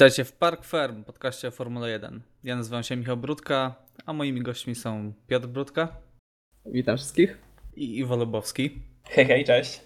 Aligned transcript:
Witajcie 0.00 0.24
w 0.24 0.32
Park 0.32 0.64
Firm, 0.64 1.04
podcaście 1.04 1.48
o 1.48 1.50
Formule 1.50 1.90
1. 1.90 2.20
Ja 2.44 2.56
nazywam 2.56 2.82
się 2.82 2.96
Michał 2.96 3.16
Brudka, 3.16 3.74
a 4.06 4.12
moimi 4.12 4.42
gośćmi 4.42 4.74
są 4.74 5.12
Piotr 5.26 5.46
Brudka. 5.46 5.88
Witam 6.66 6.96
wszystkich. 6.96 7.38
I 7.76 7.98
Iwo 7.98 8.16
Lubowski. 8.16 8.82
Hej, 9.04 9.26
hej, 9.26 9.44
cześć. 9.44 9.80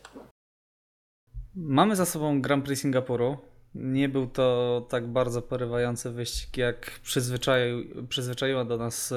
Mamy 1.55 1.97
za 1.97 2.07
sobą 2.07 2.43
Grand 2.43 2.65
Prix 2.65 2.83
Singapuru. 2.83 3.39
Nie 3.75 4.09
był 4.09 4.27
to 4.27 4.87
tak 4.91 5.07
bardzo 5.07 5.43
porywający 5.43 6.11
wyścig, 6.11 6.57
jak 6.57 6.91
przyzwyczaił, 7.03 8.07
przyzwyczaiła 8.09 8.65
do 8.65 8.77
nas, 8.77 9.13
e, 9.13 9.17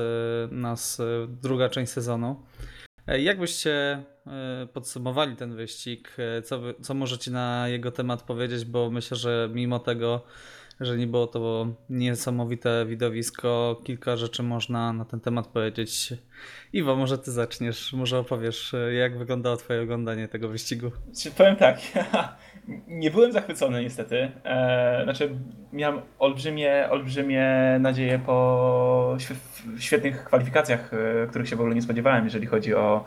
nas 0.52 1.00
e, 1.00 1.04
druga 1.42 1.70
część 1.70 1.92
sezonu. 1.92 2.44
E, 3.08 3.22
jak 3.22 3.40
byście 3.40 4.04
podsumowali 4.74 5.36
ten 5.36 5.56
wyścig? 5.56 6.18
Co, 6.44 6.62
co 6.82 6.94
możecie 6.94 7.32
na 7.32 7.70
jego 7.70 7.92
temat 7.92 8.24
powiedzieć? 8.24 8.66
Bo 8.66 8.90
myślę, 8.90 9.18
że 9.18 9.50
mimo 9.54 9.80
tego 9.80 10.22
że 10.80 10.98
nie 10.98 11.08
było 11.08 11.28
to 11.28 11.68
niesamowite 11.90 12.86
widowisko. 12.86 13.82
Kilka 13.84 14.16
rzeczy 14.16 14.44
można 14.44 14.94
na 14.94 15.06
ten 15.06 15.20
temat 15.20 15.48
powiedzieć. 15.48 16.14
Iwo, 16.74 16.96
może 16.96 17.18
ty 17.18 17.32
zaczniesz, 17.32 17.94
może 17.94 18.20
opowiesz, 18.20 18.76
jak 18.98 19.18
wyglądało 19.18 19.58
twoje 19.58 19.82
oglądanie 19.82 20.28
tego 20.28 20.50
wyścigu. 20.50 20.92
Czy 21.22 21.32
powiem 21.32 21.56
tak, 21.56 21.78
nie 22.88 23.12
byłem 23.12 23.32
zachwycony 23.32 23.82
niestety. 23.82 24.32
E, 24.44 25.02
znaczy 25.04 25.30
miałem 25.74 26.02
olbrzymie, 26.20 26.88
olbrzymie 26.90 27.78
nadzieje 27.80 28.20
po 28.20 29.18
świetnych 29.80 30.24
kwalifikacjach, 30.24 30.92
e, 30.94 31.28
których 31.28 31.50
się 31.50 31.56
w 31.56 31.60
ogóle 31.60 31.76
nie 31.76 31.82
spodziewałem, 31.82 32.24
jeżeli 32.24 32.48
chodzi 32.48 32.76
o 32.76 33.06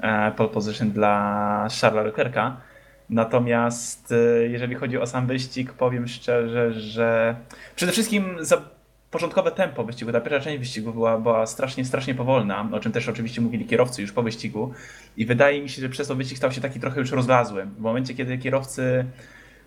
e, 0.00 0.32
pole 0.36 0.48
position 0.48 0.90
dla 0.90 1.68
Charlesa 1.80 2.06
Leclerca. 2.06 2.71
Natomiast 3.12 4.12
e, 4.12 4.48
jeżeli 4.48 4.74
chodzi 4.74 4.98
o 4.98 5.06
sam 5.06 5.26
wyścig, 5.26 5.72
powiem 5.72 6.08
szczerze, 6.08 6.72
że 6.72 7.36
przede 7.76 7.92
wszystkim 7.92 8.36
za 8.40 8.62
początkowe 9.10 9.50
tempo 9.50 9.84
wyścigu, 9.84 10.12
ta 10.12 10.20
pierwsza 10.20 10.40
część 10.40 10.58
wyścigu 10.58 10.92
była, 10.92 11.18
była 11.18 11.46
strasznie, 11.46 11.84
strasznie 11.84 12.14
powolna, 12.14 12.68
o 12.72 12.80
czym 12.80 12.92
też 12.92 13.08
oczywiście 13.08 13.40
mówili 13.40 13.64
kierowcy 13.64 14.02
już 14.02 14.12
po 14.12 14.22
wyścigu 14.22 14.72
i 15.16 15.26
wydaje 15.26 15.62
mi 15.62 15.68
się, 15.68 15.82
że 15.82 15.88
przez 15.88 16.08
to 16.08 16.14
wyścig 16.14 16.38
stał 16.38 16.52
się 16.52 16.60
taki 16.60 16.80
trochę 16.80 17.00
już 17.00 17.12
rozlazły. 17.12 17.66
W 17.66 17.80
momencie, 17.80 18.14
kiedy 18.14 18.38
kierowcy 18.38 19.04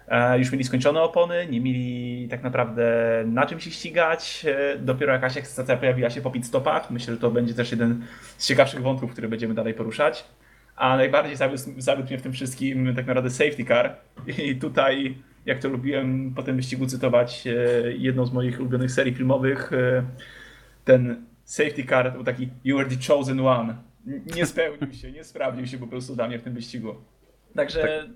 e, 0.08 0.40
już 0.40 0.52
mieli 0.52 0.64
skończone 0.64 1.02
opony, 1.02 1.48
nie 1.50 1.62
mieli 1.62 2.28
tak 2.30 2.44
naprawdę 2.44 2.86
na 3.26 3.46
czym 3.46 3.60
się 3.60 3.72
ścigać, 3.72 4.46
e, 4.48 4.78
dopiero 4.78 5.14
jakaś 5.14 5.38
ekscytacja 5.38 5.78
pojawiła 5.78 6.10
się 6.10 6.22
po 6.22 6.32
pit 6.32 6.46
stopach. 6.46 6.92
Myślę, 6.92 7.14
że 7.14 7.20
to 7.20 7.32
będzie 7.32 7.54
też 7.54 7.72
jeden 7.72 8.06
z 8.38 8.48
ciekawszych 8.48 8.82
wątków, 8.82 9.12
który 9.12 9.30
będziemy 9.30 9.54
dalej 9.54 9.74
poruszać 9.74 10.26
a 10.76 10.98
najbardziej 10.98 11.36
zawiódł, 11.36 11.64
zawiódł 11.78 12.10
mnie 12.10 12.18
w 12.18 12.22
tym 12.22 12.34
wszystkim 12.34 12.96
tak 12.96 13.08
naprawdę 13.08 13.30
safety 13.30 13.66
car. 13.66 13.96
I 14.48 14.56
tutaj, 14.56 15.18
jak 15.46 15.60
to 15.60 15.70
lubiłem 15.70 16.34
po 16.36 16.44
tym 16.44 16.56
wyścigu 16.56 16.86
cytować, 16.86 17.48
e, 17.48 17.54
jedną 17.92 18.26
z 18.26 18.34
moich 18.34 18.60
ulubionych 18.60 18.92
serii 18.92 19.14
filmowych, 19.14 19.74
e, 19.74 20.04
ten 20.86 21.26
safety 21.44 21.84
car 21.84 22.06
to 22.06 22.12
był 22.12 22.24
taki 22.24 22.50
You 22.64 22.78
were 22.78 22.90
the 22.90 22.96
chosen 23.08 23.40
one. 23.40 23.76
Nie 24.36 24.46
spełnił 24.46 24.94
się, 24.94 25.12
nie 25.12 25.24
sprawdził 25.24 25.68
się 25.68 25.78
po 25.78 25.88
prostu 25.88 26.16
dla 26.16 26.28
mnie 26.28 26.40
w 26.40 26.44
tym 26.44 26.54
wyścigu. 26.54 26.96
Także 27.56 27.82
tak. 27.82 28.10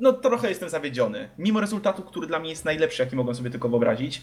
no 0.00 0.12
trochę 0.12 0.48
jestem 0.48 0.68
zawiedziony. 0.68 1.28
Mimo 1.38 1.60
rezultatu, 1.60 2.02
który 2.02 2.26
dla 2.26 2.38
mnie 2.38 2.50
jest 2.50 2.64
najlepszy, 2.64 3.02
jaki 3.02 3.16
mogłem 3.16 3.36
sobie 3.36 3.50
tylko 3.50 3.68
wyobrazić. 3.68 4.22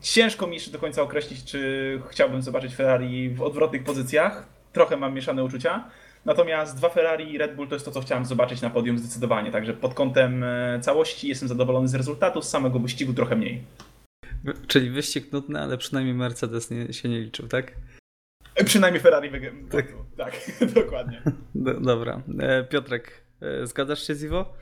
Ciężko 0.00 0.46
mi 0.46 0.54
jeszcze 0.54 0.70
do 0.70 0.78
końca 0.78 1.02
określić, 1.02 1.44
czy 1.44 2.02
chciałbym 2.10 2.42
zobaczyć 2.42 2.74
Ferrari 2.74 3.30
w 3.30 3.42
odwrotnych 3.42 3.84
pozycjach. 3.84 4.46
Trochę 4.72 4.96
mam 4.96 5.14
mieszane 5.14 5.44
uczucia. 5.44 5.90
Natomiast 6.24 6.76
dwa 6.76 6.88
Ferrari 6.88 7.32
i 7.32 7.38
Red 7.38 7.56
Bull 7.56 7.68
to 7.68 7.74
jest 7.74 7.84
to, 7.84 7.90
co 7.90 8.00
chciałem 8.00 8.24
zobaczyć 8.24 8.60
na 8.60 8.70
podium 8.70 8.98
zdecydowanie. 8.98 9.50
Także 9.50 9.74
pod 9.74 9.94
kątem 9.94 10.44
e, 10.44 10.78
całości 10.82 11.28
jestem 11.28 11.48
zadowolony 11.48 11.88
z 11.88 11.94
rezultatu, 11.94 12.42
z 12.42 12.48
samego 12.48 12.78
wyścigu 12.78 13.14
trochę 13.14 13.36
mniej. 13.36 13.62
Czyli 14.66 14.90
wyścig 14.90 15.32
nudny, 15.32 15.60
ale 15.60 15.78
przynajmniej 15.78 16.14
Mercedes 16.14 16.70
nie, 16.70 16.92
się 16.92 17.08
nie 17.08 17.20
liczył, 17.20 17.48
tak? 17.48 17.72
E, 18.54 18.64
przynajmniej 18.64 19.02
Ferrari 19.02 19.30
wygrał. 19.30 19.54
Tak, 19.70 19.86
tak 20.16 20.32
dokładnie. 20.84 21.22
Do, 21.54 21.80
dobra. 21.80 22.22
E, 22.38 22.64
Piotrek, 22.64 23.22
zgadzasz 23.64 24.06
się 24.06 24.14
z 24.14 24.22
Iwo? 24.22 24.54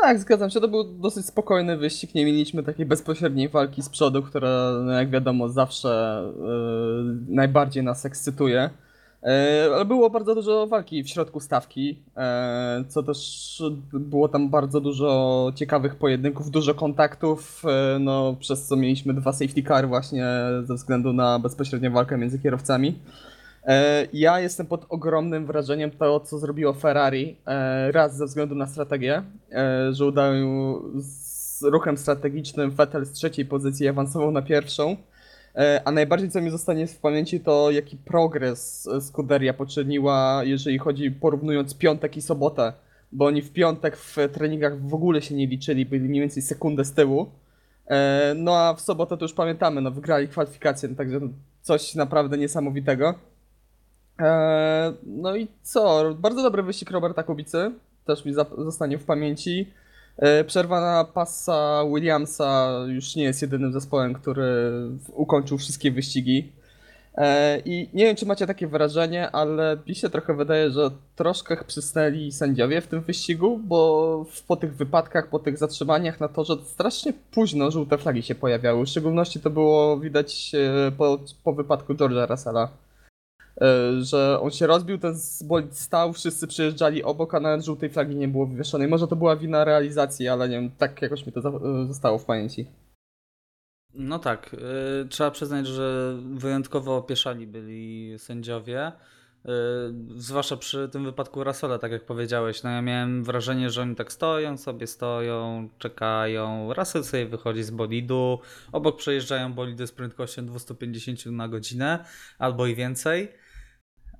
Tak, 0.00 0.18
zgadzam 0.18 0.50
się. 0.50 0.60
To 0.60 0.68
był 0.68 0.84
dosyć 0.84 1.26
spokojny 1.26 1.76
wyścig. 1.76 2.14
Nie 2.14 2.24
mieliśmy 2.24 2.62
takiej 2.62 2.86
bezpośredniej 2.86 3.48
walki 3.48 3.82
z 3.82 3.88
przodu, 3.88 4.22
która, 4.22 4.72
no 4.84 4.92
jak 4.92 5.10
wiadomo, 5.10 5.48
zawsze 5.48 6.22
yy, 6.38 7.34
najbardziej 7.34 7.82
nas 7.82 8.06
ekscytuje. 8.06 8.70
E, 9.22 9.68
ale 9.74 9.84
było 9.84 10.10
bardzo 10.10 10.34
dużo 10.34 10.66
walki 10.66 11.04
w 11.04 11.08
środku 11.08 11.40
stawki, 11.40 12.02
e, 12.16 12.84
co 12.88 13.02
też 13.02 13.62
było 13.92 14.28
tam 14.28 14.48
bardzo 14.50 14.80
dużo 14.80 15.52
ciekawych 15.54 15.94
pojedynków, 15.94 16.50
dużo 16.50 16.74
kontaktów, 16.74 17.62
e, 17.64 17.98
no, 17.98 18.36
przez 18.40 18.66
co 18.66 18.76
mieliśmy 18.76 19.14
dwa 19.14 19.32
safety 19.32 19.62
car 19.62 19.88
właśnie 19.88 20.26
ze 20.64 20.74
względu 20.74 21.12
na 21.12 21.38
bezpośrednią 21.38 21.92
walkę 21.92 22.18
między 22.18 22.38
kierowcami. 22.38 22.98
Ja 24.12 24.40
jestem 24.40 24.66
pod 24.66 24.86
ogromnym 24.88 25.46
wrażeniem 25.46 25.90
tego, 25.90 26.20
co 26.20 26.38
zrobiło 26.38 26.72
Ferrari. 26.72 27.36
Raz 27.92 28.16
ze 28.16 28.26
względu 28.26 28.54
na 28.54 28.66
strategię, 28.66 29.22
że 29.90 30.06
udało 30.06 30.82
z 30.96 31.62
ruchem 31.62 31.98
strategicznym 31.98 32.70
Vettel 32.70 33.06
z 33.06 33.12
trzeciej 33.12 33.44
pozycji 33.44 33.88
awansował 33.88 34.30
na 34.30 34.42
pierwszą. 34.42 34.96
E, 35.56 35.82
a 35.84 35.92
najbardziej 35.92 36.30
co 36.30 36.40
mi 36.40 36.50
zostanie 36.50 36.86
w 36.86 36.98
pamięci 36.98 37.40
to 37.40 37.70
jaki 37.70 37.96
progres 37.96 38.88
Scuderia 39.00 39.54
poczyniła, 39.54 40.40
jeżeli 40.44 40.78
chodzi 40.78 41.10
porównując 41.10 41.74
piątek 41.74 42.16
i 42.16 42.22
sobotę. 42.22 42.72
Bo 43.12 43.26
oni 43.26 43.42
w 43.42 43.52
piątek 43.52 43.96
w 43.96 44.16
treningach 44.32 44.80
w 44.80 44.94
ogóle 44.94 45.22
się 45.22 45.34
nie 45.34 45.46
liczyli, 45.46 45.86
byli 45.86 46.08
mniej 46.08 46.20
więcej 46.20 46.42
sekundę 46.42 46.84
z 46.84 46.92
tyłu. 46.92 47.30
E, 47.86 48.34
no 48.36 48.56
a 48.56 48.74
w 48.74 48.80
sobotę 48.80 49.16
to 49.16 49.24
już 49.24 49.32
pamiętamy, 49.32 49.80
no 49.80 49.90
wygrali 49.90 50.28
kwalifikację, 50.28 50.88
no, 50.88 50.96
także 50.96 51.20
coś 51.62 51.94
naprawdę 51.94 52.38
niesamowitego. 52.38 53.14
E, 54.20 54.92
no 55.06 55.36
i 55.36 55.48
co? 55.62 56.14
Bardzo 56.14 56.42
dobry 56.42 56.62
wyścig 56.62 56.90
Roberta 56.90 57.22
Kubicy, 57.22 57.72
też 58.06 58.24
mi 58.24 58.34
zostanie 58.58 58.98
w 58.98 59.04
pamięci. 59.04 59.72
E, 60.16 60.44
przerwa 60.44 60.80
na 60.80 61.04
pasa 61.04 61.84
Williamsa 61.94 62.70
już 62.88 63.16
nie 63.16 63.24
jest 63.24 63.42
jedynym 63.42 63.72
zespołem, 63.72 64.14
który 64.14 64.72
ukończył 65.14 65.58
wszystkie 65.58 65.90
wyścigi. 65.90 66.52
E, 67.14 67.58
I 67.64 67.88
nie 67.94 68.04
wiem, 68.04 68.16
czy 68.16 68.26
macie 68.26 68.46
takie 68.46 68.66
wrażenie, 68.66 69.30
ale 69.30 69.78
mi 69.86 69.94
się 69.94 70.10
trochę 70.10 70.34
wydaje, 70.34 70.70
że 70.70 70.90
troszkę 71.16 71.64
przysnęli 71.64 72.32
sędziowie 72.32 72.80
w 72.80 72.86
tym 72.86 73.00
wyścigu, 73.00 73.58
bo 73.58 74.26
po 74.46 74.56
tych 74.56 74.76
wypadkach, 74.76 75.28
po 75.28 75.38
tych 75.38 75.58
zatrzymaniach 75.58 76.20
na 76.20 76.28
torze 76.28 76.56
strasznie 76.64 77.12
późno 77.30 77.70
żółte 77.70 77.98
flagi 77.98 78.22
się 78.22 78.34
pojawiały. 78.34 78.84
W 78.84 78.88
szczególności 78.88 79.40
to 79.40 79.50
było 79.50 79.96
widać 79.96 80.52
e, 80.54 80.92
po, 80.92 81.18
po 81.44 81.52
wypadku 81.52 81.94
George'a 81.94 82.30
Russella. 82.30 82.68
E, 83.60 84.02
że 84.02 84.40
on 84.40 84.50
się 84.50 84.66
rozbił, 84.66 84.98
ten 84.98 85.14
bolid 85.44 85.78
stał, 85.78 86.12
wszyscy 86.12 86.46
przyjeżdżali 86.46 87.02
obok, 87.02 87.34
a 87.34 87.40
nawet 87.40 87.64
żółtej 87.64 87.90
flagi 87.90 88.16
nie 88.16 88.28
było 88.28 88.46
wywieszonej. 88.46 88.88
Może 88.88 89.08
to 89.08 89.16
była 89.16 89.36
wina 89.36 89.64
realizacji, 89.64 90.28
ale 90.28 90.48
nie 90.48 90.56
wiem, 90.56 90.70
tak 90.78 91.02
jakoś 91.02 91.26
mi 91.26 91.32
to 91.32 91.40
e, 91.40 91.86
zostało 91.86 92.18
w 92.18 92.24
pamięci. 92.24 92.66
No 93.94 94.18
tak, 94.18 94.52
yy, 94.52 95.08
trzeba 95.08 95.30
przyznać, 95.30 95.66
że 95.66 96.16
wyjątkowo 96.34 96.96
opieszali 96.96 97.46
byli 97.46 98.18
sędziowie. 98.18 98.92
Zwłaszcza 100.16 100.56
przy 100.56 100.88
tym 100.88 101.04
wypadku 101.04 101.44
Rasole, 101.44 101.78
tak 101.78 101.92
jak 101.92 102.04
powiedziałeś. 102.04 102.62
No 102.62 102.70
ja 102.70 102.82
miałem 102.82 103.24
wrażenie, 103.24 103.70
że 103.70 103.82
oni 103.82 103.94
tak 103.94 104.12
stoją, 104.12 104.56
sobie 104.56 104.86
stoją, 104.86 105.68
czekają. 105.78 106.72
Russell 106.74 107.04
sobie 107.04 107.26
wychodzi 107.26 107.62
z 107.62 107.70
bolidu, 107.70 108.38
obok 108.72 108.96
przejeżdżają 108.96 109.52
bolidy 109.52 109.86
z 109.86 109.92
prędkością 109.92 110.46
250 110.46 111.26
na 111.26 111.48
godzinę 111.48 112.04
albo 112.38 112.66
i 112.66 112.74
więcej 112.74 113.41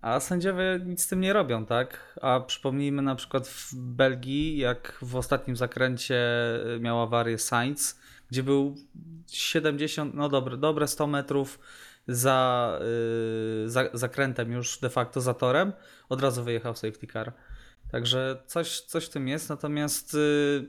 a 0.02 0.20
sędziowie 0.20 0.80
nic 0.86 1.02
z 1.02 1.06
tym 1.06 1.20
nie 1.20 1.32
robią, 1.32 1.66
tak? 1.66 2.18
A 2.22 2.40
przypomnijmy 2.40 3.02
na 3.02 3.14
przykład 3.14 3.48
w 3.48 3.74
Belgii, 3.74 4.58
jak 4.58 4.98
w 5.02 5.16
ostatnim 5.16 5.56
zakręcie 5.56 6.20
miał 6.80 7.02
awarię 7.02 7.38
Sainz, 7.38 8.00
gdzie 8.30 8.42
był 8.42 8.76
70, 9.26 10.14
no 10.14 10.28
dobre, 10.28 10.56
dobre 10.56 10.88
100 10.88 11.06
metrów 11.06 11.58
za, 12.08 12.78
yy, 13.62 13.70
za 13.70 13.84
zakrętem 13.92 14.52
już 14.52 14.78
de 14.78 14.90
facto 14.90 15.20
za 15.20 15.34
torem, 15.34 15.72
od 16.08 16.22
razu 16.22 16.44
wyjechał 16.44 16.76
safety 16.76 17.06
car. 17.06 17.32
Także 17.90 18.42
coś, 18.46 18.80
coś 18.80 19.06
w 19.06 19.08
tym 19.10 19.28
jest, 19.28 19.48
natomiast 19.48 20.14
yy, 20.14 20.68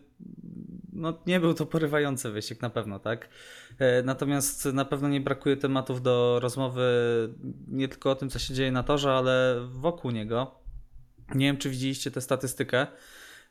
no, 0.93 1.19
nie 1.27 1.39
był 1.39 1.53
to 1.53 1.65
porywający 1.65 2.31
wyścig 2.31 2.61
na 2.61 2.69
pewno, 2.69 2.99
tak? 2.99 3.29
E, 3.79 4.03
natomiast 4.03 4.65
na 4.65 4.85
pewno 4.85 5.09
nie 5.09 5.21
brakuje 5.21 5.57
tematów 5.57 6.01
do 6.01 6.39
rozmowy 6.39 6.83
nie 7.67 7.87
tylko 7.87 8.11
o 8.11 8.15
tym, 8.15 8.29
co 8.29 8.39
się 8.39 8.53
dzieje 8.53 8.71
na 8.71 8.83
torze, 8.83 9.11
ale 9.11 9.55
wokół 9.71 10.11
niego. 10.11 10.55
Nie 11.35 11.45
wiem, 11.45 11.57
czy 11.57 11.69
widzieliście 11.69 12.11
tę 12.11 12.21
statystykę, 12.21 12.87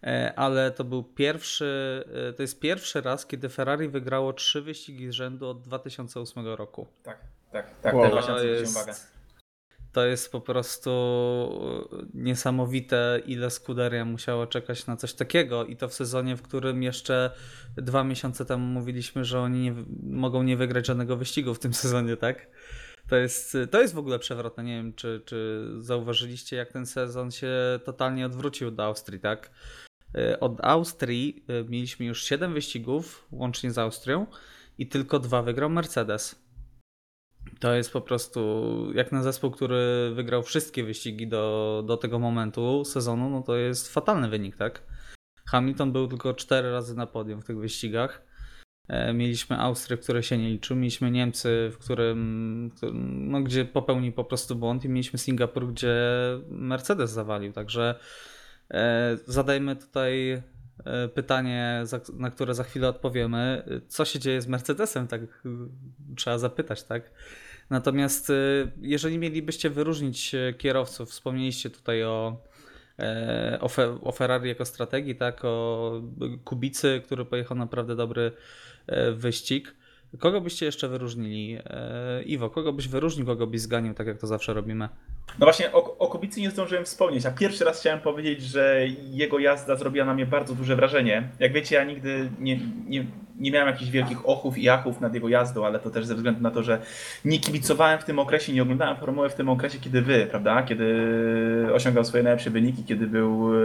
e, 0.02 0.32
ale 0.36 0.70
to 0.70 0.84
był 0.84 1.04
pierwszy, 1.04 2.04
e, 2.28 2.32
to 2.32 2.42
jest 2.42 2.60
pierwszy 2.60 3.00
raz, 3.00 3.26
kiedy 3.26 3.48
Ferrari 3.48 3.88
wygrało 3.88 4.32
trzy 4.32 4.62
wyścigi 4.62 5.08
z 5.08 5.10
rzędu 5.10 5.48
od 5.48 5.62
2008 5.62 6.46
roku. 6.46 6.86
Tak, 7.02 7.18
tak, 7.52 7.80
tak, 7.80 7.94
wow. 7.94 8.04
też 8.04 8.12
właśnie 8.12 8.48
jest... 8.48 9.11
To 9.92 10.06
jest 10.06 10.32
po 10.32 10.40
prostu 10.40 10.90
niesamowite, 12.14 13.20
ile 13.26 13.50
Scuderia 13.50 14.04
musiała 14.04 14.46
czekać 14.46 14.86
na 14.86 14.96
coś 14.96 15.14
takiego 15.14 15.64
i 15.64 15.76
to 15.76 15.88
w 15.88 15.94
sezonie, 15.94 16.36
w 16.36 16.42
którym 16.42 16.82
jeszcze 16.82 17.30
dwa 17.76 18.04
miesiące 18.04 18.44
temu 18.44 18.66
mówiliśmy, 18.66 19.24
że 19.24 19.40
oni 19.40 19.60
nie, 19.60 19.74
mogą 20.02 20.42
nie 20.42 20.56
wygrać 20.56 20.86
żadnego 20.86 21.16
wyścigu 21.16 21.54
w 21.54 21.58
tym 21.58 21.74
sezonie, 21.84 22.16
tak? 22.16 22.46
To 23.08 23.16
jest, 23.16 23.56
to 23.70 23.80
jest 23.80 23.94
w 23.94 23.98
ogóle 23.98 24.18
przewrotne. 24.18 24.64
Nie 24.64 24.76
wiem, 24.76 24.94
czy, 24.94 25.22
czy 25.24 25.68
zauważyliście, 25.78 26.56
jak 26.56 26.72
ten 26.72 26.86
sezon 26.86 27.30
się 27.30 27.50
totalnie 27.84 28.26
odwrócił 28.26 28.70
do 28.70 28.84
Austrii, 28.84 29.20
tak? 29.20 29.50
Y, 30.18 30.40
od 30.40 30.64
Austrii 30.64 31.44
mieliśmy 31.68 32.06
już 32.06 32.24
7 32.24 32.54
wyścigów, 32.54 33.26
łącznie 33.30 33.70
z 33.70 33.78
Austrią, 33.78 34.26
i 34.78 34.86
tylko 34.86 35.18
dwa 35.18 35.42
wygrał 35.42 35.70
Mercedes. 35.70 36.41
To 37.60 37.74
jest 37.74 37.92
po 37.92 38.00
prostu 38.00 38.40
jak 38.94 39.12
na 39.12 39.22
zespół, 39.22 39.50
który 39.50 40.12
wygrał 40.14 40.42
wszystkie 40.42 40.84
wyścigi 40.84 41.28
do, 41.28 41.82
do 41.86 41.96
tego 41.96 42.18
momentu 42.18 42.84
sezonu, 42.84 43.30
no 43.30 43.42
to 43.42 43.56
jest 43.56 43.92
fatalny 43.92 44.28
wynik, 44.28 44.56
tak? 44.56 44.82
Hamilton 45.46 45.92
był 45.92 46.08
tylko 46.08 46.34
cztery 46.34 46.72
razy 46.72 46.96
na 46.96 47.06
podium 47.06 47.42
w 47.42 47.44
tych 47.44 47.58
wyścigach. 47.58 48.22
E, 48.88 49.12
mieliśmy 49.12 49.58
Austrię, 49.58 49.96
w 49.96 50.00
której 50.00 50.22
się 50.22 50.38
nie 50.38 50.48
liczył, 50.48 50.76
mieliśmy 50.76 51.10
Niemcy, 51.10 51.70
w 51.72 51.78
którym, 51.78 52.70
no, 53.12 53.40
gdzie 53.40 53.64
popełnił 53.64 54.12
po 54.12 54.24
prostu 54.24 54.56
błąd 54.56 54.84
i 54.84 54.88
mieliśmy 54.88 55.18
Singapur, 55.18 55.72
gdzie 55.72 55.96
Mercedes 56.48 57.10
zawalił, 57.10 57.52
także 57.52 57.98
e, 58.70 59.18
zadajmy 59.26 59.76
tutaj 59.76 60.42
pytanie, 61.14 61.84
na 62.14 62.30
które 62.30 62.54
za 62.54 62.64
chwilę 62.64 62.88
odpowiemy. 62.88 63.62
Co 63.88 64.04
się 64.04 64.18
dzieje 64.18 64.42
z 64.42 64.46
Mercedesem? 64.46 65.06
Tak 65.06 65.20
trzeba 66.16 66.38
zapytać, 66.38 66.82
tak? 66.82 67.10
Natomiast 67.70 68.32
jeżeli 68.80 69.18
mielibyście 69.18 69.70
wyróżnić 69.70 70.34
kierowców, 70.58 71.10
wspomnieliście 71.10 71.70
tutaj 71.70 72.04
o 72.04 72.42
E, 72.98 73.58
o, 73.60 73.68
Fe, 73.68 73.98
o 74.02 74.12
Ferrari 74.12 74.48
jako 74.48 74.64
strategii, 74.64 75.14
tak, 75.14 75.44
o 75.44 76.02
Kubicy, 76.44 77.02
który 77.04 77.24
pojechał 77.24 77.56
naprawdę 77.56 77.96
dobry 77.96 78.32
e, 78.86 79.12
wyścig. 79.12 79.74
Kogo 80.18 80.40
byście 80.40 80.66
jeszcze 80.66 80.88
wyróżnili? 80.88 81.58
E, 81.64 82.22
Iwo, 82.22 82.50
kogo 82.50 82.72
byś 82.72 82.88
wyróżnił, 82.88 83.26
kogo 83.26 83.46
byś 83.46 83.60
zganił, 83.60 83.94
tak 83.94 84.06
jak 84.06 84.18
to 84.18 84.26
zawsze 84.26 84.54
robimy? 84.54 84.88
No 85.38 85.46
właśnie, 85.46 85.72
o, 85.72 85.98
o 85.98 86.08
Kubicy 86.08 86.40
nie 86.40 86.50
zdążyłem 86.50 86.84
wspomnieć, 86.84 87.26
a 87.26 87.30
pierwszy 87.30 87.64
raz 87.64 87.80
chciałem 87.80 88.00
powiedzieć, 88.00 88.42
że 88.42 88.86
jego 89.10 89.38
jazda 89.38 89.76
zrobiła 89.76 90.04
na 90.04 90.14
mnie 90.14 90.26
bardzo 90.26 90.54
duże 90.54 90.76
wrażenie. 90.76 91.28
Jak 91.38 91.52
wiecie, 91.52 91.76
ja 91.76 91.84
nigdy 91.84 92.30
nie, 92.40 92.60
nie, 92.88 93.06
nie 93.38 93.50
miałem 93.50 93.68
jakichś 93.68 93.90
wielkich 93.90 94.28
ochów 94.28 94.58
i 94.58 94.68
achów 94.68 95.00
nad 95.00 95.14
jego 95.14 95.28
jazdą, 95.28 95.66
ale 95.66 95.78
to 95.78 95.90
też 95.90 96.06
ze 96.06 96.14
względu 96.14 96.40
na 96.40 96.50
to, 96.50 96.62
że 96.62 96.82
nie 97.24 97.38
kibicowałem 97.38 97.98
w 97.98 98.04
tym 98.04 98.18
okresie, 98.18 98.52
nie 98.52 98.62
oglądałem 98.62 98.96
formuły 98.96 99.30
w 99.30 99.34
tym 99.34 99.48
okresie, 99.48 99.78
kiedy 99.78 100.02
wy, 100.02 100.26
prawda? 100.30 100.62
Kiedy 100.62 100.86
osiągał 101.74 102.04
swoje 102.04 102.22
najlepsze 102.22 102.50
wyniki, 102.50 102.84
kiedy 102.84 103.06
był 103.06 103.54
e, 103.54 103.58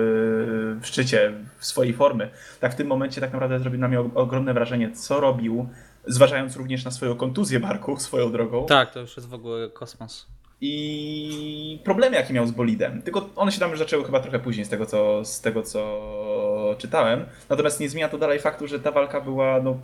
w 0.82 0.82
szczycie 0.84 1.34
swojej 1.60 1.94
formy. 1.94 2.30
Tak 2.60 2.74
w 2.74 2.76
tym 2.76 2.88
momencie 2.88 3.22
tak 3.22 3.34
naprawdę 3.34 3.60
zrobił 3.60 3.80
na 3.80 3.88
mnie 3.88 4.00
ogromne 4.00 4.54
wrażenie, 4.54 4.92
co 4.92 5.20
robił, 5.20 5.70
zważając 6.08 6.56
również 6.56 6.86
na 6.86 6.92
swoją 6.92 7.16
kontuzję 7.16 7.60
barku 7.60 7.98
swoją 7.98 8.32
drogą. 8.32 8.66
Tak, 8.66 8.92
to 8.94 9.00
już 9.00 9.18
jest 9.18 9.30
w 9.30 9.34
ogóle 9.34 9.70
kosmos 9.70 10.28
i 10.62 11.80
problemy, 11.84 12.16
jakie 12.16 12.34
miał 12.34 12.48
z 12.48 12.52
bolidem. 12.52 13.02
Tylko 13.02 13.30
one 13.36 13.52
się 13.52 13.60
tam 13.60 13.70
już 13.70 13.80
zaczęły 13.80 14.06
chyba 14.06 14.20
trochę 14.20 14.40
później 14.40 14.66
z 14.66 14.70
tego, 14.70 14.86
co, 14.86 15.26
z 15.26 15.42
tego, 15.42 15.64
co 15.64 16.76
czytałem. 16.78 17.26
Natomiast 17.50 17.80
nie 17.80 17.90
zmienia 17.90 18.10
to 18.10 18.18
dalej 18.18 18.40
faktu, 18.40 18.68
że 18.68 18.80
ta 18.80 18.92
walka 18.92 19.22
była 19.22 19.60
no, 19.62 19.78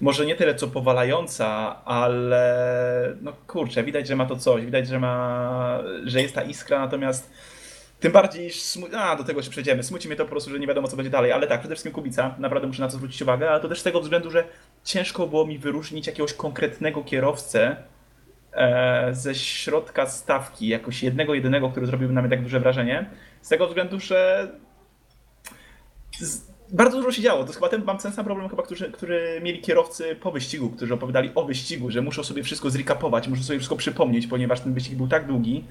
może 0.00 0.26
nie 0.26 0.36
tyle 0.36 0.54
co 0.54 0.68
powalająca, 0.68 1.76
ale 1.84 3.16
no 3.22 3.32
kurczę, 3.46 3.84
widać, 3.84 4.06
że 4.06 4.16
ma 4.16 4.26
to 4.26 4.36
coś, 4.36 4.64
widać, 4.64 4.88
że 4.88 5.00
ma, 5.00 5.78
że 6.04 6.22
jest 6.22 6.34
ta 6.34 6.42
iskra, 6.42 6.78
natomiast 6.78 7.30
tym 8.00 8.12
bardziej, 8.12 8.50
a 8.96 9.16
do 9.16 9.24
tego 9.24 9.42
się 9.42 9.50
przejdziemy, 9.50 9.82
smuci 9.82 10.08
mnie 10.08 10.16
to 10.16 10.24
po 10.24 10.30
prostu, 10.30 10.50
że 10.50 10.58
nie 10.58 10.66
wiadomo 10.66 10.88
co 10.88 10.96
będzie 10.96 11.10
dalej, 11.10 11.32
ale 11.32 11.46
tak, 11.46 11.60
przede 11.60 11.74
wszystkim 11.74 11.92
Kubica, 11.92 12.34
naprawdę 12.38 12.68
muszę 12.68 12.82
na 12.82 12.88
to 12.88 12.96
zwrócić 12.96 13.22
uwagę, 13.22 13.50
ale 13.50 13.60
to 13.60 13.68
też 13.68 13.80
z 13.80 13.82
tego 13.82 14.00
względu, 14.00 14.30
że 14.30 14.44
ciężko 14.88 15.26
było 15.26 15.46
mi 15.46 15.58
wyróżnić 15.58 16.06
jakiegoś 16.06 16.34
konkretnego 16.34 17.04
kierowcę, 17.04 17.76
E, 18.52 19.14
ze 19.14 19.34
środka 19.34 20.06
stawki, 20.06 20.68
jakoś 20.68 21.02
jednego, 21.02 21.34
jedynego, 21.34 21.70
który 21.70 21.86
zrobił 21.86 22.12
na 22.12 22.20
mnie 22.20 22.30
tak 22.30 22.42
duże 22.42 22.60
wrażenie. 22.60 23.10
Z 23.42 23.48
tego 23.48 23.66
względu, 23.66 24.00
że 24.00 24.48
bardzo 26.72 26.96
dużo 26.96 27.12
się 27.12 27.22
działo. 27.22 27.44
To 27.44 27.52
chyba 27.52 27.68
ten 27.68 27.84
mam 27.84 27.98
ten 27.98 28.12
sam 28.12 28.24
problem, 28.24 28.48
chyba, 28.48 28.62
którzy, 28.62 28.92
który 28.92 29.40
mieli 29.42 29.60
kierowcy 29.60 30.16
po 30.16 30.32
wyścigu, 30.32 30.70
którzy 30.70 30.94
opowiadali 30.94 31.30
o 31.34 31.44
wyścigu, 31.44 31.90
że 31.90 32.02
muszą 32.02 32.24
sobie 32.24 32.42
wszystko 32.42 32.70
zrekapować, 32.70 33.28
muszą 33.28 33.42
sobie 33.42 33.58
wszystko 33.58 33.76
przypomnieć, 33.76 34.26
ponieważ 34.26 34.60
ten 34.60 34.74
wyścig 34.74 34.94
był 34.94 35.08
tak 35.08 35.26
długi, 35.26 35.64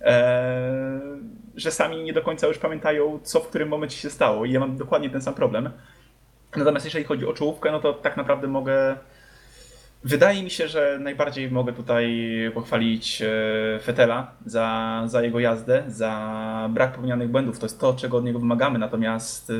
e, 0.00 1.00
że 1.56 1.70
sami 1.70 2.02
nie 2.02 2.12
do 2.12 2.22
końca 2.22 2.46
już 2.46 2.58
pamiętają, 2.58 3.20
co 3.22 3.40
w 3.40 3.48
którym 3.48 3.68
momencie 3.68 3.96
się 3.96 4.10
stało. 4.10 4.44
I 4.44 4.52
ja 4.52 4.60
mam 4.60 4.76
dokładnie 4.76 5.10
ten 5.10 5.22
sam 5.22 5.34
problem. 5.34 5.70
Natomiast 6.56 6.84
jeżeli 6.84 7.04
chodzi 7.04 7.26
o 7.26 7.32
czołówkę, 7.32 7.72
no 7.72 7.80
to 7.80 7.92
tak 7.92 8.16
naprawdę 8.16 8.46
mogę 8.46 8.96
Wydaje 10.04 10.42
mi 10.42 10.50
się, 10.50 10.68
że 10.68 10.98
najbardziej 11.00 11.50
mogę 11.50 11.72
tutaj 11.72 12.30
pochwalić 12.54 13.22
e, 13.22 13.78
Fetela 13.82 14.32
za, 14.46 15.02
za 15.06 15.22
jego 15.22 15.40
jazdę, 15.40 15.84
za 15.88 16.68
brak 16.70 16.92
popełnianych 16.92 17.30
błędów. 17.30 17.58
To 17.58 17.66
jest 17.66 17.80
to, 17.80 17.94
czego 17.94 18.16
od 18.16 18.24
niego 18.24 18.38
wymagamy, 18.38 18.78
natomiast 18.78 19.50
e, 19.50 19.54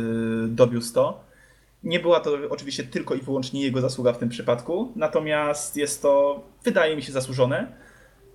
dowiózł 0.48 0.94
to. 0.94 1.24
Nie 1.82 2.00
była 2.00 2.20
to 2.20 2.38
oczywiście 2.50 2.84
tylko 2.84 3.14
i 3.14 3.20
wyłącznie 3.20 3.62
jego 3.62 3.80
zasługa 3.80 4.12
w 4.12 4.18
tym 4.18 4.28
przypadku, 4.28 4.92
natomiast 4.96 5.76
jest 5.76 6.02
to, 6.02 6.44
wydaje 6.64 6.96
mi 6.96 7.02
się, 7.02 7.12
zasłużone. 7.12 7.66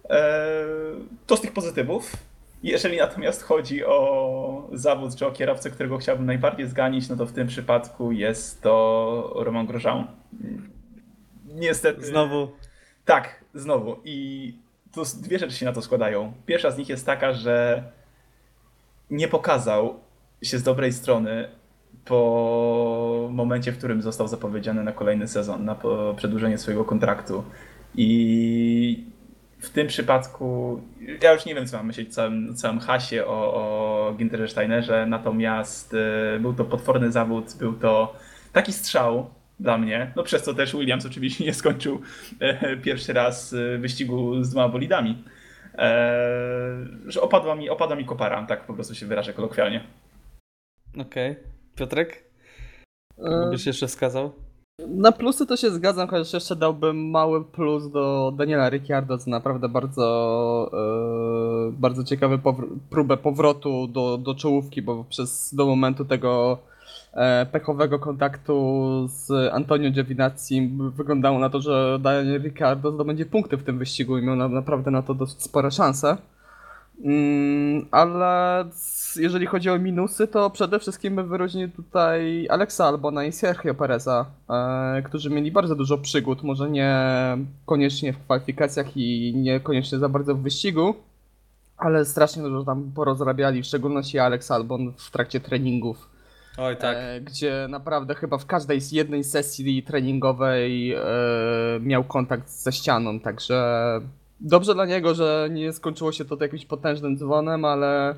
E, 0.09 0.55
to 1.27 1.37
z 1.37 1.41
tych 1.41 1.53
pozytywów. 1.53 2.11
Jeżeli 2.63 2.97
natomiast 2.97 3.43
chodzi 3.43 3.85
o 3.85 4.69
zawód 4.73 5.15
czy 5.15 5.27
o 5.27 5.31
kierowcę, 5.31 5.69
którego 5.69 5.97
chciałbym 5.97 6.25
najbardziej 6.25 6.67
zganić, 6.67 7.09
no 7.09 7.15
to 7.15 7.25
w 7.25 7.31
tym 7.31 7.47
przypadku 7.47 8.11
jest 8.11 8.61
to 8.61 9.33
Roman 9.35 9.65
Grosjean 9.65 10.07
niestety. 11.55 12.05
Znowu. 12.05 12.51
Tak, 13.05 13.45
znowu. 13.53 13.95
I 14.05 14.53
tu 14.93 15.03
dwie 15.21 15.39
rzeczy 15.39 15.55
się 15.55 15.65
na 15.65 15.73
to 15.73 15.81
składają. 15.81 16.33
Pierwsza 16.45 16.71
z 16.71 16.77
nich 16.77 16.89
jest 16.89 17.05
taka, 17.05 17.33
że 17.33 17.83
nie 19.09 19.27
pokazał 19.27 19.99
się 20.41 20.57
z 20.57 20.63
dobrej 20.63 20.93
strony 20.93 21.49
po 22.05 23.29
momencie, 23.31 23.71
w 23.71 23.77
którym 23.77 24.01
został 24.01 24.27
zapowiedziany 24.27 24.83
na 24.83 24.91
kolejny 24.91 25.27
sezon, 25.27 25.65
na 25.65 25.75
przedłużenie 26.15 26.57
swojego 26.57 26.85
kontraktu. 26.85 27.43
I 27.95 29.03
w 29.59 29.69
tym 29.69 29.87
przypadku, 29.87 30.81
ja 31.21 31.33
już 31.33 31.45
nie 31.45 31.55
wiem, 31.55 31.67
co 31.67 31.77
mam 31.77 31.87
myśleć 31.87 32.09
o 32.09 32.11
całym, 32.11 32.55
całym 32.55 32.79
hasie 32.79 33.25
o, 33.25 33.53
o 33.53 34.13
Ginterze 34.13 34.47
Steinerze, 34.47 35.05
natomiast 35.05 35.93
y, 35.93 36.39
był 36.39 36.53
to 36.53 36.65
potworny 36.65 37.11
zawód, 37.11 37.55
był 37.59 37.73
to 37.73 38.15
taki 38.53 38.73
strzał, 38.73 39.29
dla 39.59 39.77
mnie. 39.77 40.11
No 40.15 40.23
przez 40.23 40.43
co 40.43 40.53
też 40.53 40.73
Williams 40.73 41.05
oczywiście 41.05 41.43
nie 41.45 41.53
skończył 41.53 42.01
e, 42.39 42.77
pierwszy 42.77 43.13
raz 43.13 43.53
e, 43.53 43.77
wyścigu 43.77 44.43
z 44.43 44.49
dwoma 44.49 44.69
bolidami. 44.69 45.23
E, 45.77 46.19
że 47.07 47.21
opadła 47.21 47.55
mi, 47.55 47.69
opadła 47.69 47.95
mi 47.95 48.05
kopara, 48.05 48.45
tak 48.45 48.65
po 48.65 48.73
prostu 48.73 48.95
się 48.95 49.05
wyrażę 49.05 49.33
kolokwialnie. 49.33 49.83
Okej. 50.97 51.31
Okay. 51.31 51.43
Piotrek? 51.75 52.23
E, 53.17 53.49
byś 53.51 53.65
jeszcze 53.65 53.87
wskazał? 53.87 54.48
Na 54.87 55.11
plusy 55.11 55.45
to 55.45 55.57
się 55.57 55.71
zgadzam, 55.71 56.07
chociaż 56.07 56.33
jeszcze 56.33 56.55
dałbym 56.55 57.09
mały 57.09 57.45
plus 57.45 57.91
do 57.91 58.33
Daniela 58.37 58.69
Ricciardo, 58.69 59.17
co 59.17 59.29
naprawdę 59.29 59.69
bardzo, 59.69 60.71
e, 61.67 61.71
bardzo 61.71 62.03
ciekawy 62.03 62.37
powr 62.37 62.67
próbę 62.89 63.17
powrotu 63.17 63.87
do, 63.87 64.17
do 64.17 64.35
czołówki, 64.35 64.81
bo 64.81 65.03
przez 65.03 65.55
do 65.55 65.65
momentu 65.65 66.05
tego 66.05 66.57
E, 67.13 67.45
pechowego 67.45 67.99
kontaktu 67.99 69.07
z 69.07 69.53
Antonio 69.53 69.91
Giovinazzi 69.91 70.69
wyglądało 70.95 71.39
na 71.39 71.49
to, 71.49 71.61
że 71.61 71.99
Daniel 72.01 72.41
Ricciardo 72.41 72.91
zdobędzie 72.91 73.25
punkty 73.25 73.57
w 73.57 73.63
tym 73.63 73.77
wyścigu 73.79 74.17
i 74.17 74.21
miał 74.21 74.35
na, 74.35 74.47
naprawdę 74.47 74.91
na 74.91 75.01
to 75.01 75.13
dosyć 75.13 75.43
spore 75.43 75.71
szanse. 75.71 76.17
Mm, 77.03 77.85
ale 77.91 78.65
jeżeli 79.15 79.45
chodzi 79.45 79.69
o 79.69 79.79
minusy, 79.79 80.27
to 80.27 80.49
przede 80.49 80.79
wszystkim 80.79 81.15
bym 81.15 81.29
wyróżnił 81.29 81.69
tutaj 81.69 82.47
Alexa 82.49 82.85
Albona 82.85 83.25
i 83.25 83.31
Sergio 83.31 83.75
Pereza, 83.75 84.25
e, 84.49 85.01
którzy 85.01 85.29
mieli 85.29 85.51
bardzo 85.51 85.75
dużo 85.75 85.97
przygód, 85.97 86.43
może 86.43 86.69
nie 86.69 86.97
koniecznie 87.65 88.13
w 88.13 88.19
kwalifikacjach 88.19 88.97
i 88.97 89.33
niekoniecznie 89.35 89.99
za 89.99 90.09
bardzo 90.09 90.35
w 90.35 90.41
wyścigu, 90.41 90.95
ale 91.77 92.05
strasznie 92.05 92.43
dużo 92.43 92.63
tam 92.63 92.91
porozrabiali, 92.95 93.63
w 93.63 93.65
szczególności 93.65 94.19
Alex 94.19 94.51
Albon 94.51 94.93
w 94.97 95.11
trakcie 95.11 95.39
treningów. 95.39 96.09
Oj, 96.57 96.77
tak. 96.77 96.97
E, 96.99 97.21
gdzie 97.21 97.67
naprawdę 97.69 98.15
chyba 98.15 98.37
w 98.37 98.45
każdej 98.45 98.81
z 98.81 98.91
jednej 98.91 99.23
sesji 99.23 99.83
treningowej 99.83 100.93
e, 100.93 100.99
miał 101.81 102.03
kontakt 102.03 102.49
ze 102.49 102.71
ścianą, 102.71 103.19
także 103.19 104.01
dobrze 104.41 104.73
dla 104.73 104.85
niego, 104.85 105.15
że 105.15 105.49
nie 105.51 105.73
skończyło 105.73 106.11
się 106.11 106.25
to 106.25 106.37
jakimś 106.41 106.65
potężnym 106.65 107.17
dzwonem, 107.17 107.65
ale 107.65 108.15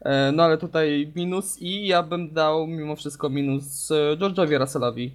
e, 0.00 0.32
no 0.32 0.42
ale 0.42 0.58
tutaj 0.58 1.12
minus 1.16 1.62
i 1.62 1.86
ja 1.86 2.02
bym 2.02 2.30
dał 2.30 2.66
mimo 2.66 2.96
wszystko 2.96 3.30
minus 3.30 3.90
e, 3.90 3.94
George'owi 4.16 4.58
Russellowi. 4.58 5.12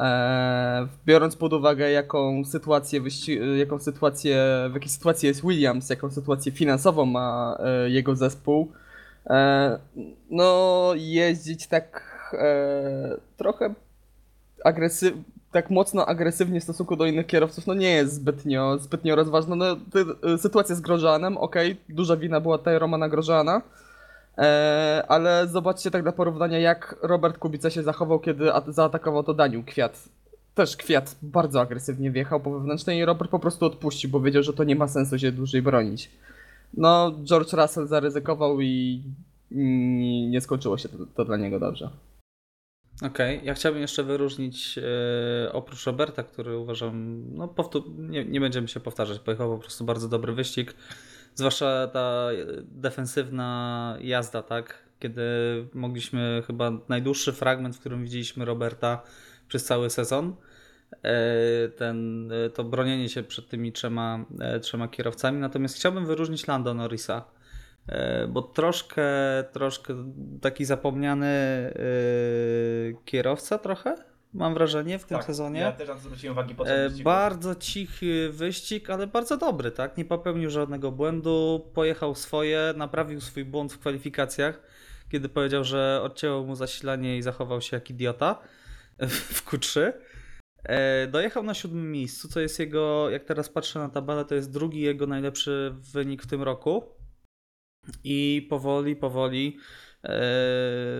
E, 0.00 0.88
biorąc 1.06 1.36
pod 1.36 1.52
uwagę, 1.52 1.90
jaką 1.90 2.44
sytuację, 2.44 3.00
jaką 3.58 3.78
sytuację, 3.78 4.36
w 4.70 4.74
jakiej 4.74 4.90
sytuacji 4.90 5.26
jest 5.26 5.42
Williams, 5.42 5.90
jaką 5.90 6.10
sytuację 6.10 6.52
finansową 6.52 7.06
ma 7.06 7.58
jego 7.86 8.16
zespół, 8.16 8.72
no 10.30 10.90
jeździć 10.94 11.66
tak 11.66 12.14
trochę 13.36 13.74
agresyw 14.64 15.14
tak 15.54 15.70
mocno 15.70 16.06
agresywnie 16.06 16.60
w 16.60 16.64
stosunku 16.64 16.96
do 16.96 17.06
innych 17.06 17.26
kierowców, 17.26 17.66
no 17.66 17.74
nie 17.74 17.90
jest 17.90 18.14
zbytnio, 18.14 18.78
zbytnio 18.78 19.16
rozważna. 19.16 19.56
No, 19.56 19.76
ty, 19.76 20.04
y, 20.34 20.38
sytuacja 20.38 20.74
z 20.74 20.80
Grożanem, 20.80 21.36
okej, 21.36 21.76
duża 21.88 22.16
wina 22.16 22.40
była 22.40 22.58
tutaj 22.58 22.78
Romana 22.78 23.08
Grożana, 23.08 23.62
e, 24.38 25.04
ale 25.08 25.48
zobaczcie 25.48 25.90
tak 25.90 26.02
dla 26.02 26.12
porównania, 26.12 26.58
jak 26.58 26.96
Robert 27.02 27.38
Kubica 27.38 27.70
się 27.70 27.82
zachował, 27.82 28.18
kiedy 28.18 28.44
zaatakował 28.68 29.22
to 29.22 29.34
Daniel 29.34 29.64
Kwiat. 29.64 30.08
Też 30.54 30.76
Kwiat 30.76 31.16
bardzo 31.22 31.60
agresywnie 31.60 32.10
wjechał 32.10 32.40
po 32.40 32.50
wewnętrznej 32.50 32.98
i 32.98 33.04
Robert 33.04 33.30
po 33.30 33.38
prostu 33.38 33.66
odpuścił, 33.66 34.10
bo 34.10 34.20
wiedział, 34.20 34.42
że 34.42 34.52
to 34.52 34.64
nie 34.64 34.76
ma 34.76 34.88
sensu 34.88 35.18
się 35.18 35.32
dłużej 35.32 35.62
bronić. 35.62 36.10
No, 36.76 37.12
George 37.24 37.52
Russell 37.52 37.86
zaryzykował 37.86 38.60
i 38.60 39.02
mm, 39.52 40.30
nie 40.30 40.40
skończyło 40.40 40.78
się 40.78 40.88
to, 40.88 40.98
to 41.14 41.24
dla 41.24 41.36
niego 41.36 41.60
dobrze. 41.60 41.90
Okej, 43.02 43.40
ja 43.44 43.54
chciałbym 43.54 43.82
jeszcze 43.82 44.02
wyróżnić 44.02 44.78
e, 44.78 45.52
oprócz 45.52 45.86
Roberta, 45.86 46.22
który 46.22 46.58
uważam, 46.58 47.24
no 47.32 47.48
powtó- 47.48 47.98
nie, 47.98 48.24
nie 48.24 48.40
będziemy 48.40 48.68
się 48.68 48.80
powtarzać, 48.80 49.18
pojechał 49.18 49.56
po 49.56 49.58
prostu 49.58 49.84
bardzo 49.84 50.08
dobry 50.08 50.32
wyścig, 50.32 50.74
zwłaszcza 51.34 51.86
ta 51.86 52.28
defensywna 52.62 53.96
jazda, 54.00 54.42
tak, 54.42 54.82
kiedy 54.98 55.22
mogliśmy 55.74 56.42
chyba 56.46 56.72
najdłuższy 56.88 57.32
fragment, 57.32 57.76
w 57.76 57.80
którym 57.80 58.04
widzieliśmy 58.04 58.44
Roberta 58.44 59.02
przez 59.48 59.64
cały 59.64 59.90
sezon, 59.90 60.36
e, 61.02 61.68
ten, 61.68 62.28
e, 62.32 62.50
to 62.50 62.64
bronienie 62.64 63.08
się 63.08 63.22
przed 63.22 63.48
tymi 63.48 63.72
trzema, 63.72 64.24
trzema 64.62 64.88
kierowcami, 64.88 65.38
natomiast 65.38 65.76
chciałbym 65.76 66.06
wyróżnić 66.06 66.46
Lando 66.46 66.74
Norrisa, 66.74 67.24
bo 68.28 68.42
troszkę, 68.42 69.04
troszkę 69.52 69.94
taki 70.40 70.64
zapomniany 70.64 71.26
e, 71.26 71.72
kierowca 73.04 73.58
trochę, 73.58 73.96
mam 74.34 74.54
wrażenie 74.54 74.98
w 74.98 75.04
tym 75.04 75.16
Tak, 75.16 75.26
sezonie. 75.26 75.60
Ja 75.60 75.72
też 75.72 75.88
zwróciłem 75.98 76.32
uwagi 76.32 76.54
po 76.54 76.64
E, 76.64 76.66
tym 76.66 76.88
wyścigu. 76.88 77.04
Bardzo 77.04 77.54
cichy 77.54 78.30
wyścig, 78.32 78.90
ale 78.90 79.06
bardzo 79.06 79.36
dobry, 79.36 79.70
tak? 79.70 79.96
Nie 79.96 80.04
popełnił 80.04 80.50
żadnego 80.50 80.92
błędu, 80.92 81.70
pojechał 81.74 82.14
swoje, 82.14 82.74
naprawił 82.76 83.20
swój 83.20 83.44
błąd 83.44 83.72
w 83.72 83.78
kwalifikacjach, 83.78 84.62
kiedy 85.08 85.28
powiedział, 85.28 85.64
że 85.64 86.00
odcięło 86.02 86.44
mu 86.44 86.54
zasilanie 86.56 87.18
i 87.18 87.22
zachował 87.22 87.60
się 87.60 87.76
jak 87.76 87.90
idiota 87.90 88.38
w 89.08 89.44
Q3. 89.50 89.92
E, 90.64 91.06
Dojechał 91.06 91.42
na 91.42 91.54
siódmym 91.54 91.92
miejscu, 91.92 92.28
co 92.28 92.40
jest 92.40 92.58
jego, 92.58 93.10
jak 93.10 93.24
teraz 93.24 93.48
patrzę 93.48 93.78
na 93.78 93.88
tabelę, 93.88 94.24
to 94.24 94.34
jest 94.34 94.52
drugi 94.52 94.80
jego 94.80 95.06
najlepszy 95.06 95.74
wynik 95.92 96.22
w 96.22 96.26
tym 96.26 96.42
roku. 96.42 96.84
I 98.04 98.46
powoli, 98.50 98.96
powoli 98.96 99.58
e, 100.04 100.18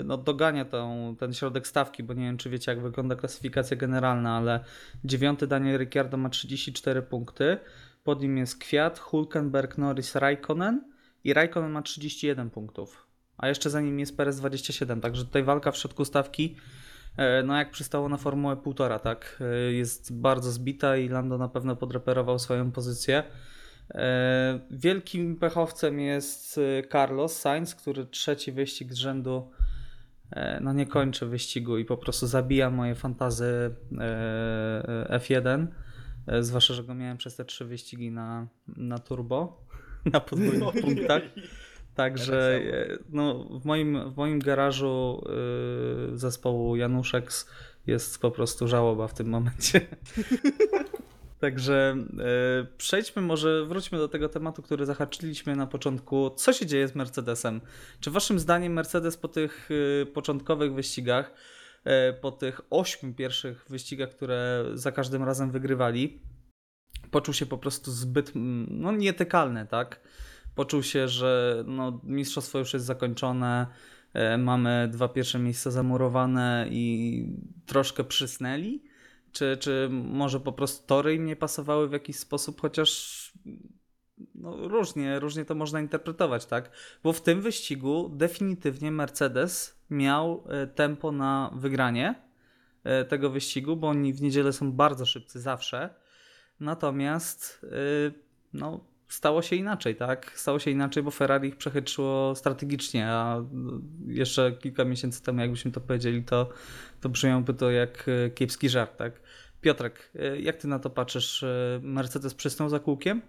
no, 0.04 0.16
dogania 0.16 0.64
tą, 0.64 1.16
ten 1.18 1.34
środek 1.34 1.66
stawki, 1.66 2.02
bo 2.02 2.14
nie 2.14 2.24
wiem, 2.24 2.36
czy 2.36 2.50
wiecie, 2.50 2.72
jak 2.72 2.80
wygląda 2.82 3.16
klasyfikacja 3.16 3.76
generalna, 3.76 4.36
ale 4.36 4.60
dziewiąty 5.04 5.46
Daniel 5.46 5.78
Ricciardo 5.78 6.16
ma 6.16 6.28
34 6.28 7.02
punkty. 7.02 7.58
Pod 8.04 8.22
nim 8.22 8.38
jest 8.38 8.58
Kwiat, 8.58 8.98
Hulkenberg, 8.98 9.78
Norris, 9.78 10.14
Raikkonen 10.14 10.84
i 11.24 11.32
Raikkonen 11.32 11.70
ma 11.70 11.82
31 11.82 12.50
punktów. 12.50 13.06
A 13.38 13.48
jeszcze 13.48 13.70
za 13.70 13.80
nim 13.80 14.00
jest 14.00 14.16
Perez 14.16 14.36
27, 14.36 15.00
także 15.00 15.24
tutaj 15.24 15.44
walka 15.44 15.72
w 15.72 15.76
środku 15.76 16.04
stawki, 16.04 16.56
e, 17.16 17.42
no 17.42 17.56
jak 17.56 17.70
przystało 17.70 18.08
na 18.08 18.16
Formułę 18.16 18.56
1,5, 18.56 18.98
tak, 18.98 19.38
e, 19.40 19.72
jest 19.72 20.20
bardzo 20.20 20.52
zbita 20.52 20.96
i 20.96 21.08
Lando 21.08 21.38
na 21.38 21.48
pewno 21.48 21.76
podreperował 21.76 22.38
swoją 22.38 22.72
pozycję. 22.72 23.22
E, 23.90 24.60
Wielkim 24.70 25.36
pechowcem 25.36 26.00
jest 26.00 26.58
e, 26.58 26.88
Carlos 26.88 27.36
Sainz, 27.36 27.74
który 27.74 28.06
trzeci 28.06 28.52
wyścig 28.52 28.92
z 28.92 28.96
rzędu 28.96 29.50
e, 30.30 30.60
no 30.60 30.72
nie 30.72 30.86
kończy 30.86 31.26
wyścigu 31.26 31.78
i 31.78 31.84
po 31.84 31.96
prostu 31.96 32.26
zabija 32.26 32.70
moje 32.70 32.94
fantazy 32.94 33.74
e, 33.98 35.18
F1. 35.18 35.66
E, 36.26 36.42
Zwłaszcza, 36.42 36.74
że 36.74 36.84
go 36.84 36.94
miałem 36.94 37.16
przez 37.16 37.36
te 37.36 37.44
trzy 37.44 37.64
wyścigi 37.64 38.10
na, 38.10 38.46
na 38.76 38.98
turbo, 38.98 39.64
na 40.12 40.20
podwójnych 40.20 40.82
punktach. 40.82 41.22
Także 41.94 42.60
tak 42.88 42.98
no, 43.10 43.44
w, 43.60 43.64
moim, 43.64 44.10
w 44.10 44.16
moim 44.16 44.38
garażu 44.38 45.24
zespołu 46.12 46.76
Januszek 46.76 47.30
jest 47.86 48.20
po 48.20 48.30
prostu 48.30 48.68
żałoba 48.68 49.08
w 49.08 49.14
tym 49.14 49.28
momencie. 49.28 49.80
Także 51.44 51.96
e, 52.18 52.66
przejdźmy 52.76 53.22
może, 53.22 53.66
wróćmy 53.66 53.98
do 53.98 54.08
tego 54.08 54.28
tematu, 54.28 54.62
który 54.62 54.86
zahaczyliśmy 54.86 55.56
na 55.56 55.66
początku. 55.66 56.30
Co 56.30 56.52
się 56.52 56.66
dzieje 56.66 56.88
z 56.88 56.94
Mercedesem? 56.94 57.60
Czy 58.00 58.10
waszym 58.10 58.38
zdaniem 58.38 58.72
Mercedes 58.72 59.16
po 59.16 59.28
tych 59.28 59.68
e, 60.02 60.06
początkowych 60.06 60.74
wyścigach, 60.74 61.32
e, 61.84 62.12
po 62.12 62.32
tych 62.32 62.60
ośmiu 62.70 63.14
pierwszych 63.14 63.64
wyścigach, 63.68 64.10
które 64.10 64.64
za 64.74 64.92
każdym 64.92 65.22
razem 65.22 65.50
wygrywali, 65.50 66.22
poczuł 67.10 67.34
się 67.34 67.46
po 67.46 67.58
prostu 67.58 67.90
zbyt 67.90 68.32
no, 68.34 68.92
nietykalny, 68.92 69.66
tak? 69.66 70.00
Poczuł 70.54 70.82
się, 70.82 71.08
że 71.08 71.62
no, 71.66 72.00
mistrzostwo 72.04 72.58
już 72.58 72.72
jest 72.72 72.86
zakończone, 72.86 73.66
mamy 74.38 74.88
dwa 74.92 75.08
pierwsze 75.08 75.38
miejsca 75.38 75.70
zamurowane 75.70 76.66
i 76.70 77.26
troszkę 77.66 78.04
przysnęli? 78.04 78.93
Czy, 79.34 79.56
czy 79.60 79.88
może 79.90 80.40
po 80.40 80.52
prostu 80.52 80.86
tory 80.86 81.14
im 81.14 81.26
nie 81.26 81.36
pasowały 81.36 81.88
w 81.88 81.92
jakiś 81.92 82.18
sposób, 82.18 82.60
chociaż 82.60 83.32
no, 84.34 84.68
różnie, 84.68 85.20
różnie 85.20 85.44
to 85.44 85.54
można 85.54 85.80
interpretować, 85.80 86.46
tak? 86.46 86.70
Bo 87.02 87.12
w 87.12 87.22
tym 87.22 87.42
wyścigu 87.42 88.08
definitywnie 88.08 88.92
Mercedes 88.92 89.80
miał 89.90 90.44
e, 90.48 90.66
tempo 90.66 91.12
na 91.12 91.50
wygranie 91.54 92.14
e, 92.84 93.04
tego 93.04 93.30
wyścigu, 93.30 93.76
bo 93.76 93.88
oni 93.88 94.12
w 94.12 94.22
niedzielę 94.22 94.52
są 94.52 94.72
bardzo 94.72 95.06
szybcy 95.06 95.40
zawsze. 95.40 95.94
Natomiast 96.60 97.66
e, 97.66 98.12
no, 98.52 98.84
stało 99.08 99.42
się 99.42 99.56
inaczej, 99.56 99.96
tak? 99.96 100.32
Stało 100.34 100.58
się 100.58 100.70
inaczej, 100.70 101.02
bo 101.02 101.10
Ferrari 101.10 101.48
ich 101.48 101.56
przechytrzyło 101.56 102.34
strategicznie, 102.34 103.08
a 103.08 103.44
jeszcze 104.06 104.52
kilka 104.52 104.84
miesięcy 104.84 105.22
temu, 105.22 105.40
jakbyśmy 105.40 105.70
to 105.70 105.80
powiedzieli, 105.80 106.24
to, 106.24 106.48
to 107.00 107.08
brzmiałoby 107.08 107.54
to 107.54 107.70
jak 107.70 108.10
kiepski 108.34 108.68
żart, 108.68 108.96
tak? 108.96 109.20
Piotrek, 109.64 110.10
e, 110.18 110.40
jak 110.40 110.56
ty 110.56 110.68
na 110.68 110.78
to 110.78 110.90
patrzysz? 110.90 111.42
E, 111.42 111.80
Mercedes 111.82 112.34
przysnął 112.34 112.68
za 112.68 112.78
kółkiem? 112.78 113.22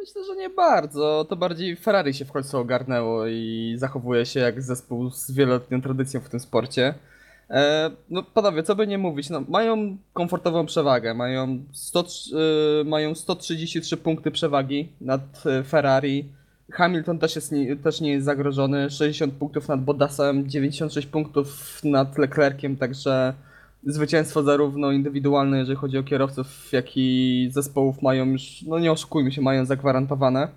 Myślę, 0.00 0.24
że 0.24 0.36
nie 0.36 0.50
bardzo. 0.50 1.26
To 1.28 1.36
bardziej 1.36 1.76
Ferrari 1.76 2.14
się 2.14 2.24
w 2.24 2.32
końcu 2.32 2.58
ogarnęło 2.58 3.26
i 3.26 3.74
zachowuje 3.78 4.26
się 4.26 4.40
jak 4.40 4.62
zespół 4.62 5.10
z 5.10 5.30
wieloletnią 5.30 5.82
tradycją 5.82 6.20
w 6.20 6.28
tym 6.28 6.40
sporcie. 6.40 6.94
E, 7.50 7.90
no 8.10 8.22
panowie, 8.22 8.62
co 8.62 8.76
by 8.76 8.86
nie 8.86 8.98
mówić, 8.98 9.30
no, 9.30 9.44
mają 9.48 9.96
komfortową 10.12 10.66
przewagę, 10.66 11.14
mają, 11.14 11.64
100, 11.72 12.00
e, 12.00 12.84
mają 12.84 13.14
133 13.14 13.96
punkty 13.96 14.30
przewagi 14.30 14.92
nad 15.00 15.46
e, 15.46 15.62
Ferrari. 15.64 16.28
Hamilton 16.72 17.18
też, 17.18 17.36
jest, 17.36 17.54
też 17.82 18.00
nie 18.00 18.12
jest 18.12 18.24
zagrożony, 18.24 18.90
60 18.90 19.34
punktów 19.34 19.68
nad 19.68 19.84
Bottasem, 19.84 20.48
96 20.48 21.06
punktów 21.06 21.80
nad 21.84 22.18
Leclerciem, 22.18 22.76
także 22.76 23.34
zwycięstwo 23.86 24.42
zarówno 24.42 24.92
indywidualne, 24.92 25.58
jeżeli 25.58 25.76
chodzi 25.76 25.98
o 25.98 26.02
kierowców, 26.02 26.72
jak 26.72 26.86
i 26.96 27.48
zespołów 27.52 28.02
mają 28.02 28.26
już, 28.26 28.62
no 28.62 28.78
nie 28.78 28.92
oszukujmy 28.92 29.32
się, 29.32 29.42
mają 29.42 29.64
zagwarantowane. 29.64 30.48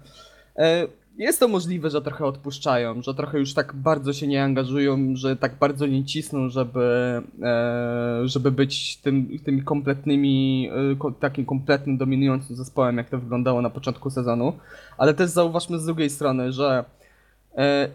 E, 0.55 0.87
Jest 1.17 1.39
to 1.39 1.47
możliwe, 1.47 1.89
że 1.89 2.01
trochę 2.01 2.25
odpuszczają, 2.25 3.01
że 3.01 3.13
trochę 3.13 3.39
już 3.39 3.53
tak 3.53 3.75
bardzo 3.75 4.13
się 4.13 4.27
nie 4.27 4.43
angażują, 4.43 5.15
że 5.15 5.35
tak 5.35 5.55
bardzo 5.59 5.87
nie 5.87 6.05
cisną, 6.05 6.49
żeby, 6.49 7.21
e, 7.41 8.21
żeby 8.25 8.51
być 8.51 8.97
tym, 8.97 9.39
tymi 9.45 9.63
kompletnymi, 9.63 10.69
e, 11.05 11.11
takim 11.19 11.45
kompletnym, 11.45 11.97
dominującym 11.97 12.55
zespołem, 12.55 12.97
jak 12.97 13.09
to 13.09 13.17
wyglądało 13.19 13.61
na 13.61 13.69
początku 13.69 14.09
sezonu. 14.09 14.53
Ale 14.97 15.13
też 15.13 15.29
zauważmy 15.29 15.79
z 15.79 15.85
drugiej 15.85 16.09
strony, 16.09 16.51
że 16.51 16.85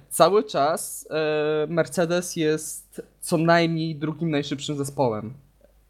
cały 0.08 0.44
czas 0.44 1.08
e, 1.10 1.66
Mercedes 1.68 2.36
jest 2.36 3.02
co 3.20 3.38
najmniej 3.38 3.96
drugim 3.96 4.30
najszybszym 4.30 4.76
zespołem. 4.76 5.32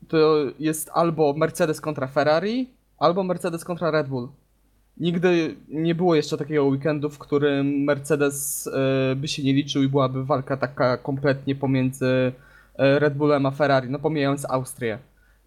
To 0.09 0.37
jest 0.59 0.91
albo 0.95 1.33
Mercedes 1.33 1.81
kontra 1.81 2.07
Ferrari, 2.07 2.71
albo 2.99 3.23
Mercedes 3.23 3.65
kontra 3.65 3.91
Red 3.91 4.09
Bull. 4.09 4.29
Nigdy 4.97 5.57
nie 5.69 5.95
było 5.95 6.15
jeszcze 6.15 6.37
takiego 6.37 6.65
weekendu, 6.65 7.11
w 7.11 7.19
którym 7.19 7.67
Mercedes 7.85 8.67
e, 8.67 9.17
by 9.17 9.29
się 9.29 9.43
nie 9.43 9.53
liczył 9.53 9.83
i 9.83 9.89
byłaby 9.89 10.25
walka 10.25 10.57
taka 10.57 10.97
kompletnie 10.97 11.55
pomiędzy 11.55 12.33
e, 12.77 12.99
Red 12.99 13.15
Bullem 13.15 13.47
a 13.47 13.51
Ferrari, 13.51 13.91
no 13.91 13.99
pomijając 13.99 14.51
Austrię. 14.51 14.99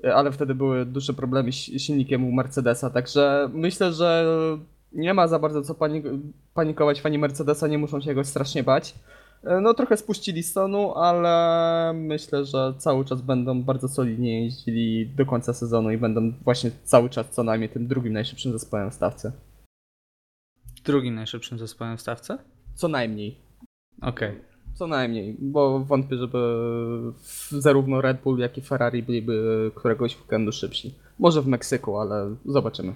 E, 0.03 0.15
Ale 0.15 0.31
wtedy 0.31 0.55
były 0.55 0.85
duże 0.85 1.13
problemy 1.13 1.51
z 1.51 1.55
silnikiem 1.55 2.25
u 2.25 2.31
Mercedesa, 2.31 2.89
także 2.89 3.49
myślę, 3.53 3.93
że 3.93 4.25
nie 4.95 5.13
ma 5.13 5.27
za 5.27 5.39
bardzo 5.39 5.61
co 5.61 5.73
panik- 5.73 6.19
panikować 6.53 7.01
fani 7.01 7.17
Mercedesa, 7.17 7.67
nie 7.67 7.77
muszą 7.77 8.01
się 8.01 8.15
go 8.15 8.23
strasznie 8.23 8.63
bać. 8.63 8.95
E, 9.43 9.61
No 9.61 9.73
trochę 9.73 9.97
spuścili 9.97 10.43
stonu, 10.43 10.93
ale 10.95 11.93
myślę, 11.93 12.45
że 12.45 12.73
cały 12.77 13.05
czas 13.05 13.21
będą 13.21 13.63
bardzo 13.63 13.87
solidnie 13.87 14.43
jeździli 14.43 15.07
do 15.15 15.25
końca 15.25 15.53
sezonu 15.53 15.91
i 15.91 15.97
będą 15.97 16.31
właśnie 16.43 16.71
cały 16.83 17.09
czas 17.09 17.29
co 17.29 17.43
najmniej 17.43 17.69
tym 17.69 17.87
drugim 17.87 18.13
najszybszym 18.13 18.51
zespołem 18.51 18.91
w 18.91 18.93
stawce. 18.93 19.31
Drugim 20.85 21.15
najszybszym 21.15 21.59
zespołem 21.59 21.97
w 21.97 22.01
stawce? 22.01 22.37
Co 22.75 22.87
najmniej. 22.87 23.37
Okej. 24.01 24.41
Co 24.73 24.87
najmniej, 24.87 25.35
bo 25.39 25.79
wątpię, 25.79 26.17
żeby 26.17 26.37
zarówno 27.49 28.01
Red 28.01 28.21
Bull, 28.21 28.39
jak 28.39 28.57
i 28.57 28.61
Ferrari 28.61 29.03
byliby 29.03 29.71
któregoś 29.75 30.17
weekendu 30.21 30.51
szybsi. 30.51 30.95
Może 31.19 31.41
w 31.41 31.47
Meksyku, 31.47 31.97
ale 31.99 32.35
zobaczymy. 32.45 32.93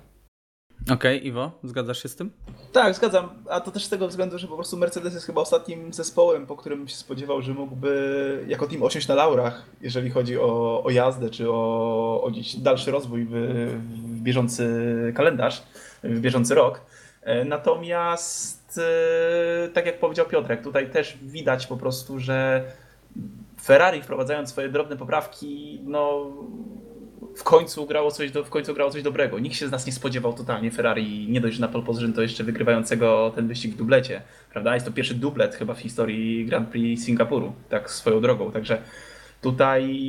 Okej, 0.92 1.28
Iwo, 1.28 1.52
zgadzasz 1.64 2.04
się 2.04 2.10
z 2.10 2.16
tym? 2.16 2.32
Tak, 2.74 2.96
zgadzam. 2.96 3.30
A 3.50 3.60
to 3.60 3.72
też 3.72 3.86
z 3.86 3.90
tego 3.90 4.08
względu, 4.08 4.38
że 4.38 4.48
po 4.48 4.56
prostu 4.56 4.78
Mercedes 4.78 5.14
jest 5.14 5.26
chyba 5.26 5.42
ostatnim 5.42 5.94
zespołem, 5.94 6.48
po 6.48 6.56
którym 6.56 6.88
się 6.88 6.96
spodziewał, 6.96 7.42
że 7.42 7.54
mógłby 7.54 8.46
jako 8.48 8.68
team 8.68 8.84
osiąść 8.84 9.08
na 9.08 9.16
laurach, 9.16 9.66
jeżeli 9.82 10.10
chodzi 10.10 10.38
o, 10.38 10.84
o 10.84 10.90
jazdę, 10.90 11.30
czy 11.30 11.52
o, 11.52 12.24
o 12.24 12.32
dalszy 12.58 12.92
rozwój 12.92 13.26
w, 13.26 13.32
w 13.32 14.22
bieżący 14.22 14.74
kalendarz, 15.16 15.64
w 16.04 16.20
bieżący 16.20 16.56
rok. 16.56 16.82
E, 17.22 17.46
Natomiast, 17.46 18.80
e, 19.66 19.68
tak 19.70 19.86
jak 19.86 20.00
powiedział 20.00 20.26
Piotrek, 20.26 20.64
tutaj 20.64 20.92
też 20.92 21.18
widać 21.22 21.68
po 21.68 21.78
prostu, 21.78 22.20
że 22.20 22.64
Ferrari 23.62 24.02
wprowadzając 24.02 24.50
swoje 24.50 24.70
drobne 24.70 24.96
poprawki, 24.96 25.82
no 25.84 26.32
w 27.36 27.44
końcu 27.44 27.86
grało 27.86 28.12
coś, 28.12 28.32
do, 28.32 28.44
w 28.44 28.50
końcu 28.50 28.74
grało 28.74 28.92
coś 28.92 29.04
dobrego. 29.04 29.40
Nikt 29.40 29.56
się 29.56 29.68
z 29.68 29.72
nas 29.72 29.86
nie 29.86 29.94
spodziewał 29.94 30.34
totalnie 30.34 30.72
Ferrari, 30.72 31.28
nie 31.30 31.42
dość, 31.42 31.56
że 31.56 31.62
na 31.62 31.68
pole 31.68 31.84
position, 31.84 32.14
to 32.14 32.22
jeszcze 32.22 32.44
wygrywającego 32.44 33.32
ten 33.36 33.48
wyścig 33.48 33.74
w 33.74 33.78
dublecie, 33.78 34.22
prawda? 34.52 34.74
Jest 34.74 34.86
to 34.86 34.92
pierwszy 34.92 35.16
dublet 35.16 35.56
chyba 35.56 35.74
w 35.74 35.80
historii 35.80 36.46
Grand 36.46 36.70
Prix 36.70 37.06
Singapuru, 37.06 37.54
tak 37.70 37.92
swoją 37.92 38.22
drogą, 38.22 38.52
także 38.52 38.82
tutaj 39.42 40.00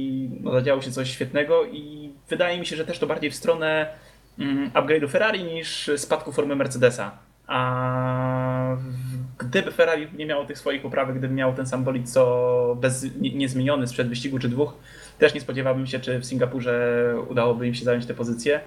no, 0.41 0.53
zadziało 0.53 0.83
się 0.83 0.91
coś 0.91 1.11
świetnego 1.11 1.65
i 1.65 2.11
wydaje 2.29 2.61
mi 2.61 2.67
się, 2.67 2.77
że 2.77 2.85
też 2.85 2.99
to 2.99 3.07
bardziej 3.07 3.31
w 3.31 3.35
stronę 3.35 3.87
mm, 4.39 4.71
upgrade'u 4.71 5.09
Ferrari 5.09 5.45
niż 5.45 5.91
spadku 5.97 6.33
formy 6.33 6.57
Mercedesa. 6.57 7.19
A 7.47 8.77
gdyby 9.39 9.73
Ferrari 9.73 10.09
nie 10.17 10.27
miało 10.27 10.45
tych 10.45 10.59
swoich 10.59 10.83
poprawek, 10.83 11.19
gdyby 11.19 11.35
miało 11.35 11.53
ten 11.53 11.67
sam 11.67 11.85
bolid 11.85 12.13
co 12.13 12.77
bez, 12.81 13.17
nie, 13.21 13.35
niezmieniony 13.35 13.87
sprzed 13.87 14.09
wyścigu 14.09 14.39
czy 14.39 14.49
dwóch, 14.49 14.75
też 15.21 15.35
nie 15.35 15.41
spodziewałbym 15.41 15.87
się, 15.87 16.01
czy 16.01 16.19
w 16.19 16.25
Singapurze 16.25 17.15
udałoby 17.29 17.67
im 17.67 17.75
się 17.75 17.85
zająć 17.85 18.07
tę 18.07 18.15
pozycję. 18.15 18.61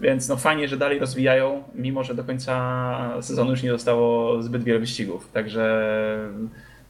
Więc 0.00 0.28
no 0.28 0.36
fajnie, 0.36 0.68
że 0.68 0.76
dalej 0.76 0.98
rozwijają, 0.98 1.64
mimo 1.74 2.04
że 2.04 2.14
do 2.14 2.24
końca 2.24 3.22
sezonu 3.22 3.50
już 3.50 3.62
nie 3.62 3.70
zostało 3.70 4.42
zbyt 4.42 4.64
wiele 4.64 4.78
wyścigów. 4.78 5.30
Także 5.32 5.88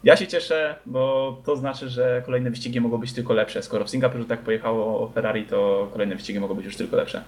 ja 0.05 0.17
się 0.17 0.27
cieszę, 0.27 0.77
bo 0.87 1.37
to 1.45 1.57
znaczy, 1.57 1.89
że 1.89 2.23
kolejne 2.27 2.51
wyścigi 2.51 2.81
mogą 2.81 2.99
być 2.99 3.13
tylko 3.13 3.35
lepsze. 3.35 3.63
Skoro 3.63 3.85
w 3.85 3.91
Singapurze 3.91 4.25
tak 4.25 4.41
pojechało 4.41 5.09
Ferrari, 5.15 5.47
to 5.47 5.89
kolejne 5.93 6.15
wyścigi 6.15 6.41
mogą 6.41 6.55
być 6.55 6.65
już 6.65 6.77
tylko 6.77 6.97
lepsze. 6.97 7.25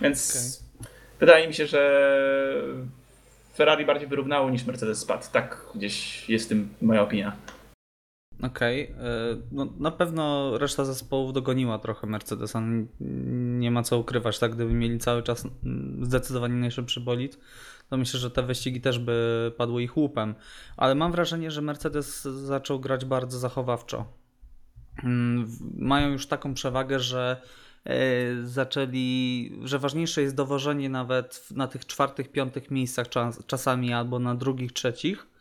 Więc 0.00 0.60
wydaje 1.20 1.48
mi 1.48 1.54
się, 1.54 1.66
że 1.66 2.12
Ferrari 3.54 3.86
bardziej 3.86 4.08
wyrównało 4.08 4.50
niż 4.50 4.64
Mercedes 4.64 4.98
spadł. 4.98 5.24
Tak 5.32 5.66
gdzieś 5.74 6.28
jest 6.30 6.48
tym 6.48 6.74
moja 6.82 7.02
opinia. 7.02 7.36
Okej. 8.42 8.82
y, 8.82 8.94
No, 9.52 9.66
na 9.78 9.90
pewno 9.90 10.58
reszta 10.58 10.84
zespołów 10.84 11.32
dogoniła 11.32 11.78
trochę 11.78 12.06
Mercedesa. 12.06 12.62
Nie 13.60 13.70
ma 13.70 13.82
co 13.82 13.98
ukrywać, 13.98 14.38
tak? 14.38 14.54
Gdyby 14.54 14.74
mieli 14.74 14.98
cały 14.98 15.22
czas 15.22 15.48
zdecydowanie 16.02 16.54
najszybszy 16.54 17.00
bolid, 17.00 17.38
to 17.88 17.96
myślę, 17.96 18.20
że 18.20 18.30
te 18.30 18.42
wyścigi 18.42 18.80
też 18.80 18.98
by 18.98 19.52
padły 19.56 19.82
ich 19.82 19.96
łupem. 19.96 20.34
Ale 20.76 20.94
mam 20.94 21.12
wrażenie, 21.12 21.50
że 21.50 21.62
Mercedes 21.62 22.22
zaczął 22.22 22.80
grać 22.80 23.04
bardzo 23.04 23.38
zachowawczo. 23.38 24.04
Mm, 25.04 25.48
Mają 25.78 26.08
już 26.10 26.26
taką 26.26 26.54
przewagę, 26.54 27.00
że 27.00 27.36
e, 27.84 27.96
zaczęli, 28.44 29.60
że 29.64 29.78
ważniejsze 29.78 30.22
jest 30.22 30.34
dowożenie 30.34 30.88
nawet 30.88 31.48
na 31.50 31.68
tych 31.68 31.86
czwartych, 31.86 32.32
piątych 32.32 32.70
miejscach 32.70 33.08
czas, 33.08 33.46
czasami 33.46 33.92
albo 33.92 34.18
na 34.18 34.34
drugich, 34.34 34.72
trzecich, 34.72 35.26
e, 35.26 35.31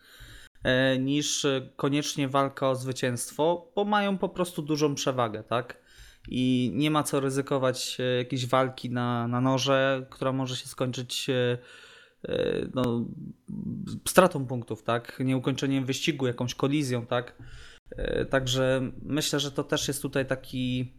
niż 1.00 1.45
e, 1.45 1.69
koniecznie 1.76 2.28
walka 2.28 2.69
o 2.69 2.76
zwycięstwo, 2.76 3.71
bo 3.76 3.86
mają 3.86 4.17
po 4.17 4.30
prostu 4.30 4.62
dużą 4.62 4.95
przewagę, 4.95 5.43
tak? 5.43 5.82
I 6.28 6.71
nie 6.76 6.91
ma 6.91 7.04
co 7.04 7.19
ryzykować 7.19 7.97
e, 8.00 8.04
jakiejś 8.04 8.45
walki 8.45 8.89
na, 8.89 9.28
na 9.28 9.41
noże, 9.41 10.08
która 10.10 10.32
może 10.32 10.56
się 10.56 10.67
skończyć 10.67 11.30
e, 11.30 11.58
e, 12.30 12.67
no, 12.74 13.06
stratą 14.08 14.45
punktów, 14.45 14.84
tak? 14.84 15.19
Nieukończeniem 15.19 15.86
wyścigu, 15.86 16.28
jakąś 16.28 16.56
kolizją, 16.56 17.06
tak? 17.06 17.36
E, 17.91 18.26
Także 18.26 18.91
myślę, 19.04 19.39
że 19.39 19.52
to 19.52 19.63
też 19.63 19.88
jest 19.88 20.02
tutaj 20.02 20.26
taki, 20.26 20.93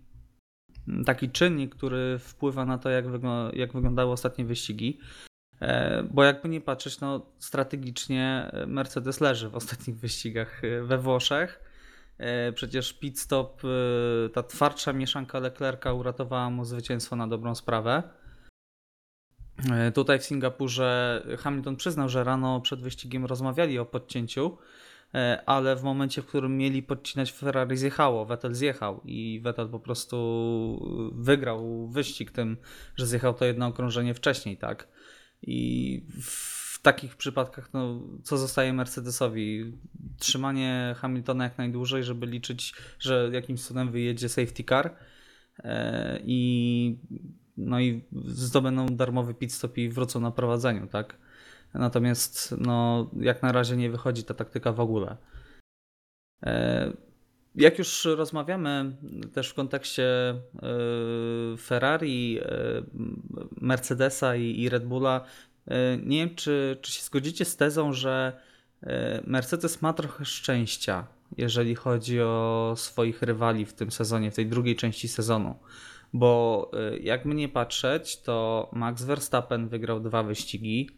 taki 1.07 1.31
czynnik, 1.31 1.75
który 1.75 2.19
wpływa 2.19 2.65
na 2.65 2.79
to, 2.79 2.91
jak, 2.91 3.05
jak 3.53 3.73
wyglądały 3.73 4.13
ostatnie 4.13 4.45
wyścigi. 4.45 4.99
E, 5.63 6.03
Bo 6.11 6.25
jakby 6.25 6.49
nie 6.49 6.61
patrzeć, 6.61 7.01
no 7.01 7.27
strategicznie 7.39 8.51
e, 8.53 8.67
Mercedes 8.67 9.21
leży 9.21 9.49
w 9.49 9.57
ostatnich 9.57 9.97
wyścigach 9.97 10.65
e, 10.65 10.83
we 10.83 10.99
Włoszech. 10.99 11.73
Przecież 12.55 12.93
pit 12.93 13.21
stop, 13.21 13.63
ta 14.33 14.43
twardsza 14.43 14.93
mieszanka 14.93 15.39
Leclerca 15.39 15.93
uratowała 15.93 16.51
mu 16.51 16.65
zwycięstwo 16.65 17.17
na 17.17 17.29
dobrą 17.29 17.55
sprawę. 17.55 18.03
Tutaj 19.95 20.19
w 20.19 20.25
Singapurze 20.25 21.23
Hamilton 21.39 21.77
przyznał, 21.77 22.09
że 22.09 22.25
rano 22.25 22.61
przed 22.61 22.81
wyścigiem 22.81 23.27
rozmawiali 23.27 23.79
o 23.79 23.85
podcięciu, 23.85 24.59
ale 25.47 25.77
w 25.77 25.83
momencie, 25.83 26.23
w 26.23 26.27
którym 26.27 26.59
mieli 26.59 26.83
podcinać 26.83 27.33
Ferrari 27.33 27.77
zjechało, 27.77 28.25
Vettel 28.25 28.55
zjechał 28.55 29.01
i 29.05 29.41
Vettel 29.41 29.69
po 29.69 29.81
prostu 29.81 31.13
wygrał 31.15 31.89
wyścig 31.89 32.31
tym, 32.31 32.57
że 32.97 33.07
zjechał 33.07 33.35
to 33.35 33.45
jedno 33.45 33.67
okrążenie 33.67 34.15
wcześniej, 34.15 34.57
tak? 34.57 34.89
I 35.43 36.07
w 36.21 36.83
takich 36.83 37.17
przypadkach, 37.17 37.73
no, 37.73 38.01
co 38.23 38.39
zostaje 38.39 38.73
Mercedesowi? 38.73 39.73
Trzymanie 40.19 40.95
Hamiltona 40.99 41.45
jak 41.45 41.59
najdłużej, 41.59 42.05
żeby 42.05 42.27
liczyć, 42.27 42.75
że 42.99 43.31
jakimś 43.33 43.63
cudem 43.63 43.91
wyjedzie 43.91 44.29
safety 44.29 44.65
car 44.65 44.97
e, 45.59 46.19
i 46.25 46.99
no 47.57 47.81
i 47.81 48.05
zdobędą 48.27 48.87
darmowy 48.87 49.35
pit 49.35 49.53
stop 49.53 49.79
i 49.79 49.89
wrócą 49.89 50.21
na 50.21 50.31
prowadzeniu, 50.31 50.87
tak? 50.87 51.19
Natomiast 51.75 52.55
no, 52.59 53.11
jak 53.21 53.43
na 53.43 53.53
razie 53.53 53.77
nie 53.77 53.91
wychodzi 53.91 54.25
ta 54.25 54.35
taktyka 54.35 54.73
w 54.73 54.81
ogóle. 54.81 55.17
Jak 57.55 57.79
już 57.79 58.05
rozmawiamy 58.05 58.97
też 59.33 59.49
w 59.49 59.55
kontekście 59.55 60.05
e, 60.07 60.41
Ferrari, 61.59 62.39
e, 62.41 62.45
Mercedesa 63.61 64.37
i 64.37 64.69
Red 64.69 64.87
Bulla, 64.87 65.25
e, 65.67 65.97
nie 65.97 66.19
wiem, 66.19 66.35
czy, 66.35 66.79
czy 66.81 66.93
się 66.93 67.03
zgodzicie 67.03 67.45
z 67.45 67.57
tezą, 67.57 67.93
że 67.93 68.41
Mercedes 69.27 69.83
ma 69.83 69.93
trochę 69.93 70.25
szczęścia, 70.25 71.07
jeżeli 71.37 71.75
chodzi 71.75 72.21
o 72.21 72.75
swoich 72.77 73.23
rywali 73.23 73.67
w 73.67 73.73
tym 73.73 73.91
sezonie, 73.91 74.31
w 74.31 74.35
tej 74.35 74.47
drugiej 74.47 74.77
części 74.77 75.09
sezonu. 75.09 75.55
Bo 76.13 76.71
e, 76.75 76.99
jakby 76.99 77.35
nie 77.35 77.49
patrzeć, 77.49 78.23
to 78.23 78.69
Max 78.73 79.05
Verstappen 79.05 79.69
wygrał 79.69 80.01
dwa 80.01 80.23
wyścigi, 80.23 80.91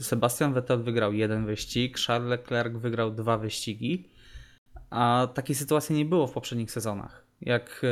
Sebastian 0.00 0.52
Vettel 0.52 0.82
wygrał 0.82 1.12
jeden 1.12 1.46
wyścig, 1.46 1.98
Charles 2.06 2.30
Leclerc 2.30 2.76
wygrał 2.76 3.10
dwa 3.10 3.38
wyścigi, 3.38 4.08
a 4.90 5.28
takiej 5.34 5.56
sytuacji 5.56 5.96
nie 5.96 6.04
było 6.04 6.26
w 6.26 6.32
poprzednich 6.32 6.70
sezonach. 6.70 7.24
Jak 7.40 7.82
e, 7.84 7.88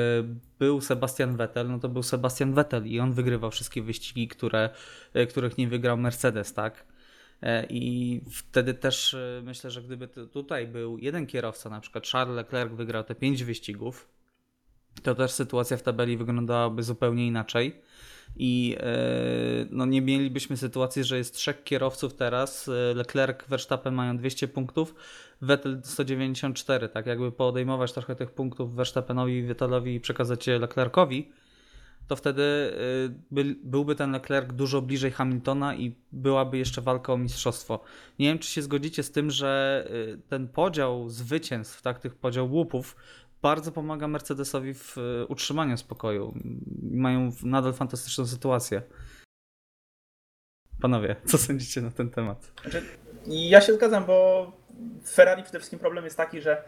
był 0.59 0.81
Sebastian 0.81 1.37
Vettel, 1.37 1.69
no 1.69 1.79
to 1.79 1.89
był 1.89 2.03
Sebastian 2.03 2.55
Vettel 2.55 2.87
i 2.87 3.01
on 3.01 3.13
wygrywał 3.13 3.51
wszystkie 3.51 3.83
wyścigi, 3.83 4.29
które, 4.29 4.71
e, 5.15 5.27
których 5.27 5.59
nie 5.59 5.69
wygrał 5.69 5.97
Mercedes, 5.97 6.55
tak? 6.55 6.85
E, 7.43 7.67
I 7.71 8.21
wtedy 8.31 8.75
też 8.75 9.17
myślę, 9.43 9.71
że 9.71 9.83
gdyby 9.83 10.09
tu- 10.09 10.27
tutaj 10.27 10.67
był 10.67 10.99
jeden 10.99 11.27
kierowca, 11.27 11.71
na 11.71 11.81
przykład 11.81 12.07
Charles 12.07 12.37
Leclerc 12.37 12.73
wygrał 12.73 13.05
te 13.05 13.15
pięć 13.15 13.45
wyścigów, 13.45 14.09
to 15.03 15.15
też 15.15 15.31
sytuacja 15.31 15.77
w 15.77 15.83
tabeli 15.83 16.17
wyglądałaby 16.17 16.83
zupełnie 16.83 17.27
inaczej. 17.27 17.81
I 18.39 18.77
e, 18.81 18.87
no 19.71 19.87
nie 19.87 20.03
mielibyśmy 20.03 20.57
sytuacji, 20.57 21.05
że 21.05 21.19
jest 21.19 21.35
trzech 21.35 21.65
kierowców 21.65 22.15
teraz. 22.15 22.69
e, 22.69 22.95
Leclerc, 22.95 23.47
Verstappen 23.49 23.95
mają 23.95 24.17
200 24.17 24.49
punktów, 24.49 24.95
Vettel 25.43 25.81
194. 25.85 26.89
Tak 26.89 27.07
jakby 27.07 27.33
podejmować 27.33 27.93
trochę 27.93 28.17
tych 28.17 28.31
punktów 28.31 28.75
Verstappenowi, 28.75 29.43
Vettelowi 29.43 29.95
i 29.95 30.01
przekazać 30.01 30.47
je 30.47 30.59
Leclercowi, 30.59 31.33
to 32.09 32.17
wtedy 32.17 32.43
y, 32.43 33.15
by, 33.31 33.57
byłby 33.65 33.95
ten 33.95 34.13
Leclerc 34.13 34.53
dużo 34.53 34.83
bliżej 34.83 35.11
Hamiltona 35.11 35.75
i 35.75 35.95
byłaby 36.13 36.59
jeszcze 36.59 36.83
walka 36.83 37.13
o 37.13 37.19
mistrzostwo. 37.19 37.81
Nie 38.19 38.29
wiem, 38.29 38.39
czy 38.39 38.51
się 38.51 38.63
zgodzicie 38.63 39.03
z 39.03 39.13
tym, 39.13 39.31
że 39.31 39.85
ten 40.29 40.49
podział 40.49 41.09
zwycięstw, 41.09 41.83
tak, 41.83 41.99
tych 41.99 42.15
podział 42.15 42.53
łupów, 42.53 42.97
bardzo 43.43 43.73
pomaga 43.73 44.09
Mercedesowi 44.09 44.75
w 44.75 44.99
y, 44.99 45.27
utrzymaniu 45.29 45.77
spokoju. 45.77 46.35
Mają 46.83 47.33
nadal 47.43 47.73
fantastyczną 47.73 48.27
sytuację. 48.27 48.83
Panowie, 50.81 51.17
co 51.29 51.39
sądzicie 51.39 51.81
na 51.81 51.91
ten 51.91 52.11
temat? 52.11 52.53
Znaczy, 52.63 52.83
ja 53.27 53.61
się 53.61 53.75
zgadzam, 53.75 54.05
bo 54.05 54.53
w 55.03 55.11
Ferrari 55.11 55.43
przede 55.43 55.59
wszystkim 55.59 55.79
problem 55.79 56.05
jest 56.05 56.17
taki, 56.17 56.41
że 56.41 56.63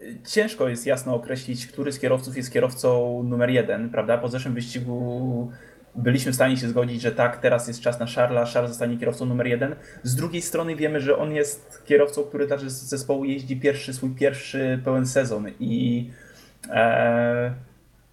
y, 0.00 0.20
ciężko 0.28 0.68
jest 0.68 0.86
jasno 0.86 1.14
określić, 1.14 1.66
który 1.66 1.92
z 1.92 1.98
kierowców 1.98 2.36
jest 2.36 2.52
kierowcą 2.52 3.22
numer 3.22 3.50
jeden, 3.50 3.90
prawda? 3.90 4.18
Po 4.18 4.28
zeszłym 4.28 4.54
wyścigu 4.54 5.52
byliśmy 5.96 6.32
w 6.32 6.34
stanie 6.34 6.56
się 6.56 6.68
zgodzić, 6.68 7.02
że 7.02 7.12
tak, 7.12 7.36
teraz 7.36 7.68
jest 7.68 7.80
czas 7.80 8.00
na 8.00 8.06
Charlesa, 8.06 8.52
Charles 8.52 8.70
zostanie 8.70 8.98
kierowcą 8.98 9.26
numer 9.26 9.46
jeden. 9.46 9.76
Z 10.02 10.14
drugiej 10.14 10.42
strony 10.42 10.76
wiemy, 10.76 11.00
że 11.00 11.18
on 11.18 11.32
jest 11.32 11.82
kierowcą, 11.84 12.22
który 12.22 12.46
także 12.46 12.70
z 12.70 12.82
zespołu 12.82 13.24
jeździ 13.24 13.60
pierwszy, 13.60 13.94
swój 13.94 14.10
pierwszy 14.10 14.80
pełen 14.84 15.06
sezon 15.06 15.46
i 15.60 16.10
e, 16.70 17.54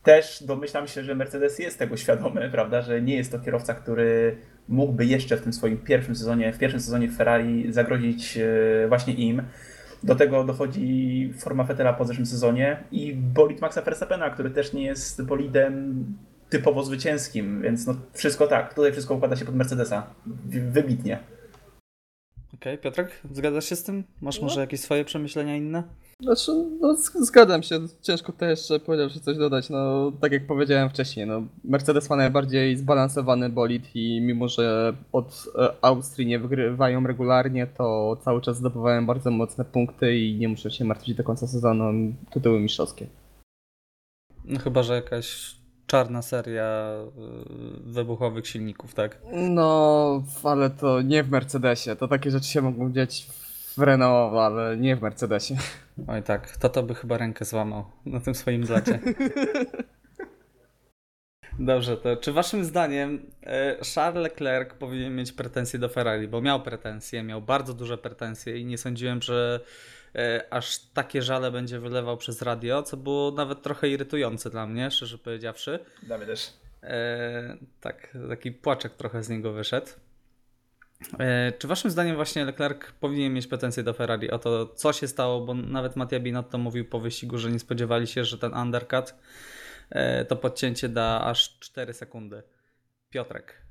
też 0.04 0.44
domyślam 0.44 0.88
się, 0.88 1.04
że 1.04 1.16
Mercedes 1.16 1.60
jest 1.60 1.80
tego 1.80 1.98
świadomy, 1.98 2.50
prawda, 2.52 2.82
że 2.82 3.02
nie 3.02 3.16
jest 3.16 3.32
to 3.32 3.40
kierowca, 3.40 3.74
który 3.74 4.38
mógłby 4.68 5.06
jeszcze 5.06 5.38
w 5.38 5.42
tym 5.42 5.54
swoim 5.54 5.78
pierwszym 5.78 6.16
sezonie, 6.16 6.54
w 6.54 6.58
pierwszym 6.58 6.80
sezonie 6.80 7.12
Ferrari 7.12 7.74
zagrozić 7.74 8.38
e, 8.38 8.88
właśnie 8.88 9.14
im. 9.14 9.44
Do 10.04 10.16
tego 10.16 10.44
dochodzi 10.44 11.34
forma 11.40 11.64
Vettela 11.64 11.94
po 11.94 12.06
zeszłym 12.06 12.26
sezonie 12.26 12.78
i 12.92 13.14
bolid 13.14 13.62
Maxa 13.62 13.82
Verstappena, 13.82 14.30
który 14.30 14.50
też 14.50 14.74
nie 14.74 14.86
jest 14.86 15.26
bolidem 15.26 16.06
typowo 16.54 16.84
zwycięskim, 16.84 17.62
więc 17.62 17.88
no 17.88 17.96
wszystko 18.14 18.48
tak, 18.48 18.74
tutaj 18.74 18.92
wszystko 18.92 19.16
układa 19.16 19.36
się 19.36 19.46
pod 19.46 19.56
Mercedesa. 19.56 20.04
Wybitnie. 20.72 21.20
Okej, 22.54 22.74
okay, 22.74 22.78
Piotrek, 22.78 23.22
zgadzasz 23.32 23.66
się 23.66 23.76
z 23.76 23.84
tym? 23.84 24.04
Masz 24.22 24.38
No. 24.38 24.44
może 24.44 24.62
jakieś 24.62 24.80
swoje 24.80 25.06
przemyślenia 25.06 25.56
inne? 25.56 25.84
Znaczy, 26.20 26.52
no 26.82 26.96
zgadzam 26.98 27.64
się, 27.64 27.80
ciężko 28.02 28.32
też 28.32 28.50
jeszcze 28.50 28.80
powiedziawszy 28.80 29.20
coś 29.20 29.38
dodać, 29.38 29.70
no 29.70 30.12
tak 30.22 30.32
jak 30.32 30.48
powiedziałem 30.48 30.90
wcześniej, 30.90 31.28
no 31.28 31.44
Mercedes 31.64 32.10
ma 32.10 32.16
najbardziej 32.16 32.78
zbalansowany 32.78 33.50
bolid 33.50 33.96
i 33.96 34.22
mimo, 34.22 34.48
że 34.48 34.94
od 35.12 35.46
e, 35.56 35.74
Austrii 35.82 36.28
nie 36.28 36.40
wygrywają 36.40 37.08
regularnie, 37.08 37.68
to 37.68 38.18
cały 38.22 38.42
czas 38.42 38.58
zdobywają 38.58 39.06
bardzo 39.06 39.32
mocne 39.32 39.66
punkty 39.66 40.18
i 40.18 40.38
nie 40.38 40.48
muszą 40.48 40.70
się 40.70 40.86
martwić 40.86 41.16
do 41.16 41.24
końca 41.24 41.48
sezonu 41.48 42.14
tytuły 42.32 42.60
mistrzowskie. 42.60 43.08
No 44.46 44.60
chyba, 44.60 44.84
że 44.84 44.96
jakaś 44.96 45.56
czarna 45.88 46.22
seria 46.22 46.94
y, 47.88 47.92
wybuchowych 47.92 48.48
silników, 48.48 48.94
tak? 48.94 49.18
No, 49.32 50.24
ale 50.44 50.70
to 50.70 51.02
nie 51.02 51.24
w 51.24 51.30
Mercedesie, 51.30 51.96
to 51.96 52.08
takie 52.08 52.32
rzeczy 52.32 52.48
się 52.48 52.62
mogą 52.62 52.92
dziać 52.92 53.28
w 53.78 53.82
Renault, 53.82 54.38
ale 54.38 54.78
nie 54.78 54.96
w 54.96 55.02
Mercedesie. 55.02 55.56
Oj 56.08 56.24
tak, 56.24 56.58
to 56.58 56.70
to 56.70 56.84
by 56.84 56.96
chyba 56.96 57.18
rękę 57.18 57.46
złamał 57.46 57.86
na 58.06 58.20
tym 58.20 58.36
swoim 58.36 58.66
zlacie. 58.66 59.00
Dobrze, 61.60 61.98
to 61.98 62.18
czy 62.18 62.32
waszym 62.32 62.66
zdaniem 62.66 63.26
e, 63.44 63.78
Charles 63.96 64.24
Leclerc 64.24 64.74
powinien 64.74 65.16
mieć 65.16 65.32
pretensje 65.32 65.80
do 65.80 65.90
Ferrari? 65.90 66.28
Bo 66.28 66.42
miał 66.42 66.62
pretensje, 66.62 67.24
miał 67.24 67.42
bardzo 67.42 67.74
duże 67.74 67.98
pretensje 67.98 68.58
i 68.58 68.66
nie 68.66 68.78
sądziłem, 68.78 69.22
że 69.22 69.60
aż 70.50 70.80
takie 70.80 71.22
żale 71.22 71.52
będzie 71.52 71.80
wylewał 71.80 72.18
przez 72.18 72.42
radio, 72.42 72.84
co 72.84 72.98
było 72.98 73.32
nawet 73.32 73.62
trochę 73.62 73.90
irytujące 73.90 74.50
dla 74.50 74.68
mnie, 74.68 74.92
szczerze 74.92 75.18
powiedziawszy. 75.18 75.80
Dla 76.04 76.18
mnie 76.18 76.28
też. 76.28 76.54
E, 76.84 77.58
tak, 77.82 78.18
taki 78.30 78.52
płaczek 78.52 78.94
trochę 78.94 79.24
z 79.24 79.30
niego 79.30 79.54
wyszedł. 79.54 79.88
E, 81.20 81.52
czy 81.52 81.68
waszym 81.68 81.92
zdaniem 81.92 82.16
właśnie 82.16 82.46
Leclerc 82.46 82.80
powinien 83.00 83.34
mieć 83.34 83.48
pretensje 83.48 83.84
do 83.84 83.94
Ferrari 83.94 84.32
o 84.32 84.40
to, 84.40 84.68
co 84.68 84.94
się 84.94 85.08
stało, 85.08 85.42
bo 85.42 85.54
nawet 85.54 85.96
Mattia 85.96 86.20
Binotto 86.20 86.58
mówił 86.58 86.86
po 86.86 87.00
wyścigu, 87.00 87.38
że 87.38 87.52
nie 87.52 87.60
spodziewali 87.60 88.08
się, 88.08 88.26
że 88.26 88.38
ten 88.38 88.54
undercut 88.54 89.16
e, 89.90 90.26
to 90.26 90.36
podcięcie 90.36 90.90
da 90.90 91.22
aż 91.24 91.60
4 91.60 91.94
sekundy. 91.94 92.44
Piotrek. 93.10 93.63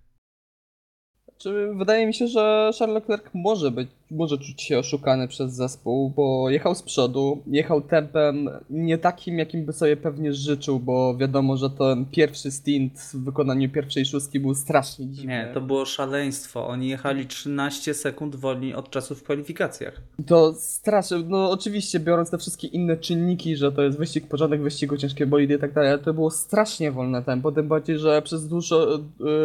Czy 1.43 1.75
wydaje 1.75 2.07
mi 2.07 2.15
się, 2.15 2.27
że 2.27 2.71
Charles 2.79 2.95
Leclerc 2.95 3.25
może 3.35 3.71
być, 3.71 3.89
może 4.11 4.39
czuć 4.39 4.63
się 4.63 4.79
oszukany 4.79 5.29
przez 5.29 5.53
zespół, 5.53 6.11
bo 6.11 6.51
jechał 6.51 6.75
z 6.75 6.83
przodu, 6.83 7.43
jechał 7.47 7.81
tempem 7.81 8.51
nie 8.71 8.99
takim, 8.99 9.39
jakim 9.39 9.65
by 9.65 9.73
sobie 9.73 9.97
pewnie 9.97 10.33
życzył, 10.33 10.81
bo 10.81 11.17
wiadomo, 11.17 11.57
że 11.57 11.71
ten 11.71 12.07
pierwszy 12.07 12.51
stint 12.51 13.01
w 13.01 13.25
wykonaniu 13.25 13.71
pierwszej 13.71 14.05
szóstki 14.05 14.41
był 14.41 14.55
strasznie 14.55 15.07
dziwny. 15.07 15.33
Nie, 15.33 15.51
to 15.55 15.61
było 15.61 15.85
szaleństwo. 15.85 16.67
Oni 16.67 16.89
jechali 16.89 17.27
13 17.27 17.95
sekund 17.95 18.37
wolniej 18.37 18.75
od 18.75 18.91
czasu 18.91 19.15
w 19.15 19.23
kwalifikacjach. 19.23 20.01
To 20.27 20.53
straszne, 20.53 21.19
no 21.19 21.51
oczywiście 21.51 22.01
biorąc 22.01 22.31
te 22.31 22.39
wszystkie 22.39 22.67
inne 22.69 22.97
czynniki, 22.97 23.57
że 23.57 23.73
to 23.73 23.83
jest 23.83 23.99
wyścig, 23.99 24.27
porządek 24.27 24.63
wyścigu, 24.63 24.97
ciężkie 24.97 25.27
bolidy 25.27 25.55
i 25.55 25.59
tak 25.59 25.73
dalej, 25.73 25.91
ale 25.91 25.99
to 25.99 26.15
było 26.15 26.31
strasznie 26.31 26.93
wolne 26.93 27.23
tempo, 27.23 27.53
tym 27.53 27.69
bardziej, 27.69 27.99
że 27.99 28.23
przez 28.23 28.49
dużo, 28.49 28.97
y, 28.97 29.01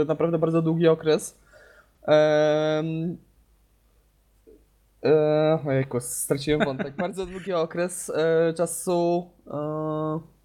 naprawdę 0.07 0.39
bardzo 0.39 0.61
długi 0.61 0.87
okres 0.87 1.46
e, 2.07 2.83
ojejku, 5.67 5.99
straciłem 5.99 6.65
wątek, 6.65 6.95
bardzo 6.95 7.25
długi 7.25 7.53
okres 7.53 8.09
e, 8.09 8.53
czasu 8.53 9.29
e, 9.47 10.37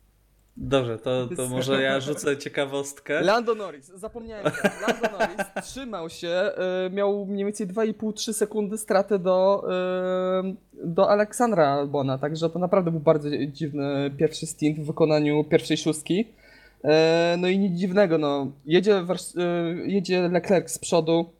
Dobrze, 0.56 0.98
to, 0.98 1.28
to 1.36 1.48
może 1.48 1.82
ja 1.82 2.00
rzucę 2.00 2.38
ciekawostkę. 2.38 3.20
Lando 3.20 3.54
Norris, 3.54 3.86
zapomniałem. 3.86 4.44
Lando 4.88 5.18
Norris 5.18 5.46
trzymał 5.62 6.10
się, 6.10 6.50
y, 6.86 6.90
miał 6.90 7.26
mniej 7.26 7.44
więcej 7.44 7.66
2,5-3 7.66 8.32
sekundy 8.32 8.78
straty 8.78 9.18
do, 9.18 9.64
y, 10.84 10.86
do 10.86 11.10
Aleksandra 11.10 11.68
Albona, 11.68 12.18
także 12.18 12.50
to 12.50 12.58
naprawdę 12.58 12.90
był 12.90 13.00
bardzo 13.00 13.28
dziwny 13.46 14.10
pierwszy 14.16 14.46
stint 14.46 14.78
w 14.78 14.86
wykonaniu 14.86 15.44
pierwszej 15.44 15.76
szóstki. 15.76 16.28
No 17.38 17.48
i 17.48 17.58
nic 17.58 17.78
dziwnego, 17.78 18.18
no. 18.18 18.52
Jedzie, 18.66 19.04
jedzie 19.86 20.28
Leclerc 20.28 20.70
z 20.70 20.78
przodu, 20.78 21.30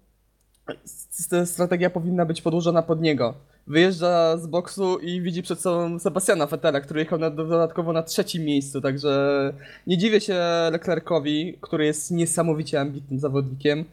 strategia 1.45 1.91
powinna 1.91 2.25
być 2.27 2.43
podłożona 2.43 2.83
pod 2.83 3.01
niego. 3.01 3.35
Wyjeżdża 3.67 4.37
z 4.37 4.47
boksu 4.47 4.99
i 4.99 5.21
widzi 5.21 5.43
przed 5.43 5.61
sobą 5.61 5.99
Sebastiana 5.99 6.47
Vettela, 6.47 6.81
który 6.81 7.01
jechał 7.01 7.19
na, 7.19 7.31
dodatkowo 7.31 7.93
na 7.93 8.03
trzecim 8.03 8.45
miejscu, 8.45 8.81
także 8.81 9.53
nie 9.87 9.99
dziwię 9.99 10.21
się 10.21 10.41
Leclercowi, 10.73 11.59
który 11.61 11.87
jest 11.87 12.11
niesamowicie 12.11 12.81
ambitnym 12.81 13.21
zawodnikiem, 13.21 13.85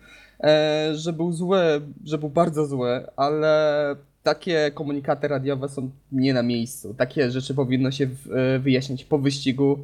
e, 0.44 0.90
że 0.96 1.14
był 1.14 1.34
zły, 1.34 1.82
że 2.06 2.18
był 2.18 2.30
bardzo 2.30 2.66
zły, 2.66 3.06
ale 3.16 3.96
takie 4.24 4.72
komunikaty 4.72 5.28
radiowe 5.28 5.70
są 5.70 5.90
nie 6.12 6.34
na 6.34 6.44
miejscu. 6.44 6.94
Takie 6.94 7.32
rzeczy 7.32 7.54
powinno 7.54 7.92
się 7.92 8.10
e, 8.32 8.60
wyjaśnić 8.60 9.04
po 9.06 9.20
wyścigu, 9.20 9.80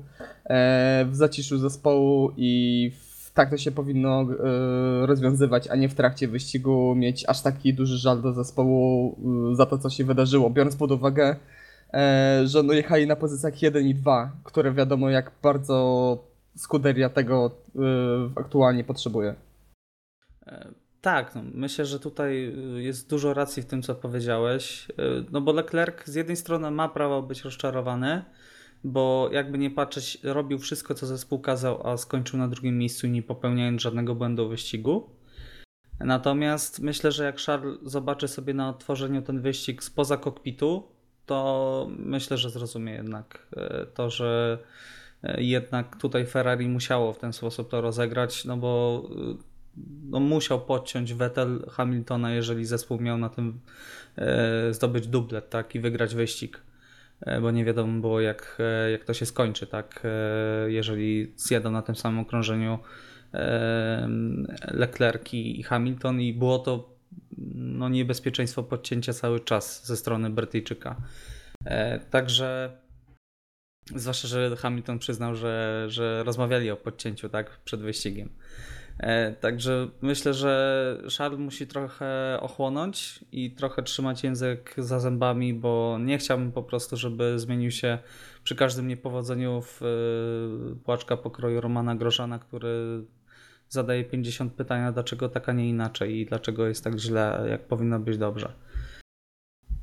e, 0.46 1.06
w 1.10 1.16
zaciszu 1.16 1.58
zespołu 1.58 2.32
i 2.38 2.92
w, 3.00 3.05
tak 3.36 3.50
to 3.50 3.58
się 3.58 3.72
powinno 3.72 4.22
e, 4.22 5.06
rozwiązywać, 5.06 5.68
a 5.68 5.76
nie 5.76 5.90
w 5.90 5.96
trakcie 5.96 6.28
wyścigu 6.28 6.96
mieć 6.96 7.26
aż 7.28 7.42
taki 7.42 7.74
duży 7.74 7.98
żal 7.98 8.22
do 8.22 8.34
zespołu 8.34 9.16
e, 9.52 9.56
za 9.56 9.66
to, 9.66 9.78
co 9.78 9.90
się 9.90 10.04
wydarzyło, 10.04 10.50
biorąc 10.50 10.76
pod 10.76 10.92
uwagę, 10.92 11.36
e, 11.94 12.42
że 12.46 12.64
no 12.64 12.74
jechali 12.74 13.08
na 13.08 13.16
pozycjach 13.16 13.62
1 13.62 13.88
i 13.88 13.96
2, 13.96 14.32
które 14.44 14.74
wiadomo 14.74 15.10
jak 15.10 15.32
bardzo 15.44 16.36
Scuderia 16.56 17.10
tego 17.10 17.52
y, 17.76 17.80
aktualnie 18.36 18.84
potrzebuje. 18.84 19.36
Tak, 21.02 21.36
no, 21.36 21.42
myślę, 21.54 21.86
że 21.86 22.00
tutaj 22.00 22.54
y, 22.78 22.84
jest 22.84 23.10
dużo 23.10 23.34
racji 23.34 23.64
w 23.64 23.66
tym, 23.66 23.82
co 23.82 23.96
powiedziałeś. 23.96 24.90
Y, 24.90 24.94
No 25.32 25.42
bo 25.42 25.52
Leclerc 25.52 26.06
z 26.06 26.16
jednej 26.16 26.36
strony 26.38 26.72
ma 26.72 26.90
prawo 26.90 27.22
być 27.22 27.42
rozczarowany, 27.42 28.26
bo 28.86 29.30
jakby 29.32 29.58
nie 29.58 29.72
patrzeć, 29.72 30.18
robił 30.24 30.60
wszystko, 30.60 30.94
co 30.94 31.06
zespół 31.06 31.40
kazał, 31.40 31.88
a 31.88 31.98
skończył 31.98 32.40
na 32.40 32.48
drugim 32.48 32.78
miejscu, 32.78 33.08
nie 33.08 33.24
popełniając 33.24 33.82
żadnego 33.82 34.16
błędu 34.16 34.50
wyścigu. 34.50 35.10
Natomiast 36.00 36.80
myślę, 36.80 37.12
że 37.12 37.26
jak 37.26 37.40
Charles 37.40 37.80
zobaczy 37.84 38.28
sobie 38.28 38.54
na 38.54 38.70
otworzeniu 38.70 39.22
ten 39.22 39.42
wyścig 39.42 39.84
spoza 39.84 40.18
kokpitu, 40.18 40.84
to 41.26 41.88
myślę, 41.90 42.38
że 42.38 42.50
zrozumie 42.50 42.94
jednak 42.94 43.48
e, 43.58 43.86
to, 43.86 44.10
że 44.10 44.60
e, 45.24 45.44
jednak 45.44 45.98
tutaj 45.98 46.26
Ferrari 46.26 46.68
musiało 46.68 47.14
w 47.14 47.20
ten 47.20 47.34
sposób 47.34 47.70
to 47.70 47.82
rozegrać, 47.82 48.46
no 48.46 48.58
bo 48.58 49.04
y, 49.12 49.44
no 50.10 50.20
musiał 50.20 50.62
podciąć 50.62 51.14
Vettel 51.14 51.66
Hamiltona, 51.70 52.34
jeżeli 52.34 52.66
zespół 52.66 53.00
miał 53.00 53.18
na 53.18 53.30
tym 53.30 53.60
e, 54.18 54.74
zdobyć 54.74 55.08
dublet, 55.08 55.50
tak, 55.50 55.76
i 55.76 55.80
wygrać 55.80 56.16
wyścig. 56.16 56.62
E, 57.22 57.42
Bo 57.42 57.52
nie 57.52 57.66
wiadomo 57.66 58.02
było, 58.02 58.22
jak, 58.22 58.58
e, 58.60 58.92
jak 58.92 59.04
to 59.04 59.14
się 59.14 59.26
skończy, 59.26 59.68
tak, 59.68 60.02
e, 60.04 60.72
jeżeli 60.72 61.34
zjadą 61.36 61.72
na 61.72 61.82
tym 61.82 61.96
samym 61.96 62.20
okrążeniu 62.20 62.80
Leclerc 64.72 65.34
i 65.34 65.64
Hamilton 65.64 66.22
i 66.22 66.34
było 66.34 66.60
to 66.60 66.96
no, 67.56 67.90
niebezpieczeństwo 67.90 68.64
podcięcia 68.64 69.14
cały 69.14 69.40
czas 69.40 69.88
ze 69.88 69.98
strony 69.98 70.30
Brytyjczyka. 70.30 70.96
Także 72.10 72.78
zwłaszcza, 73.96 74.28
że 74.28 74.56
Hamilton 74.56 75.00
przyznał, 75.00 75.36
że, 75.36 75.86
że 75.88 76.24
rozmawiali 76.24 76.72
o 76.72 76.78
podcięciu 76.78 77.30
tak 77.30 77.60
przed 77.66 77.82
wyścigiem. 77.82 78.30
E, 79.00 79.32
Także 79.32 79.88
myślę, 80.02 80.34
że 80.34 81.02
Charles 81.18 81.40
musi 81.40 81.68
trochę 81.68 82.38
ochłonąć 82.42 83.26
i 83.32 83.52
trochę 83.52 83.84
trzymać 83.84 84.24
język 84.24 84.74
za 84.78 85.00
zębami, 85.00 85.54
bo 85.54 85.98
nie 86.02 86.18
chciałbym 86.18 86.52
po 86.52 86.64
prostu, 86.64 86.98
żeby 86.98 87.40
zmienił 87.40 87.72
się 87.72 87.98
przy 88.44 88.56
każdym 88.56 88.88
niepowodzeniu 88.88 89.62
w 89.62 89.82
e, 89.82 89.86
płaczka 90.84 91.18
pokroju 91.18 91.62
Romana 91.62 91.96
Grożana, 91.96 92.40
który 92.40 93.04
zadaje 93.70 94.04
50 94.04 94.54
pytania, 94.54 94.92
dlaczego 94.92 95.30
tak, 95.30 95.50
a 95.50 95.54
nie 95.54 95.70
inaczej 95.70 96.18
i 96.18 96.26
dlaczego 96.26 96.68
jest 96.68 96.84
tak 96.84 96.98
źle, 96.98 97.46
jak 97.50 97.68
powinno 97.68 98.00
być 98.00 98.18
dobrze. 98.18 98.54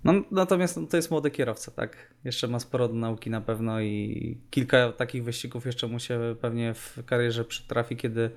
No, 0.05 0.12
natomiast 0.31 0.79
to 0.90 0.96
jest 0.96 1.11
młody 1.11 1.31
kierowca, 1.31 1.70
tak? 1.70 2.14
Jeszcze 2.25 2.48
ma 2.48 2.61
sporo 2.61 2.88
do 2.88 2.94
nauki 2.94 3.31
na 3.31 3.40
pewno 3.40 3.81
i 3.81 4.40
kilka 4.51 4.92
takich 4.92 5.25
wyścigów 5.25 5.66
jeszcze 5.66 5.87
mu 5.87 5.98
się 5.98 6.37
pewnie 6.40 6.75
w 6.75 6.98
karierze 7.07 7.44
przytrafi, 7.44 7.96
kiedy 7.96 8.31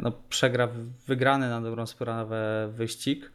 no, 0.00 0.12
przegra 0.28 0.68
wygrany 1.06 1.48
na 1.48 1.60
dobrą 1.60 1.86
sprawę 1.86 2.68
wyścig. 2.72 3.32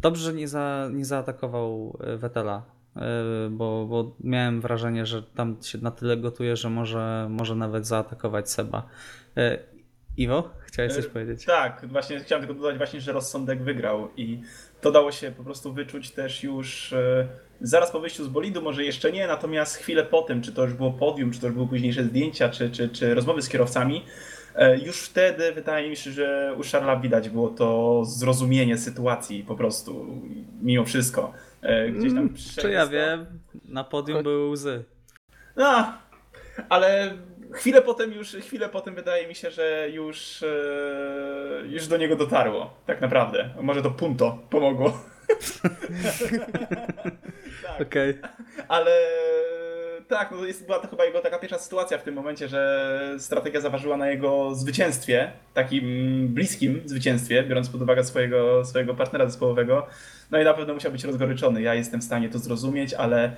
Dobrze, 0.00 0.24
że 0.24 0.32
nie, 0.32 0.48
za, 0.48 0.88
nie 0.92 1.04
zaatakował 1.04 1.98
e, 2.00 2.16
Vettela, 2.16 2.62
e, 2.96 3.00
bo, 3.50 3.86
bo 3.86 4.16
miałem 4.20 4.60
wrażenie, 4.60 5.06
że 5.06 5.22
tam 5.22 5.56
się 5.62 5.78
na 5.78 5.90
tyle 5.90 6.16
gotuje, 6.16 6.56
że 6.56 6.70
może, 6.70 7.26
może 7.30 7.54
nawet 7.54 7.86
zaatakować 7.86 8.50
Seba. 8.50 8.88
Iwo, 10.16 10.50
chciałeś 10.66 10.94
coś 10.94 11.06
powiedzieć? 11.06 11.44
Tak, 11.44 11.86
właśnie 11.88 12.20
chciałem 12.20 12.46
tylko 12.46 12.60
dodać 12.60 12.76
właśnie, 12.76 13.00
że 13.00 13.12
rozsądek 13.12 13.62
wygrał 13.62 14.08
i 14.16 14.40
to 14.80 14.92
dało 14.92 15.12
się 15.12 15.30
po 15.30 15.44
prostu 15.44 15.72
wyczuć 15.72 16.10
też 16.10 16.42
już 16.42 16.94
zaraz 17.60 17.90
po 17.90 18.00
wyjściu 18.00 18.24
z 18.24 18.28
bolidu, 18.28 18.62
może 18.62 18.84
jeszcze 18.84 19.12
nie, 19.12 19.26
natomiast 19.26 19.76
chwilę 19.76 20.04
po 20.04 20.22
tym, 20.22 20.42
czy 20.42 20.52
to 20.52 20.64
już 20.64 20.74
było 20.74 20.92
podium, 20.92 21.30
czy 21.30 21.40
to 21.40 21.46
już 21.46 21.56
były 21.56 21.68
późniejsze 21.68 22.04
zdjęcia, 22.04 22.48
czy, 22.48 22.70
czy, 22.70 22.88
czy 22.88 23.14
rozmowy 23.14 23.42
z 23.42 23.48
kierowcami, 23.48 24.04
e, 24.04 24.37
już 24.66 25.02
wtedy 25.02 25.52
wydaje 25.52 25.90
mi 25.90 25.96
się, 25.96 26.10
że 26.10 26.54
u 26.58 26.62
Charlesa 26.72 27.00
widać 27.00 27.28
było 27.28 27.48
to 27.48 28.02
zrozumienie 28.04 28.78
sytuacji 28.78 29.44
po 29.44 29.54
prostu, 29.54 30.06
mimo 30.62 30.84
wszystko. 30.84 31.32
E, 31.62 31.88
gdzieś 31.88 32.12
tam 32.12 32.18
mm, 32.18 32.34
Czy 32.60 32.70
ja 32.70 32.86
wiem, 32.86 33.26
na 33.64 33.84
podium 33.84 34.22
były 34.22 34.50
łzy. 34.50 34.84
No, 35.56 35.92
ale 36.68 37.14
chwilę 37.52 37.82
potem 37.82 38.12
już, 38.12 38.32
chwilę 38.32 38.68
potem 38.68 38.94
wydaje 38.94 39.28
mi 39.28 39.34
się, 39.34 39.50
że 39.50 39.88
już, 39.92 40.42
e, 40.42 40.46
już 41.66 41.86
do 41.86 41.96
niego 41.96 42.16
dotarło, 42.16 42.74
tak 42.86 43.00
naprawdę. 43.00 43.50
Może 43.60 43.82
to 43.82 43.90
punto 43.90 44.38
pomogło. 44.50 44.92
tak. 47.62 47.80
Okej. 47.80 48.10
Okay. 48.10 48.30
Ale 48.68 48.90
tak, 50.08 50.30
no 50.30 50.44
jest, 50.44 50.66
była 50.66 50.78
to 50.78 50.88
chyba 50.88 51.04
jego 51.04 51.20
taka 51.20 51.38
pierwsza 51.38 51.58
sytuacja 51.58 51.98
w 51.98 52.02
tym 52.02 52.14
momencie, 52.14 52.48
że 52.48 53.14
strategia 53.18 53.60
zaważyła 53.60 53.96
na 53.96 54.08
jego 54.08 54.54
zwycięstwie, 54.54 55.32
takim 55.54 55.84
bliskim 56.28 56.82
zwycięstwie, 56.84 57.42
biorąc 57.42 57.68
pod 57.68 57.82
uwagę 57.82 58.04
swojego, 58.04 58.64
swojego 58.64 58.94
partnera 58.94 59.26
zespołowego. 59.26 59.86
No 60.30 60.40
i 60.40 60.44
na 60.44 60.54
pewno 60.54 60.74
musiał 60.74 60.92
być 60.92 61.04
rozgoryczony. 61.04 61.62
Ja 61.62 61.74
jestem 61.74 62.00
w 62.00 62.04
stanie 62.04 62.28
to 62.28 62.38
zrozumieć, 62.38 62.94
ale 62.94 63.36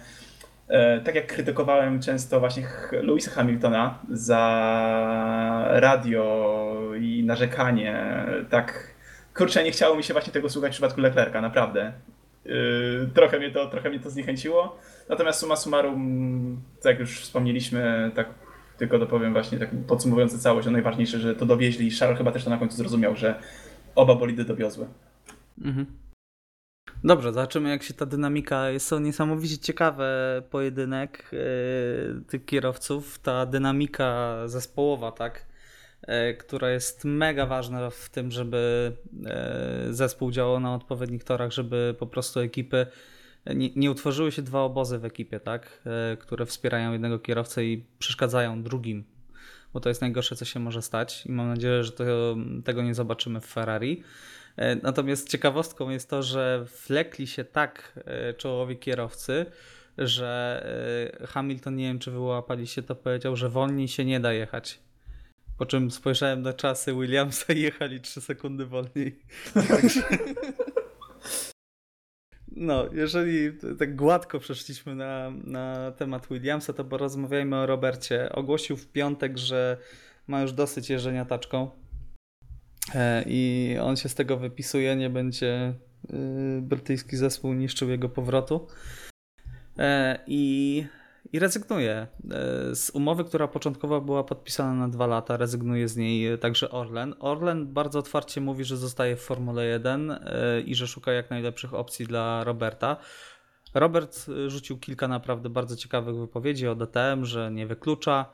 e, 0.69 1.01
tak 1.01 1.15
jak 1.15 1.27
krytykowałem 1.27 2.01
często 2.01 2.41
właśnie 2.41 2.67
Louisa 2.93 3.31
Hamiltona 3.31 3.99
za 4.11 5.65
radio 5.71 6.75
i 7.01 7.25
narzekanie, 7.25 8.25
tak 8.51 8.95
kurczę, 9.35 9.65
nie 9.65 9.71
chciało 9.71 9.97
mi 9.97 10.03
się 10.03 10.13
właśnie 10.13 10.33
tego 10.33 10.49
słuchać 10.49 10.71
w 10.71 10.75
przypadku 10.75 11.01
Leclerca, 11.01 11.41
naprawdę. 11.41 11.93
Yy, 12.45 13.11
trochę, 13.15 13.39
mnie 13.39 13.51
to, 13.51 13.67
trochę 13.67 13.91
mnie 13.91 14.01
to 14.01 14.11
zniechęciło. 14.11 14.79
Natomiast 15.09 15.41
suma 15.41 15.57
summarum, 15.57 16.63
tak 16.83 16.91
jak 16.91 16.99
już 16.99 17.21
wspomnieliśmy, 17.21 18.11
tak 18.15 18.29
tylko 18.79 18.99
dopowiem 18.99 19.33
właśnie 19.33 19.59
tak 19.59 19.69
podsumowując 19.87 20.43
całość, 20.43 20.69
o 20.69 20.71
najważniejsze, 20.71 21.19
że 21.19 21.35
to 21.35 21.47
dowieźli 21.47 21.87
i 21.87 21.91
Charles 21.91 22.19
chyba 22.19 22.33
też 22.33 22.45
to 22.45 22.51
na 22.51 22.59
końcu 22.59 22.77
zrozumiał, 22.77 23.17
że 23.17 23.41
oba 23.95 24.15
bolidy 24.15 24.45
dowiozły. 24.45 24.87
Mhm. 25.65 25.87
Dobrze, 27.05 27.33
zobaczymy 27.33 27.71
jak 27.71 27.83
się 27.83 27.95
ta 27.95 28.07
dynamika, 28.07 28.71
jest 28.71 28.91
to 28.91 28.99
niesamowicie 28.99 29.59
ciekawy 29.59 30.05
pojedynek 30.51 31.31
yy, 31.33 32.25
tych 32.29 32.45
kierowców, 32.45 33.19
ta 33.19 33.47
dynamika 33.47 34.37
zespołowa, 34.47 35.13
tak? 35.13 35.50
E, 36.03 36.35
która 36.35 36.71
jest 36.71 37.05
mega 37.05 37.47
ważna 37.47 37.91
w 37.91 38.09
tym, 38.09 38.31
żeby 38.31 38.93
e, 39.27 39.87
zespół 39.91 40.31
działał 40.31 40.61
na 40.61 40.75
odpowiednich 40.75 41.25
torach, 41.25 41.53
żeby 41.53 41.95
po 41.99 42.07
prostu 42.07 42.41
ekipy 42.41 42.87
nie, 43.47 43.71
nie 43.77 43.91
utworzyły 43.91 44.33
się 44.33 44.43
dwa 44.43 44.61
obozy 44.63 44.99
w 44.99 45.05
ekipie, 45.05 45.41
tak, 45.41 45.83
e, 45.87 46.17
które 46.17 46.47
wspierają 46.47 46.93
jednego 46.93 47.19
kierowcę 47.19 47.65
i 47.65 47.85
przeszkadzają 47.99 48.63
drugim, 48.63 49.05
bo 49.73 49.81
to 49.81 49.89
jest 49.89 50.01
najgorsze, 50.01 50.37
co 50.37 50.45
się 50.45 50.61
może 50.61 50.83
stać 50.83 51.27
i 51.27 51.33
mam 51.33 51.49
nadzieję, 51.49 51.85
że 51.85 51.93
to, 51.93 52.05
tego 52.65 52.83
nie 52.83 52.95
zobaczymy 52.95 53.41
w 53.41 53.47
Ferrari. 53.47 54.03
Natomiast 54.83 55.29
ciekawostką 55.29 55.91
jest 55.91 56.11
to, 56.11 56.23
że 56.23 56.67
wlekli 56.87 57.27
się 57.27 57.45
tak 57.45 57.99
czołowi 58.37 58.77
kierowcy, 58.77 59.47
że 59.99 60.67
Hamilton, 61.29 61.77
nie 61.77 61.85
wiem 61.85 61.99
czy 61.99 62.11
wyłapaliście 62.11 62.83
to, 62.83 62.95
powiedział, 62.95 63.37
że 63.37 63.49
wolniej 63.49 63.89
się 63.89 64.05
nie 64.05 64.21
da 64.21 64.33
jechać 64.33 64.79
po 65.61 65.67
czym 65.67 65.91
spojrzałem 65.91 66.43
na 66.43 66.53
czasy 66.53 66.95
Williamsa 66.95 67.53
i 67.53 67.61
jechali 67.61 68.01
3 68.01 68.21
sekundy 68.21 68.67
wolniej. 68.67 69.19
No, 72.57 72.89
jeżeli 72.93 73.59
tak 73.79 73.97
gładko 73.97 74.39
przeszliśmy 74.39 74.95
na, 74.95 75.33
na 75.45 75.93
temat 75.93 76.29
Williamsa, 76.31 76.73
to 76.73 76.85
porozmawiajmy 76.85 77.57
o 77.57 77.67
Robercie. 77.67 78.33
Ogłosił 78.33 78.77
w 78.77 78.89
piątek, 78.89 79.39
że 79.39 79.77
ma 80.27 80.43
już 80.43 80.53
dosyć 80.53 80.91
jeżdżenia 80.91 81.25
taczką 81.25 81.71
e, 82.95 83.25
i 83.27 83.77
on 83.83 83.97
się 83.97 84.09
z 84.09 84.15
tego 84.15 84.37
wypisuje, 84.37 84.97
nie 84.97 85.11
będzie 85.11 85.75
y, 86.05 86.63
brytyjski 86.63 87.17
zespół 87.17 87.55
niszczył 87.55 87.91
jego 87.91 88.09
powrotu. 88.09 88.67
E, 89.79 90.19
I 90.27 90.85
i 91.33 91.39
rezygnuje. 91.39 91.95
E, 91.95 92.07
z 92.75 92.91
umowy, 92.91 93.25
która 93.25 93.49
początkowo 93.49 94.01
była 94.01 94.25
podpisana 94.25 94.75
na 94.75 94.89
dwa 94.89 95.07
lata, 95.07 95.37
rezygnuje 95.37 95.89
z 95.89 95.97
niej 95.97 96.39
także 96.39 96.71
Orlen. 96.71 97.15
Orlen 97.21 97.73
bardzo 97.73 97.99
otwarcie 97.99 98.41
mówi, 98.41 98.65
że 98.65 98.77
zostaje 98.77 99.17
w 99.17 99.21
Formule 99.21 99.65
1 99.65 100.11
e, 100.11 100.61
i 100.61 100.75
że 100.75 100.87
szuka 100.87 101.13
jak 101.13 101.31
najlepszych 101.31 101.75
opcji 101.75 102.07
dla 102.07 102.45
Roberta. 102.45 102.97
Robert 103.75 104.27
rzucił 104.47 104.79
kilka 104.79 105.09
naprawdę 105.09 105.51
bardzo 105.51 105.77
ciekawych 105.77 106.17
wypowiedzi 106.17 106.69
o 106.69 106.75
DTM, 106.75 107.25
że 107.25 107.51
nie 107.51 107.67
wyklucza, 107.67 108.27
E, 108.27 108.31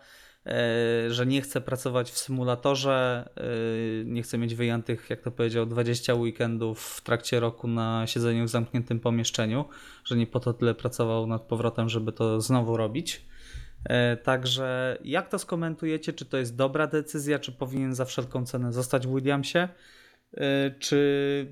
że 1.09 1.27
nie 1.27 1.43
chce 1.43 1.61
pracować 1.61 2.11
w 2.11 2.19
symulatorze, 2.19 3.29
e, 3.37 4.05
nie 4.05 4.23
chce 4.23 4.39
mieć 4.39 4.55
wyjętych, 4.55 5.11
jak 5.11 5.23
to 5.23 5.31
powiedział, 5.31 5.67
20 5.67 6.15
weekendów 6.15 6.83
w 6.83 7.01
trakcie 7.01 7.41
roku 7.41 7.69
na 7.69 8.07
siedzeniu 8.07 8.45
w 8.45 8.49
zamkniętym 8.49 9.01
pomieszczeniu, 9.01 9.65
że 10.05 10.17
nie 10.17 10.27
po 10.27 10.41
to 10.41 10.53
tyle 10.53 10.75
pracował 10.75 11.27
nad 11.27 11.43
powrotem, 11.43 11.89
żeby 11.89 12.13
to 12.13 12.41
znowu 12.41 12.77
robić. 12.77 13.27
E, 13.85 14.17
także 14.17 14.99
jak 15.05 15.29
to 15.29 15.39
skomentujecie? 15.39 16.13
Czy 16.13 16.25
to 16.25 16.37
jest 16.37 16.57
dobra 16.57 16.87
decyzja, 16.87 17.39
czy 17.39 17.53
powinien 17.53 17.95
za 17.95 18.05
wszelką 18.05 18.47
cenę 18.47 18.73
zostać 18.73 19.07
w 19.07 19.15
Williamsie? 19.15 19.69
Czy 20.79 21.47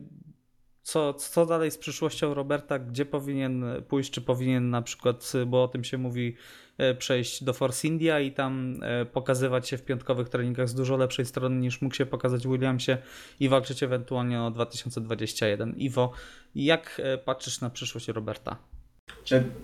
co, 0.82 1.14
co 1.14 1.46
dalej 1.46 1.70
z 1.70 1.78
przyszłością 1.78 2.34
Roberta? 2.34 2.78
Gdzie 2.78 3.06
powinien 3.06 3.64
pójść? 3.88 4.10
Czy 4.10 4.20
powinien 4.20 4.70
na 4.70 4.82
przykład, 4.82 5.32
bo 5.46 5.64
o 5.64 5.68
tym 5.68 5.84
się 5.84 5.98
mówi, 5.98 6.36
E, 6.36 6.63
przejść 6.98 7.44
do 7.44 7.52
Force 7.52 7.88
India 7.88 8.20
i 8.20 8.32
tam 8.32 8.80
e, 8.82 9.04
pokazywać 9.04 9.68
się 9.68 9.78
w 9.78 9.82
piątkowych 9.82 10.28
treningach 10.28 10.68
z 10.68 10.74
dużo 10.74 10.96
lepszej 10.96 11.26
strony 11.26 11.56
niż 11.56 11.82
mógł 11.82 11.94
się 11.94 12.06
pokazać 12.06 12.46
Williamsie 12.46 12.96
i 13.40 13.48
walczyć 13.48 13.82
ewentualnie 13.82 14.42
o 14.42 14.50
2021. 14.50 15.74
Iwo, 15.76 16.12
jak 16.54 17.00
e, 17.04 17.18
patrzysz 17.18 17.60
na 17.60 17.70
przyszłość 17.70 18.08
Roberta? 18.08 18.56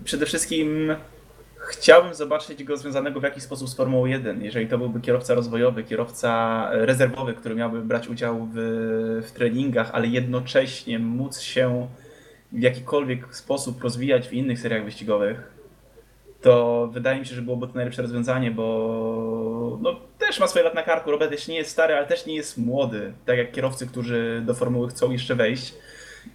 Przede 0.03 0.25
wszystkim 0.25 0.95
chciałbym 1.69 2.13
zobaczyć 2.13 2.63
go 2.63 2.77
związanego 2.77 3.19
w 3.19 3.23
jakiś 3.23 3.43
sposób 3.43 3.69
z 3.69 3.75
Formułą 3.75 4.05
1. 4.05 4.43
Jeżeli 4.43 4.67
to 4.67 4.77
byłby 4.77 5.01
kierowca 5.01 5.33
rozwojowy, 5.33 5.83
kierowca 5.83 6.69
rezerwowy, 6.71 7.33
który 7.33 7.55
miałby 7.55 7.81
brać 7.81 8.07
udział 8.07 8.47
w, 8.53 8.57
w 9.27 9.31
treningach, 9.31 9.89
ale 9.93 10.07
jednocześnie 10.07 10.99
móc 10.99 11.39
się 11.39 11.87
w 12.51 12.59
jakikolwiek 12.59 13.35
sposób 13.35 13.83
rozwijać 13.83 14.27
w 14.27 14.33
innych 14.33 14.59
seriach 14.59 14.85
wyścigowych, 14.85 15.60
to 16.41 16.87
wydaje 16.93 17.19
mi 17.19 17.25
się, 17.25 17.35
że 17.35 17.41
byłoby 17.41 17.67
to 17.67 17.73
najlepsze 17.73 18.01
rozwiązanie, 18.01 18.51
bo 18.51 19.79
no, 19.81 19.95
też 20.17 20.39
ma 20.39 20.47
swoje 20.47 20.65
lat 20.65 20.75
na 20.75 20.83
karku. 20.83 21.11
Robert 21.11 21.31
jeszcze 21.31 21.51
nie 21.51 21.57
jest 21.57 21.71
stary, 21.71 21.93
ale 21.93 22.07
też 22.07 22.25
nie 22.25 22.35
jest 22.35 22.57
młody, 22.57 23.13
tak 23.25 23.37
jak 23.37 23.51
kierowcy, 23.51 23.87
którzy 23.87 24.41
do 24.45 24.53
formuły 24.53 24.87
chcą 24.87 25.11
jeszcze 25.11 25.35
wejść. 25.35 25.73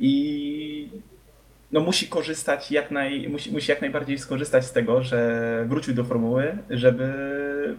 I 0.01 0.89
no, 1.73 1.81
musi 1.81 2.09
korzystać 2.09 2.71
jak 2.71 2.91
naj, 2.91 3.29
musi, 3.29 3.53
musi 3.53 3.71
jak 3.71 3.81
najbardziej 3.81 4.19
skorzystać 4.19 4.65
z 4.65 4.73
tego, 4.73 5.03
że 5.03 5.65
wrócił 5.69 5.95
do 5.95 6.05
formuły, 6.05 6.59
żeby 6.71 7.15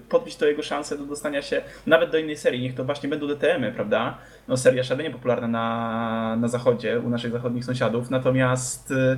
podbić 0.10 0.36
to 0.36 0.46
jego 0.46 0.64
szansę 0.64 0.98
do 0.98 1.06
dostania 1.06 1.42
się 1.42 1.62
nawet 1.86 2.12
do 2.12 2.18
innej 2.18 2.38
serii. 2.38 2.62
Niech 2.62 2.76
to 2.76 2.86
właśnie 2.86 3.10
będą 3.10 3.28
DTM-y, 3.28 3.72
prawda? 3.72 4.18
No, 4.48 4.58
seria 4.58 4.84
szalenie 4.84 5.12
popularna 5.12 5.48
na, 5.48 6.38
na 6.40 6.48
zachodzie, 6.48 7.00
u 7.00 7.10
naszych 7.10 7.32
zachodnich 7.32 7.66
sąsiadów. 7.66 8.10
Natomiast 8.10 8.92
E, 8.92 9.18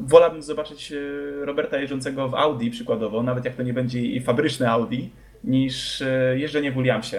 wolałbym 0.00 0.42
zobaczyć 0.42 0.92
e, 0.92 0.96
Roberta 1.44 1.78
jeżdżącego 1.78 2.28
w 2.28 2.34
Audi 2.34 2.70
przykładowo, 2.70 3.22
nawet 3.22 3.44
jak 3.44 3.54
to 3.54 3.62
nie 3.62 3.72
będzie 3.72 4.02
i 4.02 4.20
fabryczne 4.20 4.70
Audi, 4.70 5.02
niż 5.44 6.02
e, 6.02 6.38
jeżdżenie 6.38 6.72
w 6.72 6.74
Williamsie. 6.74 7.16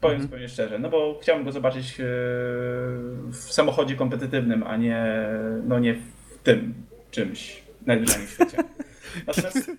Powiem 0.00 0.14
mhm. 0.14 0.22
zupełnie 0.22 0.48
szczerze, 0.48 0.78
no 0.78 0.88
bo 0.88 1.18
chciałbym 1.22 1.44
go 1.44 1.52
zobaczyć 1.52 1.94
w 3.28 3.36
samochodzie 3.50 3.96
kompetytywnym, 3.96 4.62
a 4.62 4.76
nie, 4.76 5.06
no 5.64 5.78
nie 5.78 5.94
w 5.94 6.38
tym 6.42 6.74
czymś 7.10 7.62
najwyższym 7.86 8.26
w 8.26 8.30
świecie. 8.30 8.56
Natomiast 9.26 9.70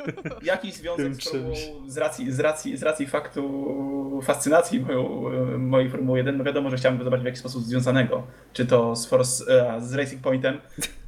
jakiś 0.44 0.74
związek 0.74 1.16
z, 1.16 1.30
formułą, 1.30 1.56
z, 1.88 1.98
racji, 1.98 2.32
z, 2.32 2.40
racji, 2.40 2.78
z 2.78 2.84
racji 2.84 3.08
faktu 3.08 4.22
fascynacji 4.24 4.80
moją, 4.80 5.30
mojej 5.58 5.90
Formuły 5.90 6.18
1, 6.18 6.38
no 6.38 6.44
wiadomo, 6.44 6.70
że 6.70 6.78
chciałbym 6.78 6.98
go 6.98 7.04
zobaczyć 7.04 7.24
w 7.24 7.26
jakiś 7.26 7.40
sposób 7.40 7.64
związanego. 7.64 8.24
Czy 8.54 8.66
to 8.66 8.96
z, 8.96 9.06
Force, 9.06 9.46
z 9.80 9.94
Racing 9.94 10.22
Pointem, 10.22 10.58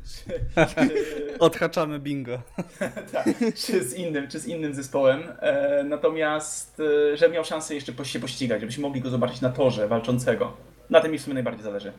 Odhaczamy 1.39 1.99
bingo. 1.99 2.41
tak, 3.13 3.27
czy, 3.55 3.83
z 3.83 3.93
innym, 3.93 4.27
czy 4.27 4.39
z 4.39 4.47
innym 4.47 4.73
zespołem. 4.73 5.23
E, 5.39 5.83
natomiast, 5.83 6.79
e, 7.13 7.17
żeby 7.17 7.33
miał 7.33 7.45
szansę 7.45 7.75
jeszcze 7.75 8.05
się 8.05 8.19
pościgać, 8.19 8.61
żebyśmy 8.61 8.81
mogli 8.81 9.01
go 9.01 9.09
zobaczyć 9.09 9.41
na 9.41 9.49
torze 9.49 9.87
walczącego. 9.87 10.57
Na 10.89 11.01
tym 11.01 11.11
mi 11.11 11.17
w 11.17 11.21
sumie 11.21 11.33
najbardziej 11.33 11.63
zależy. 11.63 11.91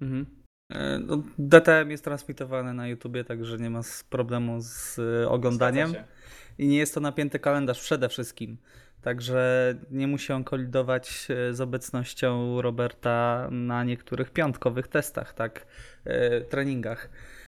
Mhm. 0.00 0.26
E, 0.72 0.98
No, 0.98 1.22
DTM 1.38 1.90
jest 1.90 2.04
transmitowany 2.04 2.74
na 2.74 2.88
YouTubie, 2.88 3.24
także 3.24 3.56
nie 3.56 3.70
ma 3.70 3.80
problemu 4.10 4.56
z 4.60 4.98
e, 4.98 5.28
oglądaniem. 5.28 5.94
I 6.58 6.66
nie 6.66 6.78
jest 6.78 6.94
to 6.94 7.00
napięty 7.00 7.38
kalendarz 7.38 7.80
przede 7.80 8.08
wszystkim. 8.08 8.58
Także 9.02 9.74
nie 9.90 10.06
musi 10.06 10.32
on 10.32 10.44
kolidować 10.44 11.28
e, 11.30 11.54
z 11.54 11.60
obecnością 11.60 12.62
Roberta 12.62 13.48
na 13.50 13.84
niektórych 13.84 14.30
piątkowych 14.30 14.88
testach, 14.88 15.34
tak, 15.34 15.66
e, 16.04 16.40
treningach. 16.40 17.10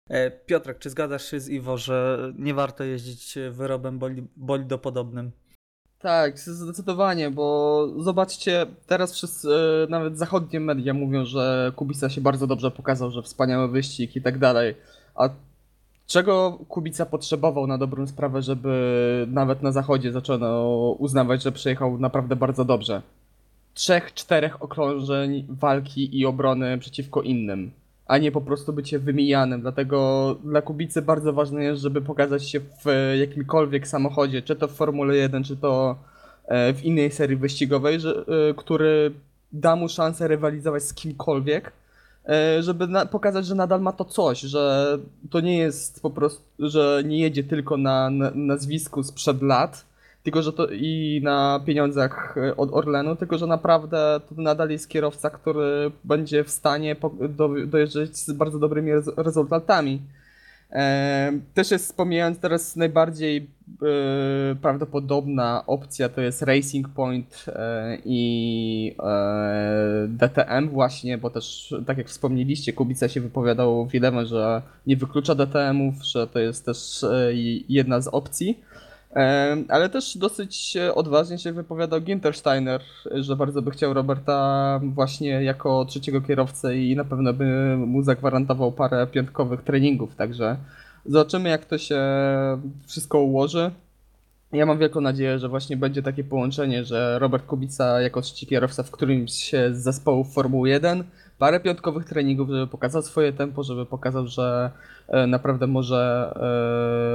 E, 0.09 0.31
Piotrek, 0.31 0.79
czy 0.79 0.89
zgadzasz 0.89 1.25
się 1.25 1.39
z 1.39 1.49
Iwo, 1.49 1.77
że 1.77 2.17
nie 2.37 2.53
warto 2.53 2.83
jeździć 2.83 3.35
wyrobem 3.51 3.99
boli- 3.99 4.27
bolidopodobnym? 4.37 5.31
Tak, 5.99 6.39
zdecydowanie, 6.39 7.31
bo 7.31 7.87
zobaczcie, 7.99 8.65
teraz 8.87 9.13
wszyscy, 9.13 9.49
e, 9.49 9.87
nawet 9.89 10.17
zachodnie 10.17 10.59
media 10.59 10.93
mówią, 10.93 11.25
że 11.25 11.71
Kubica 11.75 12.09
się 12.09 12.21
bardzo 12.21 12.47
dobrze 12.47 12.71
pokazał, 12.71 13.11
że 13.11 13.21
wspaniały 13.21 13.67
wyścig 13.67 14.15
i 14.15 14.21
tak 14.21 14.39
dalej. 14.39 14.75
A 15.15 15.29
czego 16.07 16.59
Kubica 16.67 17.05
potrzebował 17.05 17.67
na 17.67 17.77
dobrą 17.77 18.07
sprawę, 18.07 18.41
żeby 18.41 19.27
nawet 19.31 19.61
na 19.61 19.71
zachodzie 19.71 20.11
zaczęto 20.11 20.95
uznawać, 20.99 21.43
że 21.43 21.51
przejechał 21.51 21.97
naprawdę 21.97 22.35
bardzo 22.35 22.65
dobrze? 22.65 23.01
Trzech, 23.73 24.13
czterech 24.13 24.63
okrążeń 24.63 25.45
walki 25.49 26.19
i 26.19 26.25
obrony 26.25 26.77
przeciwko 26.77 27.21
innym, 27.21 27.71
a 28.07 28.17
nie 28.17 28.31
po 28.31 28.41
prostu 28.41 28.73
bycie 28.73 28.99
wymijanym. 28.99 29.61
Dlatego 29.61 30.35
dla 30.43 30.61
Kubicy 30.61 31.01
bardzo 31.01 31.33
ważne 31.33 31.63
jest, 31.63 31.81
żeby 31.81 32.01
pokazać 32.01 32.49
się 32.49 32.59
w 32.59 33.13
jakimkolwiek 33.19 33.87
samochodzie, 33.87 34.41
czy 34.41 34.55
to 34.55 34.67
w 34.67 34.71
Formule 34.71 35.15
1, 35.15 35.43
czy 35.43 35.57
to 35.57 35.95
e, 36.45 36.73
w 36.73 36.85
innej 36.85 37.11
serii 37.11 37.37
wyścigowej, 37.37 37.99
że, 37.99 38.25
e, 38.49 38.53
który 38.53 39.11
da 39.51 39.75
mu 39.75 39.89
szansę 39.89 40.27
rywalizować 40.27 40.83
z 40.83 40.93
kimkolwiek, 40.93 41.71
e, 42.29 42.63
żeby 42.63 42.87
pokazać, 43.11 43.45
że 43.45 43.55
nadal 43.55 43.81
ma 43.81 43.91
to 43.91 44.05
coś, 44.05 44.39
że 44.39 44.97
to 45.29 45.39
nie 45.39 45.57
jest 45.57 46.01
po 46.01 46.09
prostu, 46.09 46.41
że 46.59 47.01
nie 47.05 47.19
jedzie 47.19 47.43
tylko 47.43 47.77
na, 47.77 48.09
na 48.09 48.31
nazwisku 48.35 49.03
sprzed 49.03 49.41
lat, 49.41 49.85
tylko 50.27 50.41
że 50.41 50.53
to 50.53 50.67
i 50.71 51.21
na 51.23 51.59
pieniądzach 51.65 52.35
e, 52.37 52.57
od 52.57 52.73
Orlenu, 52.73 53.15
tylko 53.15 53.37
że 53.37 53.47
naprawdę 53.47 54.19
to 54.29 54.41
nadal 54.41 54.69
jest 54.69 54.89
kierowca, 54.89 55.29
który 55.29 55.91
będzie 56.03 56.43
w 56.43 56.49
stanie 56.49 56.95
dojeżdżać 57.67 58.17
z 58.17 58.31
bardzo 58.31 58.59
dobrymi 58.59 58.91
rez, 58.93 59.07
rezultatami. 59.17 60.01
E, 60.71 61.31
też 61.53 61.71
jest 61.71 61.85
wspomniając 61.85 62.39
teraz 62.39 62.75
najbardziej 62.75 63.37
e, 63.37 64.55
prawdopodobna 64.55 65.63
opcja 65.67 66.09
to 66.09 66.21
jest 66.21 66.41
Racing 66.41 66.89
Point 66.89 67.45
i 68.05 68.95
DTM 70.07 70.69
właśnie, 70.69 71.17
bo 71.17 71.29
też 71.29 71.75
tak 71.85 71.97
jak 71.97 72.07
wspomnieliście, 72.07 72.73
Kubica 72.73 73.09
się 73.09 73.21
wypowiadał 73.21 73.87
wiele, 73.87 74.25
że 74.25 74.61
nie 74.87 74.97
wyklucza 74.97 75.35
DTM-ów, 75.35 75.95
że 76.03 76.27
to 76.27 76.39
jest 76.39 76.65
też 76.65 77.05
jedna 77.69 78.01
z 78.01 78.07
opcji. 78.07 78.59
E, 79.17 79.57
Ale 79.69 79.89
też 79.89 80.17
dosyć 80.17 80.77
e, 80.77 80.95
odważnie 80.95 81.37
się 81.37 81.53
wypowiadał 81.53 82.01
Ginter 82.01 82.35
Steiner, 82.35 82.81
że 83.11 83.35
bardzo 83.35 83.61
by 83.61 83.71
chciał 83.71 83.93
Roberta 83.93 84.79
właśnie 84.83 85.29
jako 85.29 85.85
trzeciego 85.85 86.21
kierowcę 86.21 86.77
i 86.77 86.95
na 86.95 87.03
pewno 87.03 87.33
by 87.33 87.77
mu 87.77 88.03
zagwarantował 88.03 88.71
parę 88.71 89.07
piątkowych 89.07 89.61
treningów, 89.63 90.15
także 90.15 90.57
zobaczymy 91.05 91.49
jak 91.49 91.65
to 91.65 91.77
się 91.77 92.01
wszystko 92.87 93.19
ułoży. 93.19 93.71
Ja 94.51 94.65
mam 94.65 94.77
wielką 94.77 95.01
nadzieję, 95.01 95.39
że 95.39 95.49
właśnie 95.49 95.77
będzie 95.77 96.03
takie 96.03 96.23
połączenie, 96.23 96.85
że 96.85 97.19
Robert 97.19 97.45
Kubica 97.45 98.01
jako 98.01 98.21
trzeci 98.21 98.47
kierowca 98.47 98.83
w 98.83 98.91
którymś 98.91 99.51
z 99.71 99.77
zespołów 99.77 100.33
Formuły 100.33 100.69
1, 100.69 101.03
parę 101.37 101.59
piątkowych 101.59 102.05
treningów, 102.05 102.49
żeby 102.49 102.67
pokazał 102.67 103.01
swoje 103.01 103.33
tempo, 103.33 103.63
żeby 103.63 103.85
pokazał, 103.85 104.27
że 104.27 104.71
e, 105.07 105.27
naprawdę 105.27 105.67
może 105.67 106.33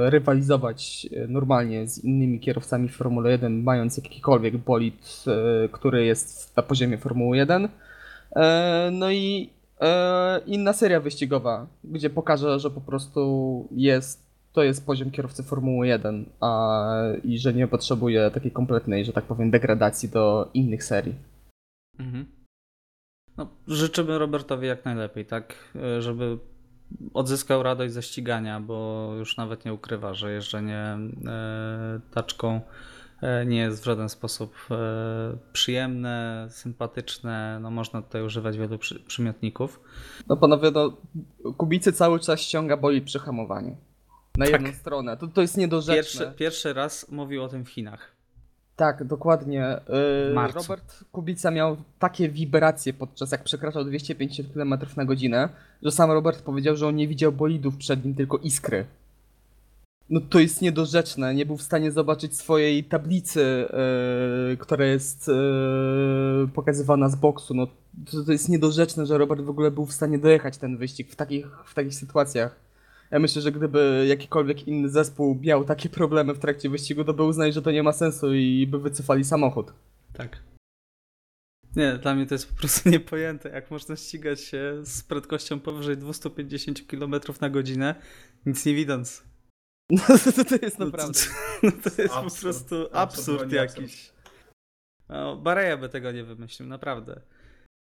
e, 0.05 0.09
rywalizować 0.09 1.07
e, 1.15 1.27
normalnie 1.27 1.87
z 1.87 2.03
innymi 2.03 2.39
kierowcami 2.39 2.89
w 2.89 2.95
Formule 2.95 3.31
1, 3.31 3.63
mając 3.63 3.97
jakikolwiek 3.97 4.57
bolid, 4.57 5.25
który 5.71 6.05
jest 6.05 6.57
na 6.57 6.63
poziomie 6.63 6.97
Formuły 6.97 7.37
1. 7.37 7.69
E, 8.35 8.89
No 8.91 9.11
i 9.11 9.49
inna 10.45 10.73
seria 10.73 10.99
wyścigowa, 10.99 11.67
gdzie 11.83 12.09
pokaże, 12.09 12.59
że 12.59 12.69
po 12.69 12.81
prostu 12.81 13.67
jest, 13.71 14.23
to 14.53 14.63
jest 14.63 14.85
poziom 14.85 15.11
kierowcy 15.11 15.43
Formuły 15.43 15.87
1, 15.87 16.25
a, 16.39 16.89
i 17.23 17.39
że 17.39 17.53
nie 17.53 17.67
potrzebuje 17.67 18.31
takiej 18.31 18.51
kompletnej, 18.51 19.05
że 19.05 19.13
tak 19.13 19.23
powiem, 19.23 19.51
degradacji 19.51 20.09
do 20.09 20.49
innych 20.53 20.83
serii. 20.83 21.15
Mhm. 21.99 22.42
No, 23.37 23.47
życzymy 23.67 24.17
Robertowi 24.17 24.67
jak 24.67 24.85
najlepiej, 24.85 25.25
tak, 25.25 25.55
e, 25.75 26.01
żeby 26.01 26.37
odzyskał 27.13 27.63
radość 27.63 27.93
ze 27.93 28.03
ścigania, 28.03 28.59
bo 28.59 29.09
już 29.17 29.37
nawet 29.37 29.65
nie 29.65 29.73
ukrywa, 29.73 30.13
że 30.13 30.31
jeżdżenie 30.31 30.97
e, 31.27 31.99
taczką 32.11 32.61
e, 33.21 33.45
nie 33.45 33.57
jest 33.57 33.81
w 33.81 33.85
żaden 33.85 34.09
sposób 34.09 34.55
przyjemne, 35.53 36.47
sympatyczne. 36.49 37.59
No, 37.61 37.71
można 37.71 38.01
tutaj 38.01 38.23
używać 38.23 38.57
wielu 38.57 38.77
przy, 38.77 38.99
przymiotników. 38.99 39.79
No 40.27 40.37
panowie, 40.37 40.71
no, 40.71 40.97
Kubicy 41.57 41.93
cały 41.93 42.19
czas 42.19 42.39
ściąga 42.39 42.77
boli 42.77 43.01
przy 43.01 43.19
hamowaniu. 43.19 43.77
Na 44.37 44.45
Tak. 44.45 44.53
jedną 44.53 44.73
stronę. 44.73 45.17
To, 45.17 45.27
to 45.27 45.41
jest 45.41 45.57
niedorzeczne. 45.57 45.95
Pierwszy, 45.95 46.37
pierwszy 46.37 46.73
raz 46.73 47.11
mówił 47.11 47.43
o 47.43 47.47
tym 47.47 47.65
w 47.65 47.69
Chinach. 47.69 48.12
Tak, 48.75 49.03
dokładnie. 49.03 49.81
Yy, 50.27 50.33
marcu. 50.33 50.59
Robert 50.59 51.03
Kubica 51.11 51.51
miał 51.51 51.77
takie 51.99 52.29
wibracje 52.29 52.93
podczas 52.93 53.31
jak 53.31 53.43
przekraczał 53.43 53.85
250 53.85 54.53
km 54.53 54.75
na 54.97 55.05
godzinę, 55.05 55.49
że 55.83 55.91
sam 55.91 56.11
Robert 56.11 56.41
powiedział, 56.41 56.75
że 56.75 56.87
on 56.87 56.95
nie 56.95 57.07
widział 57.07 57.31
bolidów 57.31 57.77
przed 57.77 58.05
nim, 58.05 58.15
tylko 58.15 58.37
iskry. 58.37 58.85
No 60.09 60.21
to 60.29 60.39
jest 60.39 60.61
niedorzeczne. 60.61 61.35
Nie 61.35 61.45
był 61.45 61.57
w 61.57 61.61
stanie 61.61 61.91
zobaczyć 61.91 62.37
swojej 62.37 62.83
tablicy, 62.83 63.67
yy, 64.49 64.57
która 64.57 64.85
jest 64.85 65.27
yy, 65.27 66.47
pokazywana 66.53 67.09
z 67.09 67.15
boksu. 67.15 67.53
No 67.53 67.67
to, 68.11 68.23
to 68.23 68.31
jest 68.31 68.49
niedorzeczne, 68.49 69.05
że 69.05 69.17
Robert 69.17 69.41
w 69.41 69.49
ogóle 69.49 69.71
był 69.71 69.85
w 69.85 69.93
stanie 69.93 70.17
dojechać 70.17 70.57
ten 70.57 70.77
wyścig 70.77 71.11
w 71.11 71.15
takich, 71.15 71.47
w 71.65 71.73
takich 71.73 71.95
sytuacjach. 71.95 72.55
Ja 73.13 73.19
myślę, 73.19 73.41
że 73.41 73.51
gdyby 73.51 74.05
jakikolwiek 74.09 74.67
inny 74.67 74.89
zespół 74.89 75.39
miał 75.41 75.65
takie 75.65 75.89
problemy 75.89 76.33
w 76.33 76.39
trakcie 76.39 76.69
wyścigu, 76.69 77.03
to 77.03 77.13
by 77.13 77.23
uznali, 77.23 77.53
że 77.53 77.61
to 77.61 77.71
nie 77.71 77.83
ma 77.83 77.93
sensu 77.93 78.33
i 78.33 78.67
by 78.67 78.79
wycofali 78.79 79.23
samochód. 79.23 79.73
Tak. 80.13 80.43
Nie, 81.75 81.93
dla 81.97 82.15
mnie 82.15 82.25
to 82.25 82.35
jest 82.35 82.49
po 82.53 82.59
prostu 82.59 82.89
niepojęte, 82.89 83.49
jak 83.49 83.71
można 83.71 83.95
ścigać 83.95 84.41
się 84.41 84.79
z 84.83 85.03
prędkością 85.03 85.59
powyżej 85.59 85.97
250 85.97 86.87
km 86.87 87.15
na 87.41 87.49
godzinę, 87.49 87.95
nic 88.45 88.65
nie 88.65 88.75
widząc. 88.75 89.23
No, 89.91 89.99
to, 90.35 90.45
to 90.45 90.65
jest 90.65 90.79
No 90.79 90.85
naprawdę. 90.85 91.19
to, 91.19 91.29
no 91.63 91.71
to 91.71 92.01
jest 92.01 92.13
po 92.13 92.19
Absurd. 92.19 92.41
prostu 92.41 92.75
Absurd, 92.75 92.95
absurd 92.95 93.51
jakiś. 93.51 94.11
No, 95.09 95.37
Bareja 95.37 95.77
by 95.77 95.89
tego 95.89 96.11
nie 96.11 96.23
wymyślił, 96.23 96.69
naprawdę. 96.69 97.21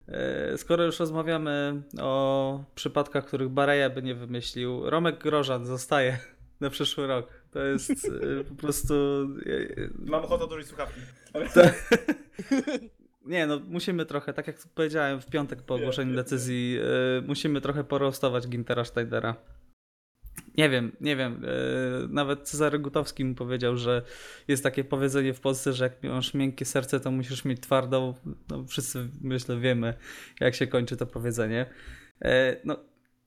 E, 0.09 0.59
Skoro 0.59 0.85
już 0.85 0.99
rozmawiamy 0.99 1.83
o 2.01 2.65
przypadkach, 2.75 3.27
których 3.27 3.49
Bareja 3.49 3.91
by 3.91 4.03
nie 4.03 4.15
wymyślił, 4.15 4.91
Romek 4.91 5.19
Grożan 5.19 5.67
zostaje 5.67 6.19
na 6.61 6.71
przyszły 6.71 7.07
rok. 7.07 7.29
To 7.51 7.65
jest 7.65 7.91
e, 7.91 8.45
po 8.45 8.55
prostu... 8.55 8.95
e, 9.47 9.89
Mam 9.99 10.25
ochotę 10.25 10.45
odłożyć 10.45 10.67
słuchawki. 10.67 11.01
Nie, 13.27 13.47
no 13.47 13.61
musimy 13.69 14.07
trochę, 14.07 14.33
tak 14.33 14.47
jak 14.47 14.57
powiedziałem 14.75 15.21
w 15.21 15.27
piątek 15.27 15.63
po 15.63 15.75
ogłoszeniu 15.75 16.15
decyzji, 16.17 16.79
musimy 17.27 17.61
trochę 17.61 17.85
porostować 17.85 18.49
Gintera 18.49 18.85
Steidera. 18.85 19.37
Nie 20.61 20.71
wiem, 20.71 20.93
nie 21.01 21.17
wiem. 21.17 21.45
y, 21.45 22.09
nawet 22.09 22.49
Cezary 22.49 22.79
Gutowski 22.79 23.25
mi 23.25 23.35
powiedział, 23.35 23.77
że 23.77 24.03
jest 24.49 24.63
takie 24.63 24.85
powiedzenie 24.85 25.35
w 25.35 25.41
Polsce, 25.41 25.73
że 25.73 25.85
jak 25.85 26.03
masz 26.03 26.35
miękkie 26.35 26.65
serce, 26.65 27.01
to 27.01 27.11
musisz 27.11 27.45
mieć 27.45 27.61
twardą. 27.61 28.15
No, 28.49 28.65
wszyscy 28.65 29.09
myślę 29.21 29.61
wiemy, 29.61 29.95
jak 30.41 30.55
się 30.55 30.67
kończy 30.67 30.97
to 30.97 31.07
powiedzenie. 31.07 31.67
Y, 32.25 32.29
no, 32.65 32.77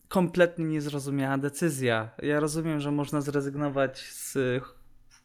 kompletnie 0.07 0.66
niezrozumiała 0.66 1.38
decyzja. 1.38 2.10
Ja 2.22 2.39
rozumiem, 2.39 2.80
że 2.80 2.91
można 2.91 3.22
zrezygnować 3.22 3.99
z 3.99 4.38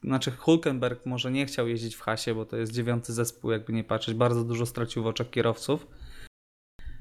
znaczy 0.03 0.30
Hulkenberg 0.30 1.07
może 1.07 1.30
nie 1.30 1.47
chciał 1.47 1.68
jeździć 1.68 1.95
w 1.95 2.01
hasie, 2.01 2.35
bo 2.35 2.45
to 2.45 2.57
jest 2.57 2.72
dziewiąty 2.72 3.12
zespół, 3.12 3.51
jakby 3.51 3.72
nie 3.72 3.85
patrzeć. 3.85 4.14
Bardzo 4.14 4.45
dużo 4.45 4.66
stracił 4.66 5.03
w 5.03 5.07
oczach 5.07 5.30
kierowców. 5.30 5.87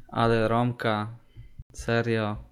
Ale 0.08 0.48
Romka, 0.48 1.08
serio. 1.74 2.47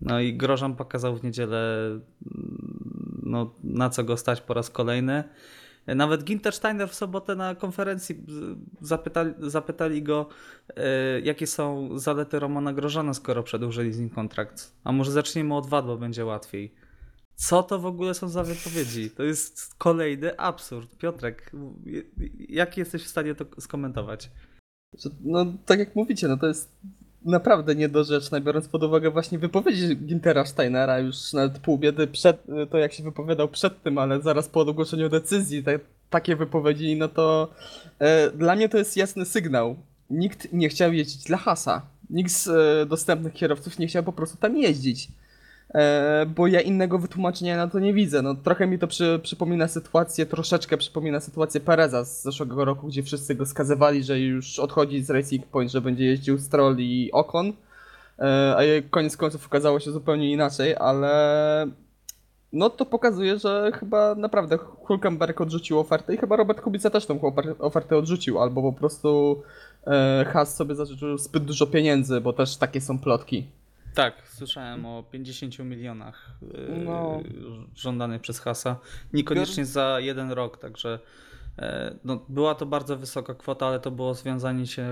No 0.00 0.20
i 0.20 0.36
Grożan 0.36 0.76
pokazał 0.76 1.16
w 1.16 1.24
niedzielę, 1.24 1.86
mm, 1.86 3.20
no, 3.22 3.54
na 3.64 3.90
co 3.90 4.04
go 4.04 4.16
stać 4.16 4.40
po 4.40 4.54
raz 4.54 4.70
kolejny. 4.70 5.24
Nawet 5.86 6.24
Ginter 6.24 6.54
Steiner 6.54 6.88
w 6.88 6.94
sobotę 6.94 7.34
na 7.34 7.54
konferencji 7.54 8.24
zapytali, 8.80 9.34
zapytali 9.38 10.02
go, 10.02 10.28
jakie 11.22 11.46
są 11.46 11.88
zalety 11.98 12.38
Romana 12.38 12.72
Grożana, 12.72 13.14
skoro 13.14 13.42
przedłużyli 13.42 13.92
z 13.92 13.98
nim 13.98 14.10
kontrakt. 14.10 14.72
A 14.84 14.92
może 14.92 15.12
zaczniemy 15.12 15.56
od 15.56 15.66
wad, 15.66 15.86
bo 15.86 15.96
będzie 15.96 16.24
łatwiej. 16.24 16.74
Co 17.34 17.62
to 17.62 17.78
w 17.78 17.86
ogóle 17.86 18.14
są 18.14 18.28
za 18.28 18.42
wypowiedzi? 18.44 19.10
To 19.10 19.22
jest 19.22 19.74
kolejny 19.78 20.38
absurd. 20.38 20.96
Piotrek, 20.98 21.52
jak 22.48 22.76
jesteś 22.76 23.04
w 23.04 23.08
stanie 23.08 23.34
to 23.34 23.44
skomentować? 23.60 24.30
No, 25.20 25.46
tak 25.66 25.78
jak 25.78 25.96
mówicie, 25.96 26.28
no 26.28 26.36
to 26.36 26.46
jest 26.46 26.76
naprawdę 27.24 27.74
niedorzeczne, 27.74 28.40
biorąc 28.40 28.68
pod 28.68 28.82
uwagę 28.82 29.10
właśnie 29.10 29.38
wypowiedzi 29.38 29.96
Gintera 29.96 30.44
Steinera, 30.44 30.98
już 30.98 31.32
nawet 31.32 31.58
pół 31.58 31.78
biedy 31.78 32.06
przed, 32.06 32.42
to 32.70 32.78
jak 32.78 32.92
się 32.92 33.02
wypowiadał 33.02 33.48
przed 33.48 33.82
tym, 33.82 33.98
ale 33.98 34.20
zaraz 34.20 34.48
po 34.48 34.60
ogłoszeniu 34.60 35.08
decyzji, 35.08 35.62
te, 35.62 35.78
takie 36.10 36.36
wypowiedzi, 36.36 36.96
no 36.96 37.08
to 37.08 37.48
e, 37.98 38.30
dla 38.30 38.56
mnie 38.56 38.68
to 38.68 38.78
jest 38.78 38.96
jasny 38.96 39.24
sygnał. 39.24 39.76
Nikt 40.10 40.52
nie 40.52 40.68
chciał 40.68 40.92
jeździć 40.92 41.24
dla 41.24 41.36
Hasa. 41.36 41.82
Nikt 42.10 42.32
z 42.32 42.48
e, 42.48 42.86
dostępnych 42.86 43.32
kierowców 43.32 43.78
nie 43.78 43.86
chciał 43.86 44.02
po 44.02 44.12
prostu 44.12 44.36
tam 44.36 44.56
jeździć. 44.56 45.08
E, 45.74 46.26
bo 46.26 46.46
ja 46.46 46.60
innego 46.60 46.98
wytłumaczenia 46.98 47.56
na 47.56 47.68
to 47.68 47.78
nie 47.78 47.92
widzę. 47.92 48.22
No, 48.22 48.34
trochę 48.34 48.66
mi 48.66 48.78
to 48.78 48.86
przy, 48.86 49.20
przypomina 49.22 49.68
sytuację, 49.68 50.26
troszeczkę 50.26 50.76
przypomina 50.76 51.20
sytuację 51.20 51.60
Pereza 51.60 52.04
z 52.04 52.22
zeszłego 52.22 52.64
roku, 52.64 52.86
gdzie 52.86 53.02
wszyscy 53.02 53.34
go 53.34 53.46
skazywali, 53.46 54.04
że 54.04 54.20
już 54.20 54.58
odchodzi 54.58 55.02
z 55.02 55.10
Racing 55.10 55.46
Point, 55.46 55.72
że 55.72 55.80
będzie 55.80 56.04
jeździł 56.04 56.38
Stroll 56.38 56.76
i 56.78 57.10
Ocon, 57.12 57.52
e, 58.18 58.56
a 58.56 58.60
koniec 58.90 59.16
końców 59.16 59.46
okazało 59.46 59.80
się 59.80 59.90
zupełnie 59.90 60.32
inaczej, 60.32 60.76
ale 60.76 61.66
no 62.52 62.70
to 62.70 62.86
pokazuje, 62.86 63.38
że 63.38 63.70
chyba 63.80 64.14
naprawdę 64.14 64.56
Hulkenberg 64.58 65.40
odrzucił 65.40 65.78
ofertę 65.78 66.14
i 66.14 66.16
chyba 66.16 66.36
Robert 66.36 66.60
Kubica 66.60 66.90
też 66.90 67.06
tą 67.06 67.20
ofertę 67.58 67.96
odrzucił, 67.96 68.40
albo 68.40 68.62
po 68.62 68.72
prostu 68.72 69.42
e, 69.86 70.24
Haas 70.32 70.56
sobie 70.56 70.74
zażyczył 70.74 71.18
zbyt 71.18 71.44
dużo 71.44 71.66
pieniędzy, 71.66 72.20
bo 72.20 72.32
też 72.32 72.56
takie 72.56 72.80
są 72.80 72.98
plotki. 72.98 73.46
Tak, 73.94 74.28
słyszałem 74.28 74.86
o 74.86 75.02
50 75.02 75.58
milionach 75.58 76.30
yy, 76.42 76.84
no. 76.84 77.20
żądanych 77.74 78.22
przez 78.22 78.40
Hasa. 78.40 78.76
Niekoniecznie 79.12 79.64
za 79.64 80.00
jeden 80.00 80.32
rok, 80.32 80.58
także 80.58 80.98
e, 81.58 81.94
no, 82.04 82.24
była 82.28 82.54
to 82.54 82.66
bardzo 82.66 82.96
wysoka 82.96 83.34
kwota, 83.34 83.66
ale 83.66 83.80
to 83.80 83.90
było 83.90 84.14
związanie 84.14 84.66
się 84.66 84.88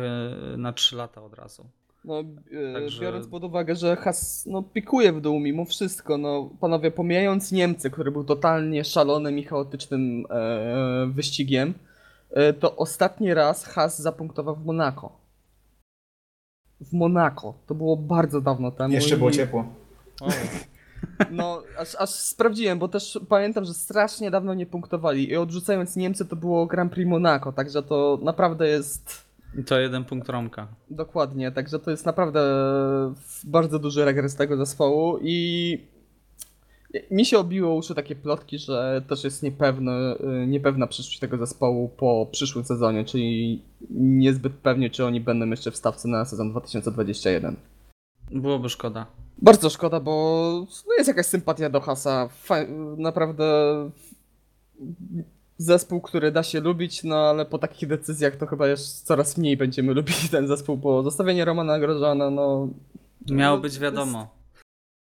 na 0.56 0.72
3 0.72 0.96
lata 0.96 1.22
od 1.22 1.34
razu. 1.34 1.66
No, 2.04 2.20
e, 2.20 2.72
Także... 2.72 3.02
biorąc 3.02 3.26
pod 3.26 3.44
uwagę, 3.44 3.74
że 3.74 3.96
Has 3.96 4.46
no, 4.46 4.62
pikuje 4.62 5.12
w 5.12 5.20
dół 5.20 5.40
mimo 5.40 5.64
wszystko, 5.64 6.18
no 6.18 6.50
panowie, 6.60 6.90
pomijając 6.90 7.52
Niemcy, 7.52 7.90
który 7.90 8.10
był 8.10 8.24
totalnie 8.24 8.84
szalonym 8.84 9.38
i 9.38 9.44
chaotycznym 9.44 10.24
e, 10.30 11.06
wyścigiem, 11.10 11.74
e, 12.30 12.52
to 12.52 12.76
ostatni 12.76 13.34
raz 13.34 13.64
Has 13.64 14.02
zapunktował 14.02 14.56
w 14.56 14.64
Monako 14.64 15.21
w 16.82 16.92
Monako. 16.92 17.54
To 17.66 17.74
było 17.74 17.96
bardzo 17.96 18.40
dawno 18.40 18.70
temu. 18.70 18.94
Jeszcze 18.94 19.14
i... 19.14 19.18
było 19.18 19.30
ciepło. 19.30 19.64
No, 21.30 21.62
aż, 21.78 21.94
aż 21.94 22.10
sprawdziłem, 22.10 22.78
bo 22.78 22.88
też 22.88 23.20
pamiętam, 23.28 23.64
że 23.64 23.74
strasznie 23.74 24.30
dawno 24.30 24.54
nie 24.54 24.66
punktowali 24.66 25.30
i 25.30 25.36
odrzucając 25.36 25.96
Niemcy 25.96 26.24
to 26.24 26.36
było 26.36 26.66
Grand 26.66 26.92
Prix 26.92 27.10
Monaco, 27.10 27.52
także 27.52 27.82
to 27.82 28.18
naprawdę 28.22 28.68
jest... 28.68 29.24
I 29.58 29.64
to 29.64 29.80
jeden 29.80 30.04
punkt 30.04 30.28
Romka. 30.28 30.66
Dokładnie, 30.90 31.52
także 31.52 31.78
to 31.78 31.90
jest 31.90 32.06
naprawdę 32.06 32.40
bardzo 33.44 33.78
duży 33.78 34.04
regres 34.04 34.36
tego 34.36 34.56
zespołu 34.56 35.18
i 35.22 35.78
mi 37.10 37.24
się 37.24 37.38
obiło 37.38 37.74
uszy 37.74 37.94
takie 37.94 38.14
plotki, 38.16 38.58
że 38.58 39.02
też 39.08 39.24
jest 39.24 39.42
niepewne, 39.42 40.16
y, 40.42 40.46
niepewna 40.46 40.86
przyszłość 40.86 41.18
tego 41.18 41.36
zespołu 41.36 41.88
po 41.88 42.28
przyszłym 42.32 42.64
sezonie, 42.64 43.04
czyli 43.04 43.62
niezbyt 43.90 44.52
pewnie, 44.52 44.90
czy 44.90 45.04
oni 45.04 45.20
będą 45.20 45.46
jeszcze 45.46 45.70
w 45.70 45.76
stawce 45.76 46.08
na 46.08 46.24
sezon 46.24 46.50
2021. 46.50 47.56
Byłoby 48.30 48.68
szkoda. 48.68 49.06
Bardzo 49.38 49.70
szkoda, 49.70 50.00
bo 50.00 50.66
no 50.88 50.94
jest 50.98 51.08
jakaś 51.08 51.26
sympatia 51.26 51.70
do 51.70 51.80
Hasa. 51.80 52.28
naprawdę 52.96 53.44
zespół, 55.56 56.00
który 56.00 56.32
da 56.32 56.42
się 56.42 56.60
lubić, 56.60 57.04
no 57.04 57.16
ale 57.16 57.46
po 57.46 57.58
takich 57.58 57.88
decyzjach 57.88 58.36
to 58.36 58.46
chyba 58.46 58.68
już 58.68 58.80
coraz 58.80 59.38
mniej 59.38 59.56
będziemy 59.56 59.94
lubili 59.98 60.28
ten 60.30 60.48
zespół, 60.48 60.76
bo 60.76 61.02
zostawienie 61.02 61.44
Romana 61.44 61.78
Grożana, 61.78 62.30
no... 62.30 62.68
Miało 63.30 63.58
być 63.58 63.78
wiadomo. 63.78 64.41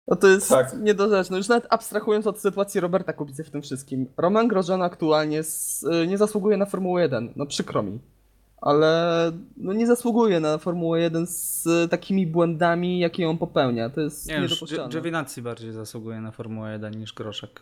No 0.07 0.15
to 0.15 0.27
jest 0.27 0.49
tak. 0.49 0.73
niedorzeczne. 0.79 1.37
Już 1.37 1.47
nawet 1.47 1.67
abstrahując 1.69 2.27
od 2.27 2.39
sytuacji 2.39 2.81
Roberta 2.81 3.13
Kubicy 3.13 3.43
w 3.43 3.49
tym 3.49 3.61
wszystkim. 3.61 4.07
Roman 4.17 4.47
Grożan 4.47 4.81
aktualnie 4.81 5.43
z, 5.43 5.83
y, 5.83 6.07
nie 6.07 6.17
zasługuje 6.17 6.57
na 6.57 6.65
Formułę 6.65 7.01
1. 7.01 7.33
No 7.35 7.45
przykro 7.45 7.83
mi. 7.83 7.99
Ale 8.61 9.31
no 9.57 9.73
nie 9.73 9.87
zasługuje 9.87 10.39
na 10.39 10.57
Formułę 10.57 11.01
1 11.01 11.27
z 11.27 11.67
takimi 11.91 12.27
błędami, 12.27 12.99
jakie 12.99 13.29
on 13.29 13.37
popełnia. 13.37 13.89
To 13.89 14.01
jest 14.01 14.27
nie, 14.27 14.41
niedopuszczalne. 14.41 14.89
Giovinazzi 14.89 15.41
bardziej 15.41 15.71
zasługuje 15.71 16.21
na 16.21 16.31
Formułę 16.31 16.71
1 16.71 16.93
niż 16.93 17.13
Groszek. 17.13 17.61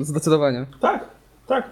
Zdecydowanie. 0.00 0.66
Tak, 0.80 1.10
tak. 1.46 1.70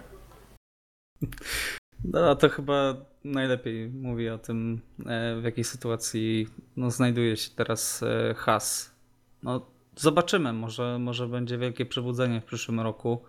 No 2.05 2.37
to 2.37 2.49
chyba 2.49 2.95
najlepiej 3.25 3.89
mówi 3.89 4.29
o 4.29 4.39
tym, 4.39 4.81
e, 5.07 5.41
w 5.41 5.45
jakiej 5.45 5.65
sytuacji 5.65 6.49
no, 6.77 6.91
znajduje 6.91 7.37
się 7.37 7.51
teraz 7.57 8.03
e, 8.03 8.35
Has. 8.35 8.95
No, 9.43 9.76
Zobaczymy, 9.97 10.53
może, 10.53 10.99
może 10.99 11.29
będzie 11.29 11.59
wielkie 11.59 11.87
przebudzenie 11.87 12.41
w 12.41 12.45
przyszłym 12.45 12.81
roku 12.81 13.23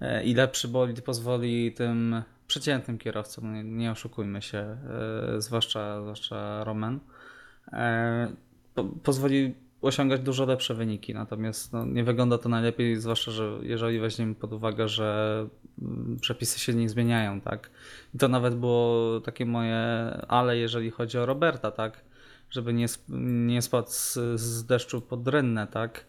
e, 0.00 0.24
i 0.24 0.34
lepszy 0.34 0.68
bolid 0.68 1.00
pozwoli 1.00 1.72
tym 1.72 2.22
przeciętnym 2.46 2.98
kierowcom, 2.98 3.54
nie, 3.54 3.64
nie 3.64 3.90
oszukujmy 3.90 4.42
się, 4.42 4.58
e, 4.58 5.40
zwłaszcza, 5.40 6.02
zwłaszcza 6.02 6.64
Roman, 6.64 7.00
e, 7.72 8.32
po, 8.74 8.84
pozwoli 8.84 9.54
osiągać 9.82 10.20
dużo 10.20 10.44
lepsze 10.46 10.74
wyniki. 10.74 11.14
Natomiast 11.14 11.72
no, 11.72 11.84
nie 11.86 12.04
wygląda 12.04 12.38
to 12.38 12.48
najlepiej, 12.48 12.96
zwłaszcza, 12.96 13.30
że 13.30 13.58
jeżeli 13.62 14.00
weźmiemy 14.00 14.34
pod 14.34 14.52
uwagę, 14.52 14.88
że 14.88 15.46
mm, 15.82 16.18
przepisy 16.20 16.60
się 16.60 16.74
nie 16.74 16.88
zmieniają, 16.88 17.40
tak? 17.40 17.70
I 18.14 18.18
to 18.18 18.28
nawet 18.28 18.54
było 18.54 19.20
takie 19.20 19.46
moje 19.46 19.76
ale, 20.28 20.56
jeżeli 20.56 20.90
chodzi 20.90 21.18
o 21.18 21.26
Roberta, 21.26 21.70
tak? 21.70 22.04
Żeby 22.54 22.72
nie, 22.72 22.86
nie 23.46 23.62
spadł 23.62 23.88
z, 23.90 24.18
z 24.40 24.66
deszczu 24.66 25.00
pod 25.00 25.28
rynne, 25.28 25.66
tak? 25.66 26.06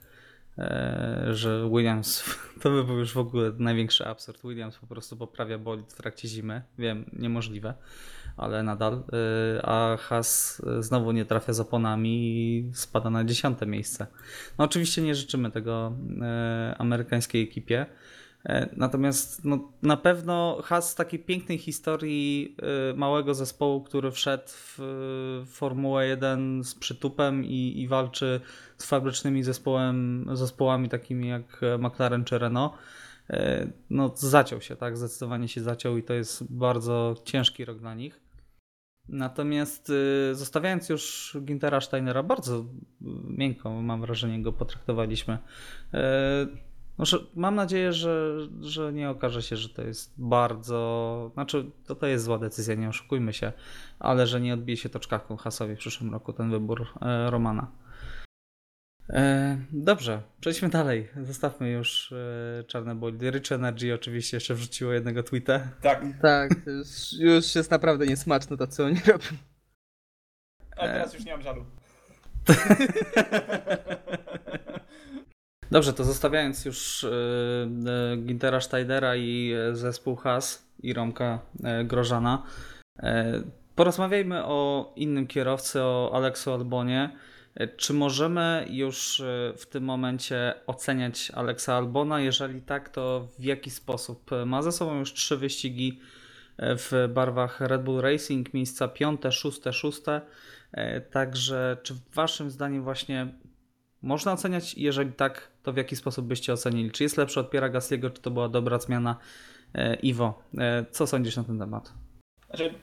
E, 0.58 1.28
że 1.32 1.70
Williams, 1.70 2.24
to 2.62 2.70
by 2.70 2.84
był 2.84 2.98
już 2.98 3.14
w 3.14 3.18
ogóle 3.18 3.52
największy 3.58 4.06
absurd. 4.06 4.42
Williams 4.44 4.78
po 4.78 4.88
prostu 4.88 5.18
poprawia 5.18 5.58
bolid 5.58 5.94
w 5.94 5.96
trakcie 5.96 6.28
zimy. 6.28 6.62
Wiem, 6.78 7.10
niemożliwe, 7.14 7.74
ale 8.38 8.64
nadal. 8.64 8.94
E, 8.94 9.66
a 9.66 9.98
Haas 9.98 10.62
znowu 10.80 11.12
nie 11.12 11.26
trafia 11.26 11.54
z 11.54 11.60
oponami 11.60 12.10
i 12.10 12.72
spada 12.74 13.10
na 13.10 13.24
dziesiąte 13.24 13.66
miejsce. 13.66 14.08
No 14.58 14.66
oczywiście 14.66 15.02
nie 15.02 15.16
życzymy 15.16 15.52
tego 15.52 15.94
e, 16.22 16.76
amerykańskiej 16.78 17.44
ekipie. 17.44 17.86
E, 18.46 18.70
natomiast 18.78 19.46
no, 19.46 19.72
na 19.82 19.98
pewno 19.98 20.62
has 20.64 20.96
takiej 20.96 21.20
pięknej 21.20 21.58
historii 21.58 22.56
y, 22.92 22.98
małego 22.98 23.34
zespołu, 23.34 23.82
który 23.82 24.12
wszedł 24.12 24.44
w 24.48 24.80
y, 25.44 25.46
Formułę 25.46 26.08
1 26.08 26.64
z 26.64 26.76
przytupem 26.76 27.46
i, 27.46 27.82
i 27.82 27.88
walczy 27.88 28.42
z 28.78 28.86
fabrycznymi 28.86 29.44
zespołem, 29.44 30.26
zespołami 30.34 30.90
takimi 30.90 31.28
jak 31.28 31.62
McLaren 31.80 32.24
czy 32.24 32.38
Renault, 32.38 32.74
no 33.90 34.14
zaciął 34.16 34.62
się, 34.62 34.76
tak? 34.76 34.98
Zdecydowanie 34.98 35.48
się 35.48 35.62
zaciął 35.62 35.98
i 35.98 36.04
to 36.04 36.14
jest 36.14 36.54
bardzo 36.54 37.16
ciężki 37.24 37.66
rok 37.66 37.80
dla 37.80 37.96
nich. 37.96 38.20
Natomiast 39.10 39.92
zostawiając 40.32 40.90
już 40.90 41.38
Gintera 41.42 41.82
Steinera, 41.82 42.24
bardzo 42.24 42.66
miękko 43.28 43.82
mam 43.82 44.02
wrażenie 44.02 44.42
go 44.42 44.54
potraktowaliśmy 44.54 45.38
mam 47.36 47.56
nadzieję, 47.56 47.94
że, 47.94 48.38
że 48.62 48.94
nie 48.94 49.10
okaże 49.10 49.42
się, 49.42 49.58
że 49.58 49.70
to 49.70 49.82
jest 49.82 50.14
bardzo. 50.18 51.32
Znaczy, 51.34 51.72
to, 51.86 51.96
to 51.96 52.08
jest 52.08 52.26
zła 52.26 52.38
decyzja, 52.40 52.76
nie 52.76 52.90
oszukujmy 52.90 53.34
się, 53.34 53.52
ale 54.00 54.28
że 54.28 54.42
nie 54.42 54.54
odbije 54.54 54.78
się 54.78 54.90
to 54.90 55.00
czkawką 55.00 55.38
Hasowi 55.38 55.76
w 55.76 55.80
przyszłym 55.80 56.12
roku 56.12 56.34
ten 56.34 56.52
wybór 56.52 56.88
e, 57.02 57.30
Romana. 57.32 57.72
E, 59.10 59.58
dobrze, 59.72 60.22
przejdźmy 60.40 60.70
dalej. 60.70 61.10
Zostawmy 61.24 61.72
już 61.72 62.12
e, 62.12 62.64
czarne 62.64 62.96
bolidy. 62.96 63.32
Rich 63.32 63.52
Energy 63.52 63.94
oczywiście 63.94 64.38
jeszcze 64.38 64.56
wrzuciło 64.56 64.94
jednego 64.94 65.24
tweeta. 65.24 65.60
Tak. 65.82 66.04
Tak, 66.22 66.52
już, 66.66 67.14
już 67.20 67.56
jest 67.56 67.72
naprawdę 67.72 68.06
niesmaczne 68.06 68.58
to, 68.58 68.68
co 68.68 68.86
oni 68.86 69.00
robią. 69.08 69.28
A 70.78 70.82
teraz 70.82 71.14
już 71.14 71.26
nie 71.26 71.32
mam 71.32 71.42
żalu. 71.42 71.66
Dobrze, 75.76 75.94
to 75.94 76.04
zostawiając 76.04 76.66
już 76.66 77.04
e, 77.04 77.10
e, 78.14 78.18
Gintera 78.18 78.62
Steidera 78.62 79.16
i 79.16 79.54
e, 79.54 79.76
zespół 79.76 80.16
Has 80.16 80.68
i 80.84 80.94
Romka 80.94 81.40
Grożana, 81.84 82.44
porozmawiajmy 83.76 84.46
o 84.46 84.94
innym 84.96 85.28
kierowcy, 85.28 85.82
o 85.82 86.12
Aleksu 86.14 86.54
Albonie, 86.54 87.10
Czy 87.78 87.94
możemy 87.94 88.66
już 88.70 89.24
w 89.58 89.66
tym 89.66 89.84
momencie 89.84 90.54
oceniać 90.68 91.32
Alexa 91.32 91.76
Albona? 91.76 92.20
Jeżeli 92.20 92.62
tak, 92.62 92.90
to 92.90 93.28
w 93.40 93.44
jaki 93.44 93.70
sposób? 93.70 94.32
Ma 94.46 94.62
za 94.62 94.72
sobą 94.72 95.00
już 95.00 95.14
trzy 95.14 95.38
wyścigi 95.38 96.00
w 96.58 97.10
barwach 97.14 97.62
Red 97.62 97.84
Bull 97.84 98.02
Racing, 98.02 98.54
miejsca 98.54 98.88
piąte, 98.88 99.32
szóste, 99.32 99.74
szóste. 99.74 100.22
Także 101.12 101.78
czy 101.84 101.96
waszym 102.14 102.50
zdaniem 102.50 102.84
właśnie 102.84 103.28
można 104.06 104.34
oceniać? 104.34 104.74
Jeżeli 104.74 105.12
tak, 105.12 105.52
to 105.64 105.74
w 105.74 105.78
jaki 105.78 105.96
sposób 105.96 106.26
byście 106.26 106.54
ocenili? 106.54 106.92
Czy 106.92 107.04
jest 107.04 107.18
lepszy 107.18 107.40
od 107.40 107.50
Piera 107.50 107.70
Gasliego, 107.70 108.10
czy 108.10 108.22
to 108.22 108.32
była 108.32 108.50
dobra 108.50 108.80
zmiana? 108.80 109.18
Iwo, 110.02 110.44
co 110.92 111.08
sądzisz 111.08 111.38
na 111.38 111.44
ten 111.44 111.60
temat? 111.60 111.94
Znaczy, 112.50 112.74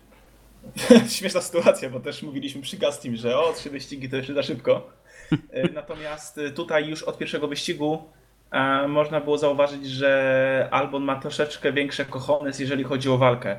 śmieszna 1.16 1.40
sytuacja, 1.40 1.90
bo 1.90 2.00
też 2.00 2.22
mówiliśmy 2.22 2.62
przy 2.62 2.76
Gastim, 2.76 3.16
że 3.16 3.38
o, 3.38 3.52
trzy 3.52 3.70
wyścigi 3.70 4.08
to 4.08 4.16
jeszcze 4.16 4.34
za 4.34 4.42
szybko. 4.42 4.90
Natomiast 5.74 6.40
tutaj 6.54 6.88
już 6.88 7.02
od 7.02 7.18
pierwszego 7.18 7.48
wyścigu 7.48 8.02
e, 8.50 8.88
można 8.88 9.20
było 9.20 9.38
zauważyć, 9.38 9.86
że 9.86 10.68
Albon 10.70 11.04
ma 11.04 11.20
troszeczkę 11.20 11.72
większe 11.72 12.04
kochones, 12.04 12.58
jeżeli 12.58 12.84
chodzi 12.84 13.08
o 13.08 13.18
walkę. 13.18 13.56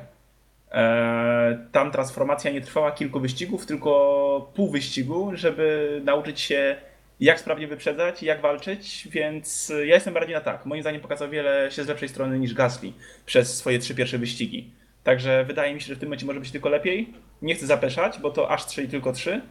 E, 0.72 1.66
tam 1.72 1.90
transformacja 1.90 2.50
nie 2.50 2.60
trwała 2.60 2.92
kilku 2.92 3.20
wyścigów, 3.20 3.66
tylko 3.66 4.52
pół 4.54 4.70
wyścigu, 4.70 5.30
żeby 5.34 6.00
nauczyć 6.04 6.40
się 6.40 6.76
jak 7.20 7.40
sprawnie 7.40 7.68
wyprzedzać, 7.68 8.22
jak 8.22 8.40
walczyć, 8.40 9.08
więc 9.10 9.68
ja 9.68 9.94
jestem 9.94 10.14
bardziej 10.14 10.34
na 10.34 10.40
tak. 10.40 10.66
Moim 10.66 10.82
zdaniem 10.82 11.00
pokazał 11.00 11.30
wiele 11.30 11.70
się 11.70 11.84
z 11.84 11.88
lepszej 11.88 12.08
strony 12.08 12.38
niż 12.38 12.54
Gasly 12.54 12.92
przez 13.26 13.56
swoje 13.56 13.78
trzy 13.78 13.94
pierwsze 13.94 14.18
wyścigi. 14.18 14.70
Także 15.02 15.44
wydaje 15.44 15.74
mi 15.74 15.80
się, 15.80 15.86
że 15.86 15.94
w 15.94 15.98
tym 15.98 16.08
momencie 16.08 16.26
może 16.26 16.40
być 16.40 16.50
tylko 16.50 16.68
lepiej. 16.68 17.14
Nie 17.42 17.54
chcę 17.54 17.66
zapeszać, 17.66 18.18
bo 18.18 18.30
to 18.30 18.50
aż 18.50 18.66
3 18.66 18.82
i 18.82 18.88
tylko 18.88 19.12
3, 19.12 19.42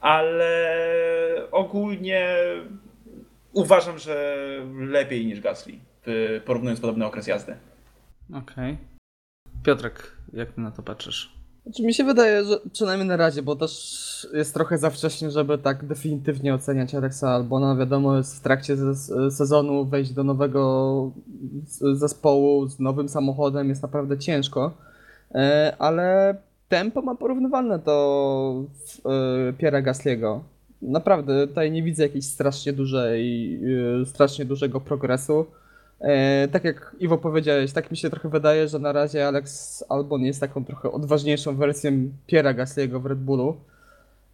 ale 0.00 1.48
ogólnie 1.50 2.36
uważam, 3.52 3.98
że 3.98 4.46
lepiej 4.78 5.26
niż 5.26 5.40
Gasly, 5.40 5.72
porównując 6.44 6.80
podobny 6.80 7.06
okres 7.06 7.26
jazdy. 7.26 7.56
Okej. 8.28 8.72
Okay. 8.72 8.76
Piotrek, 9.64 10.16
jak 10.32 10.56
na 10.56 10.70
to 10.70 10.82
patrzysz? 10.82 11.41
Znaczy 11.66 11.82
mi 11.82 11.94
się 11.94 12.04
wydaje, 12.04 12.44
że 12.44 12.60
przynajmniej 12.72 13.08
na 13.08 13.16
razie, 13.16 13.42
bo 13.42 13.56
też 13.56 14.28
jest 14.32 14.54
trochę 14.54 14.78
za 14.78 14.90
wcześnie, 14.90 15.30
żeby 15.30 15.58
tak 15.58 15.86
definitywnie 15.86 16.54
oceniać 16.54 16.94
Alexa 16.94 17.30
Albona. 17.30 17.76
Wiadomo, 17.76 18.16
jest 18.16 18.36
w 18.36 18.40
trakcie 18.40 18.76
sezonu 19.30 19.84
wejść 19.84 20.12
do 20.12 20.24
nowego 20.24 21.10
zespołu 21.94 22.68
z 22.68 22.78
nowym 22.78 23.08
samochodem 23.08 23.68
jest 23.68 23.82
naprawdę 23.82 24.18
ciężko. 24.18 24.72
E, 25.34 25.76
ale 25.78 26.36
tempo 26.68 27.02
ma 27.02 27.14
porównywalne 27.14 27.78
do 27.78 28.64
e, 29.04 29.52
Piera 29.52 29.82
Gasliego. 29.82 30.44
Naprawdę, 30.82 31.46
tutaj 31.46 31.70
nie 31.70 31.82
widzę 31.82 32.02
jakiejś 32.02 32.24
strasznie 32.24 32.72
dużej, 32.72 33.54
e, 34.02 34.06
strasznie 34.06 34.44
dużego 34.44 34.80
progresu. 34.80 35.46
Tak 36.52 36.64
jak 36.64 36.96
Iwo 37.00 37.18
powiedziałeś, 37.18 37.72
tak 37.72 37.90
mi 37.90 37.96
się 37.96 38.10
trochę 38.10 38.28
wydaje, 38.28 38.68
że 38.68 38.78
na 38.78 38.92
razie 38.92 39.26
Alex 39.26 39.84
Albon 39.88 40.22
jest 40.22 40.40
taką 40.40 40.64
trochę 40.64 40.92
odważniejszą 40.92 41.56
wersją 41.56 41.92
Piera 42.26 42.54
Gasliego 42.54 43.00
w 43.00 43.06
Red 43.06 43.18
Bullu. 43.18 43.56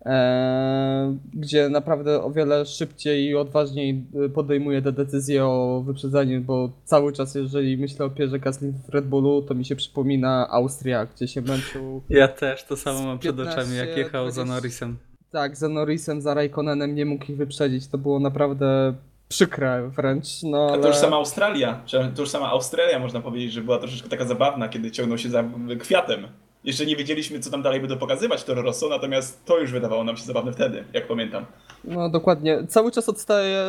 E, 0.06 1.16
gdzie 1.34 1.68
naprawdę 1.68 2.22
o 2.22 2.30
wiele 2.30 2.66
szybciej 2.66 3.24
i 3.24 3.34
odważniej 3.34 4.04
podejmuje 4.34 4.82
te 4.82 4.92
decyzje 4.92 5.44
o 5.44 5.82
wyprzedzaniu, 5.86 6.40
bo 6.40 6.70
cały 6.84 7.12
czas, 7.12 7.34
jeżeli 7.34 7.76
myślę 7.76 8.06
o 8.06 8.10
Pierze 8.10 8.38
Gasly 8.38 8.72
w 8.72 8.88
Red 8.88 9.06
Bullu, 9.06 9.42
to 9.42 9.54
mi 9.54 9.64
się 9.64 9.76
przypomina 9.76 10.48
Austria, 10.50 11.06
gdzie 11.06 11.28
się 11.28 11.40
męczył. 11.42 12.02
Ja 12.08 12.28
też 12.28 12.64
to 12.64 12.76
samo 12.76 13.02
mam 13.02 13.18
przed 13.18 13.40
oczami, 13.40 13.76
jak 13.76 13.96
jechał 13.96 14.24
20... 14.24 14.40
za 14.40 14.54
Norrisem. 14.54 14.96
Tak, 15.30 15.56
za 15.56 15.68
Norrisem, 15.68 16.20
za 16.20 16.34
Raikkonenem 16.34 16.94
nie 16.94 17.06
mógł 17.06 17.24
ich 17.24 17.36
wyprzedzić. 17.36 17.86
To 17.86 17.98
było 17.98 18.20
naprawdę 18.20 18.94
przykre 19.28 19.88
wręcz. 19.88 20.26
No, 20.42 20.68
ale... 20.72 20.82
To 20.82 20.88
już 20.88 20.96
sama 20.96 21.16
Australia, 21.16 21.80
to 22.14 22.22
już 22.22 22.30
sama 22.30 22.50
Australia 22.50 22.98
można 22.98 23.20
powiedzieć, 23.20 23.52
że 23.52 23.60
była 23.60 23.78
troszeczkę 23.78 24.08
taka 24.08 24.24
zabawna, 24.24 24.68
kiedy 24.68 24.90
ciągnął 24.90 25.18
się 25.18 25.28
za 25.28 25.44
kwiatem. 25.80 26.28
Jeszcze 26.64 26.86
nie 26.86 26.96
wiedzieliśmy, 26.96 27.40
co 27.40 27.50
tam 27.50 27.62
dalej 27.62 27.80
będą 27.80 27.98
pokazywać 27.98 28.44
Toro 28.44 28.62
Rosso, 28.62 28.88
natomiast 28.88 29.44
to 29.44 29.58
już 29.58 29.72
wydawało 29.72 30.04
nam 30.04 30.16
się 30.16 30.24
zabawne 30.24 30.52
wtedy, 30.52 30.84
jak 30.92 31.06
pamiętam. 31.06 31.46
No 31.84 32.08
dokładnie. 32.08 32.66
Cały 32.68 32.92
czas 32.92 33.08
odstaje, 33.08 33.64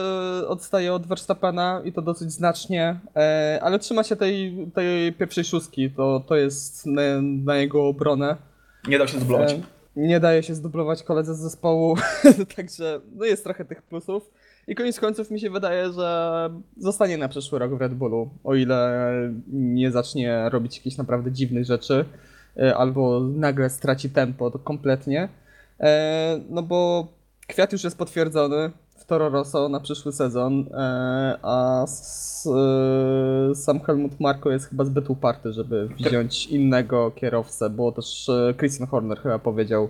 odstaje 0.47 0.93
od 0.93 1.07
Verstappena 1.07 1.82
i 1.86 1.93
to 1.93 2.01
dosyć 2.01 2.32
znacznie, 2.32 2.99
e, 3.16 3.60
ale 3.64 3.80
trzyma 3.80 4.03
się 4.03 4.16
tej, 4.16 4.68
tej 4.74 5.14
pierwszej 5.14 5.43
szóstki. 5.43 5.91
To, 5.91 6.24
to 6.28 6.36
jest 6.36 6.86
na, 6.86 7.01
na 7.22 7.55
jego 7.55 7.88
obronę. 7.88 8.36
Nie 8.88 8.97
dał 8.97 9.07
się 9.07 9.18
zdublować. 9.18 9.53
E, 9.53 9.60
nie 9.95 10.20
daje 10.20 10.43
się 10.43 10.55
zdublować 10.55 11.03
koledze 11.03 11.36
z 11.36 11.39
zespołu, 11.39 11.97
także 12.55 13.01
no 13.16 13.26
jest 13.26 13.43
trochę 13.43 13.66
tych 13.66 13.82
plusów. 13.82 14.30
I 14.70 14.76
koniec 14.76 15.00
końców 15.00 15.32
mi 15.32 15.40
się 15.40 15.50
wydaje, 15.50 15.94
że 15.94 16.50
zostanie 16.78 17.18
na 17.18 17.28
przyszły 17.28 17.60
rok 17.60 17.76
w 17.76 17.82
Red 17.82 17.94
Bullu, 17.94 18.30
o 18.44 18.56
ile 18.56 19.02
nie 19.48 19.92
zacznie 19.92 20.50
robić 20.50 20.78
jakichś 20.78 20.98
naprawdę 20.98 21.32
dziwnych 21.32 21.66
rzeczy. 21.66 22.06
E, 22.58 22.78
albo 22.78 23.20
nagle 23.20 23.70
straci 23.70 24.10
tempo 24.10 24.52
kompletnie. 24.52 25.30
E, 25.80 26.40
no 26.50 26.64
bo 26.64 27.08
kwiat 27.48 27.72
już 27.72 27.84
jest 27.84 27.98
potwierdzony 27.98 28.72
w 28.98 29.06
Toro 29.06 29.30
Rosso 29.30 29.70
na 29.70 29.80
przyszły 29.80 30.12
sezon, 30.12 30.66
e, 30.74 31.40
a 31.42 31.86
sam 33.56 33.80
Helmut 33.80 34.20
Marko 34.20 34.52
jest 34.52 34.70
chyba 34.70 34.86
zbyt 34.86 35.10
uparty, 35.10 35.54
żeby 35.54 35.90
wziąć 36.00 36.48
innego 36.48 37.12
kierowcę, 37.12 37.70
bo 37.70 37.92
też 37.92 38.32
Christian 38.58 38.88
Horner 38.88 39.20
chyba 39.20 39.40
powiedział, 39.40 39.90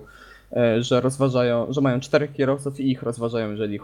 że 0.79 1.01
rozważają, 1.01 1.73
że 1.73 1.81
mają 1.81 1.99
czterech 1.99 2.33
kierowców 2.33 2.79
i 2.79 2.91
ich 2.91 3.03
rozważają, 3.03 3.51
jeżeli 3.51 3.79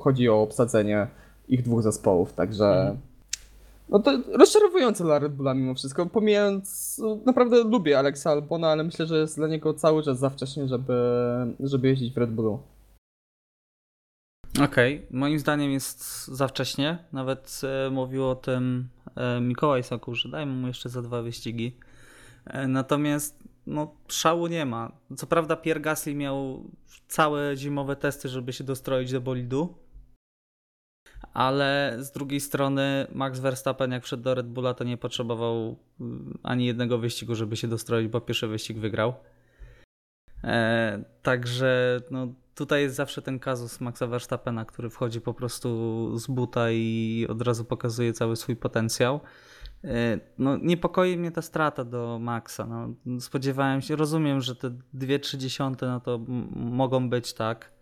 chodzi 0.00 0.28
o 0.28 0.42
obsadzenie 0.42 1.06
ich 1.48 1.62
dwóch 1.62 1.82
zespołów, 1.82 2.32
także 2.32 2.64
mhm. 2.64 2.96
No 3.90 3.98
to 3.98 4.20
rozczarowujące 4.32 5.04
dla 5.04 5.18
Red 5.18 5.34
Bulla 5.34 5.54
mimo 5.54 5.74
wszystko, 5.74 6.06
pomijając, 6.06 6.98
no, 7.02 7.18
naprawdę 7.26 7.64
lubię 7.64 7.98
Alexa 7.98 8.30
Albona, 8.30 8.68
ale 8.68 8.84
myślę, 8.84 9.06
że 9.06 9.18
jest 9.18 9.36
dla 9.36 9.48
niego 9.48 9.74
cały 9.74 10.02
czas 10.02 10.18
za 10.18 10.30
wcześnie, 10.30 10.68
żeby, 10.68 10.94
żeby 11.60 11.88
jeździć 11.88 12.14
w 12.14 12.18
Red 12.18 12.30
Bullu. 12.30 12.58
Okej, 14.64 14.96
okay. 14.96 15.06
moim 15.10 15.38
zdaniem 15.38 15.70
jest 15.70 16.28
za 16.28 16.48
wcześnie. 16.48 16.98
Nawet 17.12 17.60
e, 17.64 17.90
mówił 17.90 18.28
o 18.28 18.34
tym 18.34 18.88
e, 19.16 19.40
Mikołaj 19.40 19.82
Soku, 19.82 20.14
że 20.14 20.28
dajmy 20.28 20.52
mu 20.52 20.66
jeszcze 20.66 20.88
za 20.88 21.02
dwa 21.02 21.22
wyścigi. 21.22 21.76
E, 22.46 22.68
natomiast 22.68 23.49
no, 23.66 23.94
szału 24.08 24.46
nie 24.46 24.66
ma. 24.66 24.92
Co 25.16 25.26
prawda 25.26 25.56
Pierre 25.56 25.80
Gasly 25.80 26.14
miał 26.14 26.64
całe 27.08 27.56
zimowe 27.56 27.96
testy, 27.96 28.28
żeby 28.28 28.52
się 28.52 28.64
dostroić 28.64 29.12
do 29.12 29.20
bolidu 29.20 29.74
ale 31.34 31.96
z 31.98 32.10
drugiej 32.10 32.40
strony 32.40 33.06
Max 33.12 33.40
Verstappen 33.40 33.92
jak 33.92 34.04
wszedł 34.04 34.22
do 34.22 34.34
Red 34.34 34.46
Bulla 34.46 34.74
to 34.74 34.84
nie 34.84 34.96
potrzebował 34.96 35.76
mm, 36.00 36.38
ani 36.42 36.66
jednego 36.66 36.98
wyścigu, 36.98 37.34
żeby 37.34 37.56
się 37.56 37.68
dostroić, 37.68 38.08
bo 38.08 38.20
pierwszy 38.20 38.48
wyścig 38.48 38.78
wygrał. 38.78 39.14
E, 40.44 41.04
także 41.22 42.00
no, 42.10 42.28
tutaj 42.54 42.82
jest 42.82 42.96
zawsze 42.96 43.22
ten 43.22 43.38
kazus 43.38 43.80
Maxa 43.80 44.06
Verstappena, 44.06 44.64
który 44.64 44.90
wchodzi 44.90 45.20
po 45.20 45.34
prostu 45.34 46.18
z 46.18 46.26
buta 46.26 46.70
i 46.70 47.26
od 47.28 47.42
razu 47.42 47.64
pokazuje 47.64 48.12
cały 48.12 48.36
swój 48.36 48.56
potencjał. 48.56 49.20
E, 49.84 50.20
no, 50.38 50.56
niepokoi 50.56 51.16
mnie 51.16 51.30
ta 51.30 51.42
strata 51.42 51.84
do 51.84 52.18
Maxa. 52.18 52.66
No, 52.66 52.94
spodziewałem 53.20 53.80
się, 53.80 53.96
rozumiem, 53.96 54.40
że 54.40 54.56
te 54.56 54.70
2,3 54.70 55.76
no 55.80 56.00
to 56.00 56.18
mogą 56.54 57.10
być 57.10 57.34
tak 57.34 57.80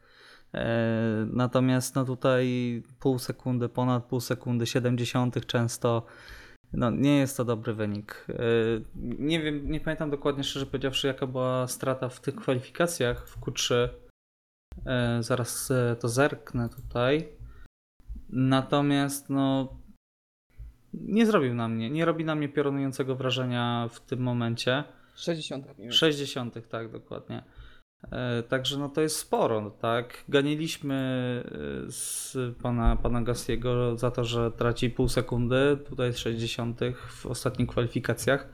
E, 0.55 1.26
natomiast 1.32 1.94
no 1.94 2.05
tutaj 2.05 2.82
pół 3.01 3.18
sekundy, 3.18 3.68
ponad 3.68 4.05
pół 4.05 4.20
sekundy, 4.20 4.66
70 4.66 5.46
często, 5.46 6.07
no 6.72 6.90
nie 6.90 7.18
jest 7.18 7.36
to 7.36 7.44
dobry 7.44 7.74
wynik. 7.74 8.26
E, 8.28 8.34
nie 9.18 9.42
wiem, 9.42 9.70
nie 9.70 9.80
pamiętam 9.80 10.11
dokładnie, 10.11 10.44
szczerze 10.44 10.66
powiedziawszy, 10.66 11.07
jaka 11.07 11.26
była 11.26 11.68
strata 11.68 12.09
w 12.09 12.20
tych 12.20 12.34
kwalifikacjach 12.34 13.28
w 13.28 13.40
Q3. 13.40 13.88
E, 14.86 15.22
zaraz 15.22 15.72
to 16.01 16.09
zerknę 16.09 16.68
tutaj. 16.68 17.28
Natomiast 18.28 19.30
no 19.30 19.76
nie 21.01 21.26
zrobił 21.26 21.55
na 21.55 21.68
mnie, 21.68 21.90
nie 21.90 22.05
robi 22.05 22.24
na 22.24 22.34
mnie 22.34 22.49
piorunującego 22.49 23.16
wrażenia 23.16 23.88
w 23.92 24.01
tym 24.01 24.20
momencie. 24.20 24.84
60. 25.14 25.66
60, 25.90 26.68
tak, 26.68 26.92
dokładnie. 26.92 27.42
E, 28.11 28.42
także 28.42 28.78
no 28.78 28.88
to 28.88 29.01
jest 29.01 29.16
sporo, 29.16 29.70
tak. 29.70 30.24
Ganiliśmy 30.28 30.94
e, 31.86 31.90
z 31.90 32.36
pana, 32.62 32.96
pana 32.96 33.22
Gassiego 33.22 33.96
za 33.96 34.11
to, 34.11 34.24
że 34.24 34.51
traci 34.53 34.90
pół 34.90 35.09
sekundy, 35.09 35.78
tutaj 35.88 36.07
jest 36.07 36.18
60 36.18 36.80
w 37.09 37.26
ostatnich 37.26 37.68
kwalifikacjach. 37.68 38.49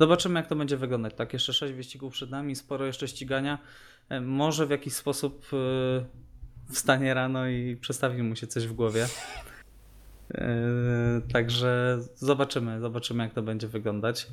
Zobaczymy 0.00 0.40
jak 0.40 0.48
to 0.48 0.56
będzie 0.56 0.76
wyglądać, 0.76 1.14
tak. 1.14 1.32
Jeszcze 1.32 1.52
6 1.52 1.74
wyścigów 1.74 2.12
przed 2.12 2.30
nami, 2.30 2.56
sporo 2.56 2.86
jeszcze 2.86 3.08
ścigania. 3.08 3.58
E, 4.08 4.20
może 4.20 4.66
w 4.66 4.70
jakiś 4.70 4.92
sposób 4.92 5.46
wstanie 6.70 7.14
rano 7.14 7.48
i 7.48 7.76
przestawi 7.76 8.22
mu 8.22 8.36
się 8.36 8.46
coś 8.46 8.66
w 8.66 8.72
głowie. 8.72 9.06
Także 11.32 11.98
zobaczymy, 12.14 12.80
zobaczymy 12.80 13.24
jak 13.24 13.34
to 13.34 13.42
będzie 13.42 13.68
wyglądać. 13.68 14.26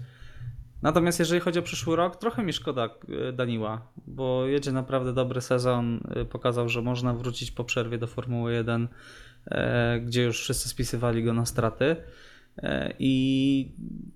Natomiast 0.83 1.19
jeżeli 1.19 1.41
chodzi 1.41 1.59
o 1.59 1.61
przyszły 1.61 1.95
rok, 1.95 2.15
trochę 2.15 2.43
mi 2.43 2.53
szkoda 2.53 2.89
e, 3.29 3.33
Daniła, 3.33 3.81
bo 4.07 4.45
jedzie 4.45 4.71
naprawdę 4.71 5.13
dobry 5.13 5.41
sezon. 5.41 5.99
E, 6.15 6.25
pokazał, 6.25 6.69
że 6.69 6.81
można 6.81 7.13
wrócić 7.13 7.51
po 7.51 7.63
przerwie 7.63 7.97
do 7.97 8.07
Formuły 8.07 8.53
1, 8.53 8.87
e, 9.45 9.99
gdzie 9.99 10.23
już 10.23 10.39
wszyscy 10.39 10.69
spisywali 10.69 11.23
go 11.23 11.33
na 11.33 11.45
straty. 11.45 11.95
I 12.99 13.75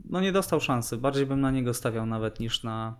no 0.10 0.22
nie 0.22 0.32
dostał 0.32 0.60
szansy. 0.60 0.98
Bardziej 0.98 1.26
bym 1.26 1.42
na 1.42 1.52
niego 1.52 1.74
stawiał 1.74 2.06
nawet 2.06 2.40
niż 2.40 2.64
na, 2.64 2.96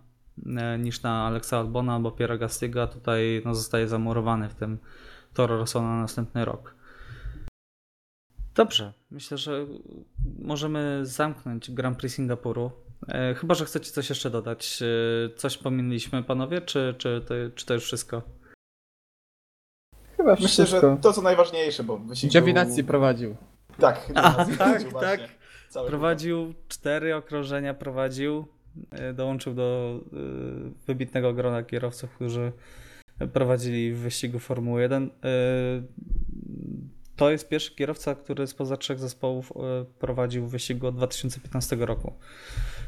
niż 0.78 1.02
na 1.02 1.26
Alexa 1.26 1.58
Albona 1.58 1.94
albo 1.94 2.10
Piera 2.10 2.38
Gastiga. 2.38 2.86
Tutaj 2.86 3.42
no, 3.44 3.54
zostaje 3.54 3.88
zamurowany 3.88 4.48
w 4.48 4.54
tym 4.54 4.78
Toro 5.34 5.58
Rosso 5.58 5.82
na 5.82 6.00
następny 6.00 6.44
rok. 6.44 6.74
Dobrze, 8.58 8.92
myślę, 9.10 9.38
że 9.38 9.66
możemy 10.38 11.00
zamknąć 11.06 11.70
Grand 11.70 11.98
Prix 11.98 12.14
Singapuru. 12.14 12.70
E, 13.08 13.34
chyba, 13.34 13.54
że 13.54 13.64
chcecie 13.64 13.90
coś 13.90 14.08
jeszcze 14.08 14.30
dodać. 14.30 14.82
E, 14.82 15.36
coś 15.36 15.58
pominęliśmy, 15.58 16.22
panowie, 16.22 16.60
czy, 16.60 16.94
czy, 16.98 17.22
to, 17.28 17.34
czy 17.54 17.66
to 17.66 17.74
już 17.74 17.84
wszystko? 17.84 18.22
Chyba 20.16 20.32
Myślę, 20.32 20.48
wszystko. 20.48 20.80
że 20.80 21.02
to 21.02 21.12
co 21.12 21.22
najważniejsze, 21.22 21.84
bo 21.84 21.98
wyścig 21.98 22.32
Giovinazzi 22.32 22.76
był... 22.76 22.86
prowadził. 22.86 23.36
Tak, 23.80 24.10
A, 24.14 24.32
tak, 24.32 24.48
prowadził 24.56 24.92
tak. 24.92 25.20
Prowadził 25.86 26.54
cztery 26.68 27.16
okrążenia, 27.16 27.74
prowadził. 27.74 28.46
E, 28.90 29.12
Dołączył 29.12 29.54
do 29.54 30.00
wybitnego 30.86 31.34
grona 31.34 31.62
kierowców, 31.62 32.10
którzy 32.14 32.52
prowadzili 33.32 33.92
w 33.92 33.98
wyścigu 33.98 34.38
Formuły 34.38 34.82
1. 34.82 35.10
To 37.18 37.30
jest 37.30 37.48
pierwszy 37.48 37.74
kierowca, 37.74 38.14
który 38.14 38.46
spoza 38.46 38.76
trzech 38.76 38.98
zespołów 38.98 39.52
prowadził 39.98 40.46
w 40.46 40.50
wyścigu 40.50 40.86
od 40.86 40.96
2015 40.96 41.76
roku. 41.76 42.14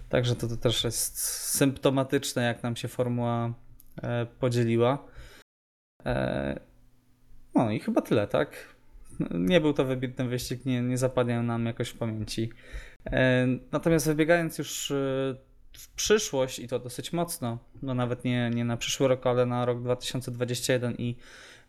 Także 0.09 0.37
to, 0.37 0.49
to 0.49 0.57
też 0.57 0.85
jest 0.85 1.19
symptomatyczne, 1.59 2.43
jak 2.43 2.63
nam 2.63 2.77
się 2.77 2.89
formuła 2.89 3.55
e, 4.03 4.27
podzieliła. 4.27 5.05
E, 6.07 6.61
no 7.55 7.71
i 7.71 7.81
chyba 7.81 8.01
tyle, 8.03 8.27
tak? 8.27 8.75
Nie 9.31 9.61
był 9.61 9.73
to 9.73 9.85
wybitny 9.85 10.29
wyścig, 10.29 10.67
nie, 10.67 10.83
nie 10.83 10.99
zapadnie 10.99 11.43
nam 11.43 11.67
jakoś 11.67 11.89
w 11.89 11.99
pamięci. 11.99 12.51
E, 13.07 13.47
natomiast 13.73 14.07
wybiegając 14.07 14.59
już 14.59 14.93
w 15.73 15.89
przyszłość 15.97 16.59
i 16.59 16.69
to 16.69 16.79
dosyć 16.79 17.13
mocno, 17.13 17.59
no 17.83 17.95
nawet 17.95 18.25
nie, 18.25 18.51
nie 18.51 18.65
na 18.65 18.77
przyszły 18.77 19.09
rok, 19.09 19.27
ale 19.27 19.47
na 19.47 19.65
rok 19.65 19.83
2021 19.83 20.95
i 20.99 21.17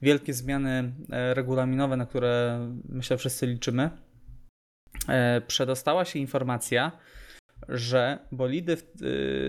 wielkie 0.01 0.33
zmiany 0.33 0.93
regulaminowe, 1.09 1.97
na 1.97 2.05
które 2.05 2.59
myślę 2.89 3.17
wszyscy 3.17 3.47
liczymy, 3.47 3.89
przedostała 5.47 6.05
się 6.05 6.19
informacja, 6.19 6.91
że 7.69 8.19
bolidy 8.31 8.77
w, 8.77 8.83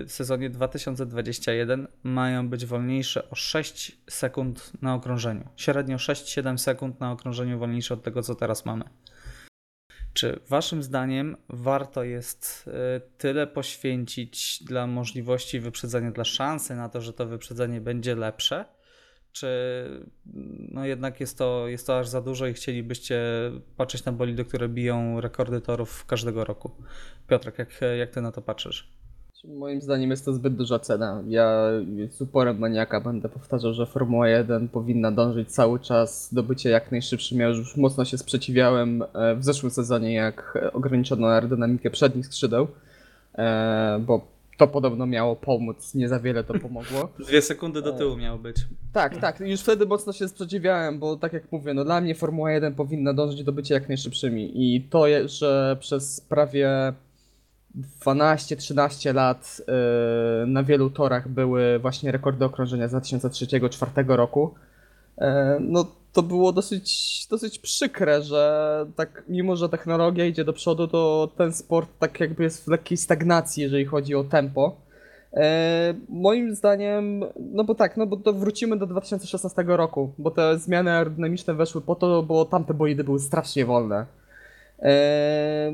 w 0.06 0.12
sezonie 0.12 0.50
2021 0.50 1.88
mają 2.02 2.48
być 2.48 2.66
wolniejsze 2.66 3.30
o 3.30 3.34
6 3.34 3.98
sekund 4.10 4.72
na 4.82 4.94
okrążeniu. 4.94 5.48
Średnio 5.56 5.96
6-7 5.96 6.58
sekund 6.58 7.00
na 7.00 7.12
okrążeniu 7.12 7.58
wolniejsze 7.58 7.94
od 7.94 8.02
tego, 8.02 8.22
co 8.22 8.34
teraz 8.34 8.64
mamy. 8.64 8.84
Czy 10.12 10.40
waszym 10.48 10.82
zdaniem 10.82 11.36
warto 11.48 12.04
jest 12.04 12.70
tyle 13.18 13.46
poświęcić 13.46 14.64
dla 14.64 14.86
możliwości 14.86 15.60
wyprzedzenia, 15.60 16.10
dla 16.10 16.24
szansy 16.24 16.74
na 16.74 16.88
to, 16.88 17.00
że 17.00 17.12
to 17.12 17.26
wyprzedzenie 17.26 17.80
będzie 17.80 18.14
lepsze? 18.14 18.64
Czy 19.32 19.48
no 20.72 20.84
jednak 20.84 21.20
jest 21.20 21.38
to, 21.38 21.68
jest 21.68 21.86
to 21.86 21.98
aż 21.98 22.08
za 22.08 22.20
dużo 22.20 22.46
i 22.46 22.54
chcielibyście 22.54 23.20
patrzeć 23.76 24.04
na 24.04 24.12
bolidy, 24.12 24.44
które 24.44 24.68
biją 24.68 25.20
rekordy 25.20 25.60
torów 25.60 26.06
każdego 26.06 26.44
roku? 26.44 26.70
Piotrek, 27.28 27.58
jak, 27.58 27.80
jak 27.98 28.10
ty 28.10 28.20
na 28.20 28.32
to 28.32 28.42
patrzysz? 28.42 29.02
Moim 29.44 29.80
zdaniem 29.80 30.10
jest 30.10 30.24
to 30.24 30.32
zbyt 30.32 30.56
duża 30.56 30.78
cena. 30.78 31.22
Ja 31.28 31.68
z 32.10 32.20
uporem 32.20 32.58
maniaka 32.58 33.00
będę 33.00 33.28
powtarzał, 33.28 33.74
że 33.74 33.86
Formuła 33.86 34.28
1 34.28 34.68
powinna 34.68 35.12
dążyć 35.12 35.52
cały 35.52 35.80
czas 35.80 36.34
do 36.34 36.42
bycia 36.42 36.70
jak 36.70 36.92
najszybszym. 36.92 37.38
Ja 37.38 37.48
już 37.48 37.76
mocno 37.76 38.04
się 38.04 38.18
sprzeciwiałem 38.18 39.02
e, 39.14 39.36
w 39.36 39.44
zeszłym 39.44 39.70
sezonie, 39.70 40.14
jak 40.14 40.58
ograniczono 40.72 41.26
aerodynamikę 41.28 41.90
przednich 41.90 42.26
skrzydeł, 42.26 42.68
e, 43.34 44.00
bo 44.06 44.31
to 44.56 44.66
podobno 44.66 45.06
miało 45.06 45.36
pomóc, 45.36 45.94
nie 45.94 46.08
za 46.08 46.20
wiele 46.20 46.44
to 46.44 46.54
pomogło. 46.58 47.08
Dwie 47.28 47.42
sekundy 47.42 47.82
do 47.82 47.92
tyłu 47.92 48.16
miało 48.16 48.38
być. 48.38 48.56
Tak, 48.92 49.16
tak, 49.16 49.40
już 49.40 49.60
wtedy 49.60 49.86
mocno 49.86 50.12
się 50.12 50.28
sprzeciwiałem, 50.28 50.98
bo 50.98 51.16
tak 51.16 51.32
jak 51.32 51.52
mówię, 51.52 51.74
no 51.74 51.84
dla 51.84 52.00
mnie 52.00 52.14
Formuła 52.14 52.52
1 52.52 52.74
powinna 52.74 53.14
dążyć 53.14 53.44
do 53.44 53.52
bycia 53.52 53.74
jak 53.74 53.88
najszybszymi 53.88 54.52
i 54.54 54.80
to, 54.80 55.04
że 55.24 55.76
przez 55.80 56.20
prawie 56.20 56.92
12-13 58.04 59.14
lat 59.14 59.60
yy, 60.40 60.46
na 60.46 60.62
wielu 60.62 60.90
torach 60.90 61.28
były 61.28 61.78
właśnie 61.78 62.12
rekordy 62.12 62.44
okrążenia 62.44 62.88
z 62.88 62.92
2003-2004 62.92 64.16
roku, 64.16 64.54
yy, 65.18 65.26
no 65.60 66.01
to 66.12 66.22
było 66.22 66.52
dosyć, 66.52 67.26
dosyć 67.30 67.58
przykre, 67.58 68.22
że 68.22 68.86
tak 68.96 69.24
mimo, 69.28 69.56
że 69.56 69.68
technologia 69.68 70.26
idzie 70.26 70.44
do 70.44 70.52
przodu, 70.52 70.88
to 70.88 71.32
ten 71.36 71.52
sport 71.52 71.90
tak 71.98 72.20
jakby 72.20 72.42
jest 72.42 72.64
w 72.64 72.68
lekkiej 72.68 72.98
stagnacji, 72.98 73.62
jeżeli 73.62 73.84
chodzi 73.84 74.14
o 74.14 74.24
tempo. 74.24 74.76
E, 75.34 75.94
moim 76.08 76.54
zdaniem, 76.54 77.24
no 77.40 77.64
bo 77.64 77.74
tak, 77.74 77.96
no 77.96 78.06
bo 78.06 78.16
to 78.16 78.32
wrócimy 78.32 78.76
do 78.76 78.86
2016 78.86 79.64
roku, 79.66 80.12
bo 80.18 80.30
te 80.30 80.58
zmiany 80.58 80.90
aerodynamiczne 80.90 81.54
weszły 81.54 81.80
po 81.80 81.94
to, 81.94 82.22
bo 82.22 82.44
tamte 82.44 82.74
bolidy 82.74 83.04
były 83.04 83.18
strasznie 83.18 83.64
wolne. 83.64 84.06
E, 84.82 85.72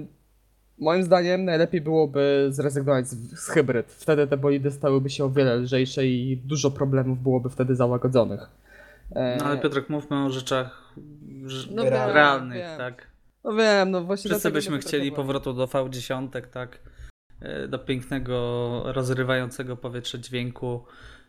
moim 0.79 1.03
zdaniem 1.03 1.45
najlepiej 1.45 1.81
byłoby 1.81 2.47
zrezygnować 2.51 3.09
z, 3.09 3.41
z 3.41 3.49
hybryd. 3.49 3.87
Wtedy 3.93 4.27
te 4.27 4.37
bolidy 4.37 4.71
stałyby 4.71 5.11
się 5.11 5.25
o 5.25 5.31
wiele 5.31 5.57
lżejsze 5.57 6.07
i 6.07 6.37
dużo 6.37 6.71
problemów 6.71 7.23
byłoby 7.23 7.51
wtedy 7.51 7.77
załagodzonych. 7.77 8.51
E, 9.11 9.37
no 9.37 9.45
ale 9.45 9.59
Piotrek, 9.59 9.89
mówmy 9.89 10.25
o 10.25 10.31
rzeczach 10.31 10.95
no, 11.71 11.85
realnych, 11.91 12.59
wiem. 12.59 12.79
tak? 12.79 13.07
No 13.45 13.53
wiem, 13.53 13.91
no 13.91 14.05
właśnie. 14.05 14.31
Wszyscy 14.31 14.51
byśmy 14.51 14.79
chcieli 14.79 15.13
powrotu 15.13 15.53
do 15.53 15.67
V10, 15.67 16.47
tak? 16.51 16.81
E, 17.41 17.69
do 17.69 17.79
pięknego, 17.79 18.83
rozrywającego 18.85 19.77
powietrze 19.77 20.21
dźwięku, 20.21 20.85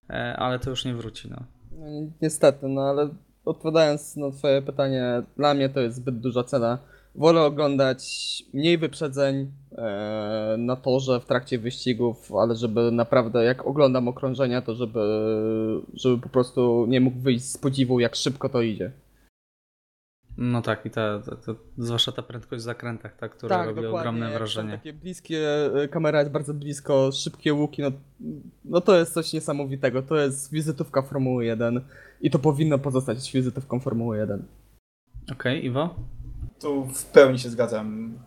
e, 0.09 0.36
ale 0.38 0.59
to 0.59 0.69
już 0.69 0.86
nie 0.86 0.93
wróci, 0.93 1.30
no. 1.30 1.43
no 1.71 1.86
niestety, 2.21 2.67
no 2.67 2.82
ale 2.82 3.09
odpowiadając 3.45 4.15
na 4.15 4.32
twoje 4.32 4.61
pytanie, 4.61 5.23
dla 5.38 5.53
mnie 5.53 5.69
to 5.69 5.80
jest 5.80 5.97
zbyt 5.97 6.19
duża 6.19 6.43
cena. 6.43 6.77
Wolę 7.16 7.41
oglądać 7.41 8.03
mniej 8.53 8.78
wyprzedzeń 8.78 9.51
e, 9.72 10.55
na 10.57 10.76
torze 10.76 11.20
w 11.20 11.26
trakcie 11.26 11.60
wyścigów, 11.60 12.36
ale 12.36 12.55
żeby 12.55 12.91
naprawdę, 12.91 13.43
jak 13.43 13.68
oglądam 13.68 14.07
okrążenia, 14.07 14.62
to 14.62 14.76
żeby, 14.76 14.99
żeby 15.93 16.22
po 16.22 16.30
prostu 16.30 16.86
nie 16.89 17.01
mógł 17.01 17.20
wyjść 17.20 17.45
z 17.45 17.57
podziwu, 17.57 17.99
jak 17.99 18.16
szybko 18.16 18.49
to 18.49 18.62
idzie. 18.62 18.91
No 20.38 20.62
tak, 20.62 20.86
i 20.86 20.89
ta, 20.89 21.20
ta, 21.20 21.36
ta, 21.36 21.60
zwłaszcza 21.78 22.12
ta 22.12 22.22
prędkość 22.22 22.62
w 22.62 22.66
zakrętach, 22.66 23.16
ta, 23.16 23.30
która 23.30 23.57
tak, 23.57 23.68
robi 23.68 23.88
ogromne 23.88 24.32
wrażenie. 24.32 24.72
takie 24.72 24.93
bliskie, 24.93 25.70
e, 25.76 25.88
kamera 25.88 26.20
jest 26.20 26.32
bardzo 26.32 26.53
blisko, 26.53 27.12
szybkie 27.12 27.53
łuki, 27.53 27.82
no, 27.82 27.91
no 28.66 28.82
to 28.82 28.99
jest 28.99 29.14
coś 29.14 29.34
niesamowitego. 29.34 30.01
To 30.01 30.16
jest 30.16 30.51
wizytówka 30.51 31.01
Formuły 31.01 31.45
1 31.45 31.82
i 32.22 32.32
to 32.32 32.39
powinno 32.39 32.78
pozostać 32.78 33.32
wizytówką 33.32 33.80
Formuły 33.80 34.18
1. 34.18 34.45
Okej, 35.24 35.36
okay, 35.36 35.60
Iwo? 35.60 35.95
Tu 36.60 36.86
w 36.86 37.05
pełni 37.05 37.39
się 37.39 37.49
zgadzam. 37.49 38.20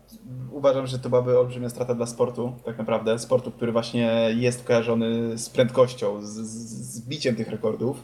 Uważam, 0.51 0.87
że 0.87 0.99
to 0.99 1.09
byłaby 1.09 1.39
olbrzymia 1.39 1.69
strata 1.69 1.95
dla 1.95 2.05
sportu, 2.05 2.53
tak 2.65 2.77
naprawdę. 2.77 3.19
Sportu, 3.19 3.51
który 3.51 3.71
właśnie 3.71 4.29
jest 4.35 4.63
kojarzony 4.63 5.37
z 5.37 5.49
prędkością, 5.49 6.21
z, 6.21 6.31
z 6.31 7.07
biciem 7.07 7.35
tych 7.35 7.47
rekordów. 7.47 8.03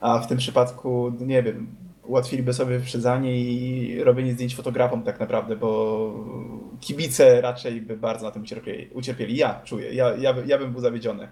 A 0.00 0.18
w 0.18 0.26
tym 0.26 0.38
przypadku, 0.38 1.12
nie 1.20 1.42
wiem, 1.42 1.76
ułatwiliby 2.06 2.52
sobie 2.52 2.78
wyprzedzanie 2.78 3.40
i 3.40 4.04
robienie 4.04 4.32
zdjęć 4.32 4.56
fotografom 4.56 5.02
tak 5.02 5.20
naprawdę, 5.20 5.56
bo 5.56 6.12
kibice 6.80 7.40
raczej 7.40 7.80
by 7.80 7.96
bardzo 7.96 8.26
na 8.26 8.30
tym 8.30 8.42
ucierpieli. 8.42 8.90
ucierpieli. 8.94 9.36
Ja 9.36 9.60
czuję, 9.64 9.94
ja, 9.94 10.16
ja, 10.16 10.34
ja 10.46 10.58
bym 10.58 10.72
był 10.72 10.80
zawiedziony. 10.80 11.28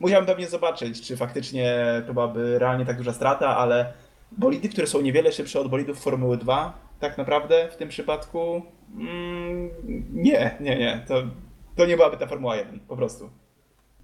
Musiałbym 0.00 0.26
pewnie 0.26 0.46
zobaczyć, 0.46 1.02
czy 1.02 1.16
faktycznie 1.16 1.84
to 2.06 2.14
byłaby 2.14 2.58
realnie 2.58 2.86
tak 2.86 2.96
duża 2.96 3.12
strata, 3.12 3.56
ale 3.56 3.92
bolidy, 4.32 4.68
które 4.68 4.86
są 4.86 5.00
niewiele 5.00 5.32
szybsze 5.32 5.60
od 5.60 5.68
bolidów 5.68 6.00
Formuły 6.00 6.36
2, 6.36 6.91
tak 7.02 7.18
naprawdę 7.18 7.68
w 7.68 7.76
tym 7.76 7.88
przypadku 7.88 8.62
mm, 8.94 9.70
nie, 10.12 10.56
nie, 10.60 10.78
nie. 10.78 11.04
To, 11.08 11.22
to 11.76 11.86
nie 11.86 11.96
byłaby 11.96 12.16
ta 12.16 12.26
Formuła 12.26 12.56
1, 12.56 12.80
po 12.80 12.96
prostu. 12.96 13.30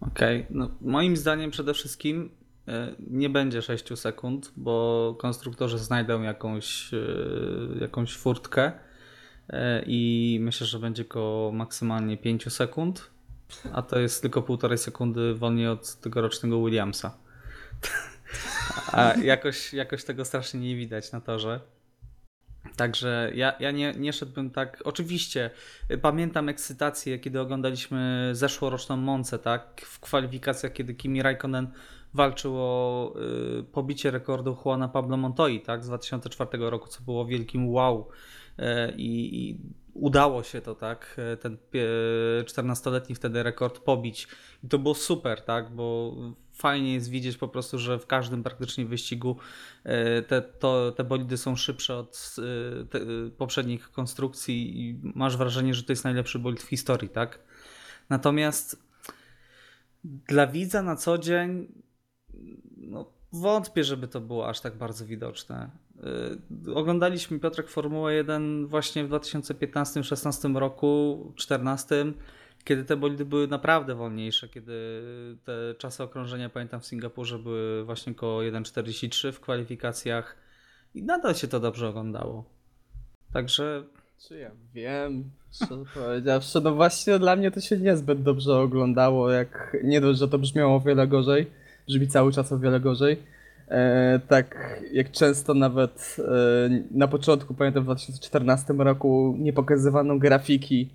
Okej, 0.01 0.41
okay. 0.41 0.47
no 0.51 0.71
moim 0.81 1.17
zdaniem 1.17 1.51
przede 1.51 1.75
wszystkim 1.75 2.31
E, 2.69 2.95
nie 3.11 3.31
będzie 3.31 3.63
6 3.63 3.99
sekund, 3.99 4.53
bo 4.57 5.15
konstruktorzy 5.19 5.79
znajdą 5.79 6.23
jakąś, 6.23 6.95
e, 6.95 6.99
jakąś 7.81 8.17
furtkę 8.17 8.73
e, 9.49 9.83
i 9.87 10.39
myślę, 10.41 10.67
że 10.67 10.79
będzie 10.79 11.05
go 11.05 11.51
maksymalnie 11.55 12.17
5 12.17 12.53
sekund, 12.53 13.11
a 13.73 13.83
to 13.83 13.99
jest 13.99 14.23
tylko 14.23 14.43
półtorej 14.43 14.79
sekundy 14.79 15.35
wolniej 15.35 15.69
od 15.69 15.95
tegorocznego 15.95 16.65
Williamsa. 16.65 17.17
A 18.93 19.15
jakoś, 19.15 19.75
jakoś 19.75 20.05
tego 20.05 20.25
strasznie 20.25 20.61
nie 20.61 20.77
widać 20.77 21.13
na 21.13 21.21
torze. 21.21 21.61
Także 22.77 23.31
ja, 23.35 23.53
ja 23.61 23.71
nie, 23.71 23.95
nie 23.99 24.13
szedłbym 24.13 24.51
tak. 24.51 24.83
Oczywiście 24.85 25.51
y, 25.91 25.99
pamiętam 25.99 26.49
ekscytację, 26.49 27.19
kiedy 27.19 27.41
oglądaliśmy 27.41 28.31
zeszłoroczną 28.33 28.97
Moncę, 28.97 29.39
tak? 29.39 29.81
W 29.85 30.01
kwalifikacjach, 30.01 30.73
kiedy 30.73 30.95
Kimi 30.95 31.23
Raikkonen 31.23 31.69
walczył 32.15 32.55
o 32.57 33.15
y, 33.61 33.65
pobicie 33.65 34.11
rekordu 34.11 34.57
Juana 34.65 34.89
Pablo 34.89 35.17
Montoya, 35.17 35.61
tak? 35.65 35.85
Z 35.85 35.87
2004 35.87 36.71
roku, 36.71 36.89
co 36.89 37.03
było 37.03 37.27
wielkim 37.27 37.69
wow. 37.69 38.09
Y, 38.59 38.63
I, 38.97 39.41
i 39.41 39.61
udało 39.95 40.43
się 40.43 40.61
to, 40.61 40.75
tak? 40.75 41.17
Y, 41.35 41.37
ten 41.37 41.57
14-letni 42.45 43.15
wtedy 43.15 43.43
rekord 43.43 43.79
pobić. 43.79 44.29
I 44.65 44.69
to 44.69 44.79
było 44.79 44.95
super, 44.95 45.43
tak? 45.43 45.71
Bo 45.71 46.15
fajnie 46.59 46.95
jest 46.95 47.11
widzieć 47.11 47.37
po 47.37 47.49
prostu, 47.49 47.79
że 47.79 47.99
w 47.99 48.07
każdym 48.07 48.43
praktycznie 48.43 48.87
wyścigu 48.87 49.37
e, 49.85 50.23
te, 50.23 50.43
to, 50.43 50.93
te 50.93 51.05
bolidy 51.05 51.37
są 51.37 51.57
szybsze 51.57 51.97
od 51.97 52.37
e, 52.39 52.85
te, 52.87 53.01
poprzednich 53.39 53.91
konstrukcji 53.91 54.81
i 54.81 55.01
masz 55.03 55.37
wrażenie, 55.37 55.75
że 55.75 55.83
to 55.83 55.93
jest 55.93 56.05
najlepszy 56.05 56.39
bolid 56.39 56.63
w 56.63 56.69
historii, 56.69 57.09
tak? 57.09 57.39
Natomiast 58.09 58.83
dla 60.05 60.47
widza 60.47 60.83
na 60.83 60.97
co 60.97 61.19
dzień 61.19 61.69
no, 62.77 63.11
wątpię, 63.33 63.85
żeby 63.85 64.09
to 64.09 64.21
było 64.21 64.49
aż 64.49 64.61
tak 64.61 64.77
bardzo 64.77 65.07
widoczne. 65.07 65.71
E, 66.67 66.75
oglądaliśmy 66.75 67.41
Piotrek 67.41 67.69
Formułę 67.69 68.15
1 68.15 68.67
właśnie 68.67 69.05
w 69.05 69.09
2015-16 69.09 70.57
roku, 70.57 71.17
2014 71.25 72.13
kiedy 72.65 72.85
te 72.85 72.97
bolidy 72.97 73.25
były 73.25 73.49
naprawdę 73.49 73.95
wolniejsze, 73.95 74.49
kiedy 74.49 75.03
te 75.45 75.75
czasy 75.79 76.03
okrążenia, 76.03 76.49
pamiętam 76.49 76.81
w 76.81 76.87
Singapurze, 76.87 77.39
były 77.39 77.85
właśnie 77.85 78.13
około 78.13 78.41
1.43 78.41 79.33
w 79.33 79.41
kwalifikacjach 79.41 80.37
i 80.95 81.03
nadal 81.03 81.35
się 81.35 81.49
to 81.49 81.61
dobrze 81.61 81.89
oglądało. 81.89 82.45
Także. 83.33 83.85
Czy 84.29 84.39
ja 84.39 84.51
wiem, 84.75 85.31
co 85.51 85.67
powiedziawszy, 85.95 86.61
no 86.61 86.75
właśnie 86.75 87.19
dla 87.19 87.37
mnie 87.37 87.51
to 87.51 87.61
się 87.61 87.77
niezbyt 87.77 88.23
dobrze 88.23 88.57
oglądało, 88.57 89.31
jak 89.31 89.77
nie 89.85 90.01
dość, 90.01 90.19
że 90.19 90.29
to 90.29 90.39
brzmiało 90.39 90.77
o 90.77 90.81
wiele 90.81 91.07
gorzej, 91.07 91.51
brzmi 91.89 92.09
cały 92.09 92.33
czas 92.33 92.53
o 92.53 92.59
wiele 92.59 92.81
gorzej. 92.81 93.23
E, 93.69 94.21
tak 94.29 94.81
jak 94.93 95.11
często 95.11 95.55
nawet 95.55 96.17
e, 96.19 96.83
na 96.91 97.09
początku, 97.09 97.55
pamiętam 97.55 97.83
w 97.83 97.87
2014 97.87 98.73
roku, 98.73 99.37
nie 99.39 99.53
pokazywano 99.53 100.19
grafiki 100.19 100.89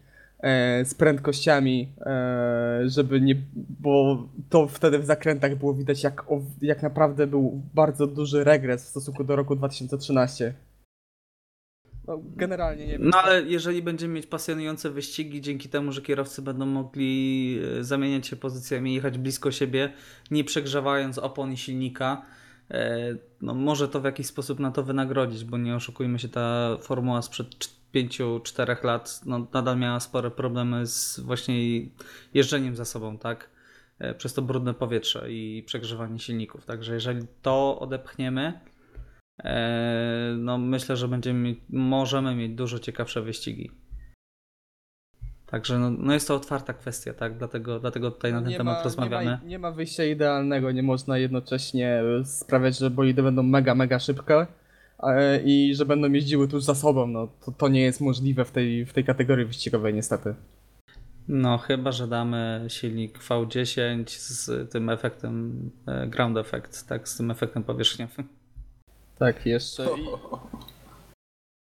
z 0.84 0.94
prędkościami, 0.94 1.94
e, 2.02 2.82
żeby 2.86 3.22
nie, 3.22 3.36
bo 3.80 4.24
to 4.50 4.68
wtedy 4.68 5.00
w 5.00 5.06
zakrętach 5.06 5.56
było 5.56 5.74
widać 5.74 6.04
jak, 6.04 6.26
jak 6.62 6.84
naprawdę 6.84 7.28
był 7.28 7.62
bardzo 7.74 8.08
duży 8.08 8.44
regres 8.44 8.86
w 8.86 8.88
stosunku 8.88 9.24
do 9.24 9.36
roku 9.36 9.56
2013. 9.56 10.54
No, 12.08 12.22
generalnie 12.36 12.88
nie 12.88 12.92
wiem. 12.92 13.10
No 13.10 13.18
ale 13.18 13.42
jeżeli 13.42 13.82
będziemy 13.82 14.14
mieć 14.14 14.28
pasjonujące 14.28 14.90
wyścigi, 14.90 15.42
dzięki 15.42 15.70
temu, 15.70 15.92
że 15.92 16.02
kierowcy 16.02 16.42
będą 16.42 16.66
mogli 16.66 17.60
e, 17.80 17.84
zamieniać 17.84 18.28
się 18.28 18.36
pozycjami, 18.36 18.94
jechać 18.94 19.18
blisko 19.18 19.52
siebie, 19.52 19.94
nie 20.32 20.44
przegrzewając 20.44 21.18
opon 21.18 21.54
i 21.54 21.58
silnika, 21.58 22.26
no 23.42 23.54
może 23.54 23.88
to 23.88 24.02
w 24.02 24.04
jakiś 24.04 24.28
sposób 24.28 24.60
na 24.60 24.72
to 24.72 24.84
wynagrodzić, 24.84 25.46
bo 25.46 25.58
nie 25.58 25.76
oszukujmy 25.76 26.20
się, 26.20 26.30
ta 26.30 26.78
formuła 26.82 27.22
sprzed 27.22 27.48
5-4 27.96 28.86
lat 28.86 29.22
no, 29.26 29.48
nadal 29.54 29.78
miała 29.78 30.00
spore 30.00 30.32
problemy 30.32 30.88
z 30.88 31.20
właśnie 31.20 31.56
jeżdżeniem 32.34 32.76
za 32.76 32.86
sobą, 32.86 33.18
tak? 33.18 33.50
E, 34.00 34.14
przez 34.14 34.34
to 34.34 34.42
brudne 34.42 34.74
powietrze 34.74 35.32
i 35.32 35.64
przegrzewanie 35.66 36.20
silników. 36.20 36.66
Także 36.66 36.94
jeżeli 36.94 37.28
to 37.42 37.80
odepchniemy, 37.80 38.60
e, 39.44 40.36
no 40.38 40.58
myślę, 40.58 40.98
że 40.98 41.08
będziemy 41.08 41.56
możemy 41.70 42.36
mieć 42.36 42.52
dużo 42.52 42.80
ciekawsze 42.80 43.22
wyścigi. 43.22 43.72
Także 45.46 45.80
no, 45.80 45.90
no, 45.90 46.14
jest 46.14 46.28
to 46.28 46.36
otwarta 46.36 46.74
kwestia, 46.74 47.14
tak? 47.14 47.38
Dlatego, 47.38 47.80
dlatego 47.80 48.12
tutaj 48.12 48.34
na 48.34 48.42
ten 48.42 48.50
nie 48.50 48.58
temat 48.58 48.78
ma, 48.78 48.84
rozmawiamy. 48.84 49.26
Nie 49.26 49.32
ma, 49.32 49.44
nie 49.44 49.60
ma 49.60 49.72
wyjścia 49.72 50.04
idealnego, 50.04 50.72
nie 50.72 50.84
można 50.84 51.18
jednocześnie 51.18 52.04
sprawiać, 52.26 52.78
że 52.78 52.90
bolidy 52.90 53.24
będą 53.24 53.44
mega, 53.44 53.76
mega 53.76 54.00
szybkie 54.00 54.46
i 55.46 55.76
że 55.76 55.86
będą 55.86 56.12
jeździły 56.12 56.48
tuż 56.48 56.64
za 56.64 56.76
sobą. 56.76 57.08
No, 57.08 57.28
to, 57.46 57.52
to 57.52 57.68
nie 57.68 57.82
jest 57.82 58.02
możliwe 58.02 58.46
w 58.46 58.52
tej, 58.52 58.86
w 58.86 58.94
tej 58.94 59.04
kategorii 59.04 59.46
wyścigowej 59.46 59.94
niestety. 59.94 60.36
No, 61.28 61.58
chyba, 61.58 61.92
że 61.92 62.08
damy 62.08 62.66
silnik 62.68 63.20
V10 63.20 64.04
z 64.08 64.72
tym 64.72 64.90
efektem 64.90 65.70
e, 65.88 66.08
ground 66.08 66.38
effect, 66.38 66.88
tak, 66.88 67.10
z 67.10 67.18
tym 67.18 67.32
efektem 67.32 67.64
powierzchniowym. 67.64 68.28
Tak, 69.20 69.46
jeszcze. 69.46 69.84
I... 69.84 70.08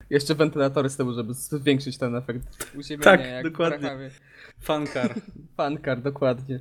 Jeszcze 0.10 0.36
wentylatory 0.36 0.90
z 0.90 0.98
tyłu, 0.98 1.14
żeby 1.14 1.34
zwiększyć 1.34 1.98
ten 1.98 2.16
efekt 2.16 2.72
uziemienia. 2.76 3.04
Tak, 3.04 3.44
dokładnie. 3.44 4.10
Fankar. 4.60 5.16
Fankar, 5.58 6.02
dokładnie. 6.02 6.60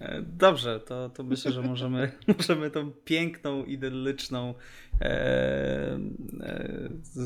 E, 0.00 0.22
dobrze, 0.22 0.80
to, 0.80 1.10
to 1.10 1.22
myślę, 1.22 1.52
że 1.52 1.62
możemy, 1.62 2.12
możemy 2.38 2.70
tą 2.70 2.90
piękną, 2.90 3.64
idylliczną 3.64 4.48
e, 4.48 4.54
e, 4.54 4.85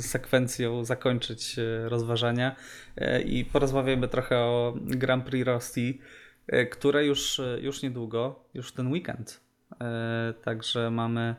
sekwencją 0.00 0.84
zakończyć 0.84 1.58
e, 1.58 1.88
rozważania 1.88 2.56
e, 2.96 3.22
i 3.22 3.44
porozmawiamy 3.44 4.08
trochę 4.08 4.38
o 4.38 4.74
Grand 4.76 5.24
Prix 5.24 5.46
Rosji, 5.46 6.00
e, 6.46 6.66
które 6.66 7.06
już, 7.06 7.40
już 7.60 7.82
niedługo, 7.82 8.44
już 8.54 8.72
ten 8.72 8.92
weekend. 8.92 9.40
Także 10.44 10.90
mamy 10.90 11.34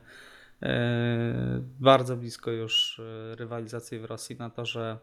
bardzo 1.80 2.18
blisko 2.18 2.52
już 2.52 3.02
rywalizacji 3.36 4.00
w 4.00 4.06
Rosji 4.06 4.36
na 4.36 4.50
torze, 4.50 4.98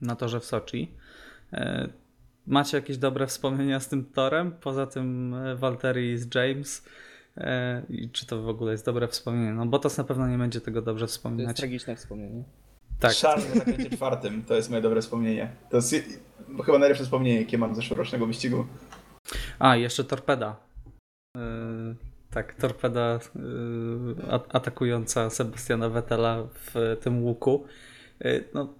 na 0.00 0.16
torze 0.16 0.40
w 0.40 0.44
Soczi. 0.44 0.94
Macie 2.48 2.76
jakieś 2.76 2.98
dobre 2.98 3.26
wspomnienia 3.26 3.80
z 3.80 3.88
tym 3.88 4.04
torem? 4.04 4.52
Poza 4.52 4.86
tym 4.86 5.34
e, 5.34 5.56
Walteri 5.56 6.18
z 6.18 6.34
James. 6.34 6.84
E, 7.38 7.82
I 7.90 8.10
czy 8.10 8.26
to 8.26 8.42
w 8.42 8.48
ogóle 8.48 8.72
jest 8.72 8.84
dobre 8.84 9.08
wspomnienie? 9.08 9.52
No 9.52 9.66
bo 9.66 9.78
to 9.78 9.88
na 9.98 10.04
pewno 10.04 10.28
nie 10.28 10.38
będzie 10.38 10.60
tego 10.60 10.82
dobrze 10.82 11.06
wspominać. 11.06 11.44
To 11.44 11.50
jest 11.50 11.58
tragiczne 11.58 11.96
wspomnienie. 11.96 12.44
Tak. 13.00 13.12
Charles 13.12 13.48
na 13.48 13.54
zakręcie 13.54 13.90
czwartym 13.90 14.42
to 14.42 14.54
jest 14.54 14.70
moje 14.70 14.82
dobre 14.82 15.02
wspomnienie. 15.02 15.52
To 15.70 15.76
jest 15.76 15.94
chyba 16.66 16.78
najlepsze 16.78 17.04
wspomnienie, 17.04 17.40
jakie 17.40 17.58
mam 17.58 17.74
z 17.74 17.76
zeszłorocznego 17.76 18.26
wyścigu. 18.26 18.66
A, 19.58 19.76
jeszcze 19.76 20.04
torpeda. 20.04 20.56
Yy, 21.36 21.42
tak, 22.30 22.54
torpeda 22.54 23.18
yy, 23.34 24.32
atakująca 24.32 25.30
Sebastiana 25.30 25.88
Vettela 25.88 26.46
w 26.54 26.96
tym 27.00 27.24
łuku. 27.24 27.64
Yy, 28.20 28.44
no, 28.54 28.74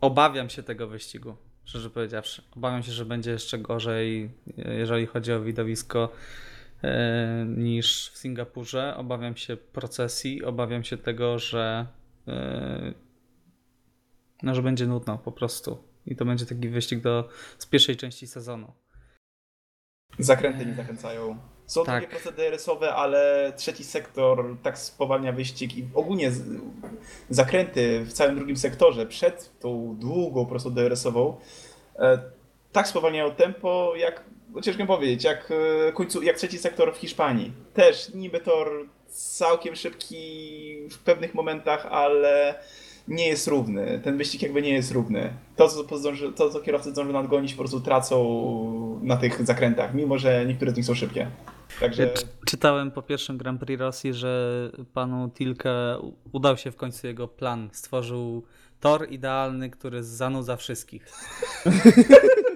obawiam 0.00 0.50
się 0.50 0.62
tego 0.62 0.88
wyścigu 0.88 1.36
szczerze 1.64 1.90
powiedziawszy. 1.90 2.42
Obawiam 2.56 2.82
się, 2.82 2.92
że 2.92 3.04
będzie 3.04 3.30
jeszcze 3.30 3.58
gorzej, 3.58 4.30
jeżeli 4.56 5.06
chodzi 5.06 5.32
o 5.32 5.40
widowisko 5.40 6.12
niż 7.46 8.10
w 8.10 8.18
Singapurze. 8.18 8.96
Obawiam 8.96 9.36
się 9.36 9.56
procesji, 9.56 10.44
obawiam 10.44 10.84
się 10.84 10.96
tego, 10.96 11.38
że 11.38 11.86
e, 12.28 12.94
no, 14.42 14.54
że 14.54 14.62
będzie 14.62 14.86
nudno 14.86 15.18
po 15.18 15.32
prostu. 15.32 15.78
I 16.06 16.16
to 16.16 16.24
będzie 16.24 16.46
taki 16.46 16.68
wyścig 16.68 17.00
do, 17.00 17.28
z 17.58 17.66
pierwszej 17.66 17.96
części 17.96 18.26
sezonu. 18.26 18.72
Zakręty 20.18 20.66
nie 20.66 20.74
zachęcają. 20.74 21.38
Są 21.66 21.84
tak. 21.84 21.94
takie 21.94 22.10
proste 22.10 22.32
DRS-owe, 22.32 22.94
ale 22.94 23.52
trzeci 23.56 23.84
sektor 23.84 24.56
tak 24.62 24.78
spowalnia 24.78 25.32
wyścig 25.32 25.76
i 25.76 25.88
ogólnie 25.94 26.32
zakręty 27.30 28.04
w 28.04 28.12
całym 28.12 28.36
drugim 28.36 28.56
sektorze 28.56 29.06
przed 29.06 29.58
tą 29.60 29.96
długą 29.98 30.46
prostą 30.46 30.70
DRS-ową 30.70 31.36
e, 31.96 32.18
tak 32.72 32.88
spowalniają 32.88 33.30
tempo, 33.30 33.92
jak 33.96 34.24
ciężko 34.60 34.86
powiedzieć, 34.86 35.24
jak, 35.24 35.52
e, 35.88 35.92
końcu, 35.92 36.22
jak 36.22 36.36
trzeci 36.36 36.58
sektor 36.58 36.94
w 36.94 36.96
Hiszpanii. 36.96 37.52
Też 37.74 38.14
niby 38.14 38.40
tor 38.40 38.86
całkiem 39.08 39.76
szybki 39.76 40.76
w 40.90 40.98
pewnych 40.98 41.34
momentach, 41.34 41.86
ale 41.86 42.54
nie 43.08 43.28
jest 43.28 43.48
równy. 43.48 44.00
Ten 44.04 44.18
wyścig 44.18 44.42
jakby 44.42 44.62
nie 44.62 44.74
jest 44.74 44.92
równy. 44.92 45.32
To, 45.56 45.68
co, 45.68 45.98
zdąży, 45.98 46.32
to, 46.32 46.50
co 46.50 46.60
kierowcy 46.60 46.90
zdążą 46.90 47.12
nadgonić, 47.12 47.54
po 47.54 47.58
prostu 47.58 47.80
tracą 47.80 49.00
na 49.02 49.16
tych 49.16 49.46
zakrętach, 49.46 49.94
mimo 49.94 50.18
że 50.18 50.46
niektóre 50.46 50.72
z 50.72 50.76
nich 50.76 50.86
są 50.86 50.94
szybkie. 50.94 51.30
Także... 51.80 52.14
Czytałem 52.46 52.90
po 52.90 53.02
pierwszym 53.02 53.38
Grand 53.38 53.60
Prix 53.60 53.80
Rosji, 53.80 54.14
że 54.14 54.70
panu 54.94 55.30
Tilke 55.30 55.98
udał 56.32 56.56
się 56.56 56.70
w 56.70 56.76
końcu 56.76 57.06
jego 57.06 57.28
plan. 57.28 57.68
Stworzył 57.72 58.44
tor 58.80 59.06
idealny, 59.10 59.70
który 59.70 60.02
zanudza 60.02 60.56
wszystkich. 60.56 61.06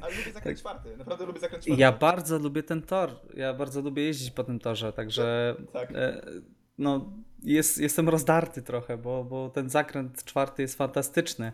Ale 0.00 0.16
lubię 0.16 0.32
zakręt 0.32 0.58
czwarty, 0.58 0.96
naprawdę 0.96 1.26
lubię 1.26 1.40
zakręt 1.40 1.64
czwarty. 1.64 1.80
Ja 1.80 1.92
bardzo 1.92 2.38
lubię 2.38 2.62
ten 2.62 2.82
tor, 2.82 3.10
ja 3.34 3.54
bardzo 3.54 3.80
lubię 3.80 4.02
jeździć 4.02 4.30
po 4.30 4.44
tym 4.44 4.58
torze, 4.58 4.92
także 4.92 5.56
tak. 5.72 5.90
E, 5.94 6.22
no, 6.78 7.12
jest, 7.42 7.78
jestem 7.78 8.08
rozdarty 8.08 8.62
trochę, 8.62 8.98
bo, 8.98 9.24
bo 9.24 9.50
ten 9.50 9.70
zakręt 9.70 10.24
czwarty 10.24 10.62
jest 10.62 10.78
fantastyczny. 10.78 11.52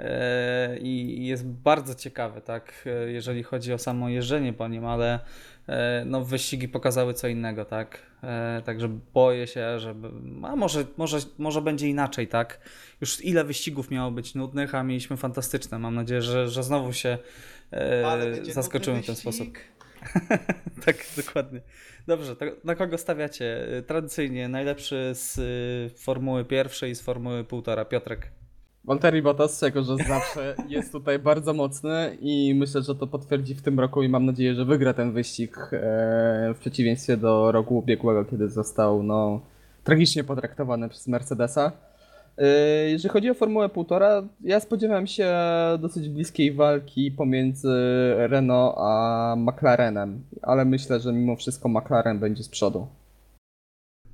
E, 0.00 0.78
i 0.78 1.26
jest 1.26 1.46
bardzo 1.46 1.94
ciekawy, 1.94 2.40
tak, 2.40 2.84
e, 2.86 3.10
jeżeli 3.10 3.42
chodzi 3.42 3.72
o 3.72 3.78
samo 3.78 4.08
jeżdżenie 4.08 4.52
po 4.52 4.68
nim, 4.68 4.86
ale 4.86 5.20
e, 5.68 6.04
no, 6.06 6.24
wyścigi 6.24 6.68
pokazały 6.68 7.14
co 7.14 7.28
innego, 7.28 7.64
tak, 7.64 8.10
także 8.64 8.88
boję 9.14 9.46
się, 9.46 9.78
że, 9.78 9.94
a 10.42 10.56
może, 10.56 10.84
może, 10.96 11.18
może 11.38 11.62
będzie 11.62 11.88
inaczej, 11.88 12.28
tak, 12.28 12.60
już 13.00 13.24
ile 13.24 13.44
wyścigów 13.44 13.90
miało 13.90 14.10
być 14.10 14.34
nudnych, 14.34 14.74
a 14.74 14.82
mieliśmy 14.82 15.16
fantastyczne, 15.16 15.78
mam 15.78 15.94
nadzieję, 15.94 16.22
że, 16.22 16.48
że 16.48 16.62
znowu 16.62 16.92
się 16.92 17.18
zaskoczymy 18.42 19.02
w 19.02 19.06
ten 19.06 19.16
sposób. 19.16 19.48
tak, 20.86 20.96
dokładnie. 21.16 21.60
Dobrze, 22.06 22.36
na 22.64 22.74
kogo 22.74 22.98
stawiacie? 22.98 23.66
Tradycyjnie 23.86 24.48
najlepszy 24.48 25.10
z 25.12 25.40
Formuły 25.98 26.44
pierwszej 26.44 26.90
i 26.90 26.94
z 26.94 27.00
Formuły 27.00 27.44
półtora. 27.44 27.84
Piotrek. 27.84 28.39
Walteri 28.90 29.22
Bottas, 29.22 29.62
jako 29.62 29.82
że 29.82 29.96
zawsze 29.96 30.54
jest 30.68 30.92
tutaj 30.92 31.18
bardzo 31.18 31.54
mocny 31.54 32.16
i 32.20 32.54
myślę, 32.54 32.82
że 32.82 32.94
to 32.94 33.06
potwierdzi 33.06 33.54
w 33.54 33.62
tym 33.62 33.80
roku 33.80 34.02
i 34.02 34.08
mam 34.08 34.26
nadzieję, 34.26 34.54
że 34.54 34.64
wygra 34.64 34.94
ten 34.94 35.12
wyścig 35.12 35.56
e, 35.56 35.68
w 36.54 36.58
przeciwieństwie 36.60 37.16
do 37.16 37.52
roku 37.52 37.78
ubiegłego, 37.78 38.24
kiedy 38.24 38.48
został 38.48 39.02
no, 39.02 39.40
tragicznie 39.84 40.24
potraktowany 40.24 40.88
przez 40.88 41.08
Mercedesa. 41.08 41.72
E, 42.38 42.46
Jeżeli 42.90 43.08
chodzi 43.08 43.30
o 43.30 43.34
Formułę 43.34 43.68
1,5, 43.68 44.26
ja 44.40 44.60
spodziewałem 44.60 45.06
się 45.06 45.28
dosyć 45.80 46.08
bliskiej 46.08 46.52
walki 46.52 47.10
pomiędzy 47.10 47.74
Renault 48.16 48.74
a 48.78 49.34
McLarenem, 49.38 50.24
ale 50.42 50.64
myślę, 50.64 51.00
że 51.00 51.12
mimo 51.12 51.36
wszystko 51.36 51.68
McLaren 51.68 52.18
będzie 52.18 52.42
z 52.42 52.48
przodu. 52.48 52.86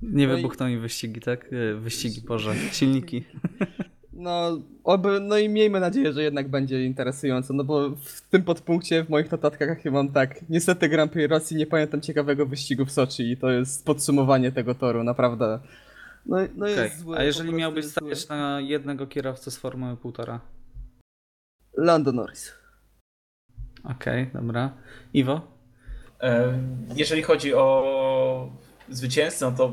Nie 0.02 0.26
No 0.26 0.32
i- 0.32 0.36
wybuchną 0.36 0.68
mi 0.68 0.78
wyścigi, 0.78 1.20
tak? 1.20 1.52
Y, 1.52 1.74
Wyścigi, 1.74 2.20
Boże, 2.28 2.54
silniki. 2.72 3.24
No, 4.18 4.58
oby, 4.84 5.20
no 5.20 5.38
i 5.38 5.48
miejmy 5.48 5.80
nadzieję, 5.80 6.12
że 6.12 6.22
jednak 6.22 6.48
będzie 6.48 6.84
interesująco, 6.84 7.54
no 7.54 7.64
bo 7.64 7.90
w 7.90 8.20
tym 8.20 8.42
podpunkcie 8.42 9.04
w 9.04 9.08
moich 9.08 9.32
notatkach 9.32 9.84
ja 9.84 9.90
mam 9.90 10.08
tak, 10.12 10.48
niestety 10.48 10.88
Grand 10.88 11.12
Prix 11.12 11.30
Rosji 11.30 11.56
nie 11.56 11.66
pamiętam 11.66 12.00
ciekawego 12.00 12.46
wyścigu 12.46 12.84
w 12.84 12.90
Soczi 12.92 13.30
i 13.30 13.36
to 13.36 13.50
jest 13.50 13.84
podsumowanie 13.84 14.52
tego 14.52 14.74
toru, 14.74 15.04
naprawdę. 15.04 15.58
No, 16.26 16.36
no 16.56 16.66
Okej. 16.66 16.84
jest 16.84 16.98
zły, 17.00 17.18
A 17.18 17.22
jeżeli 17.22 17.52
miałbyś 17.54 17.84
stawiać 17.84 18.28
na 18.28 18.60
jednego 18.60 19.06
kierowcę 19.06 19.50
z 19.50 19.56
Formuły 19.56 19.96
półtora? 19.96 20.40
Lando 21.76 22.12
Norris. 22.12 22.52
Okej, 23.84 24.30
dobra. 24.34 24.70
Iwo? 25.14 25.40
E, 26.20 26.58
Jeżeli 26.96 27.22
chodzi 27.22 27.54
o 27.54 28.52
zwycięzcę, 28.88 29.50
no 29.50 29.56
to 29.56 29.72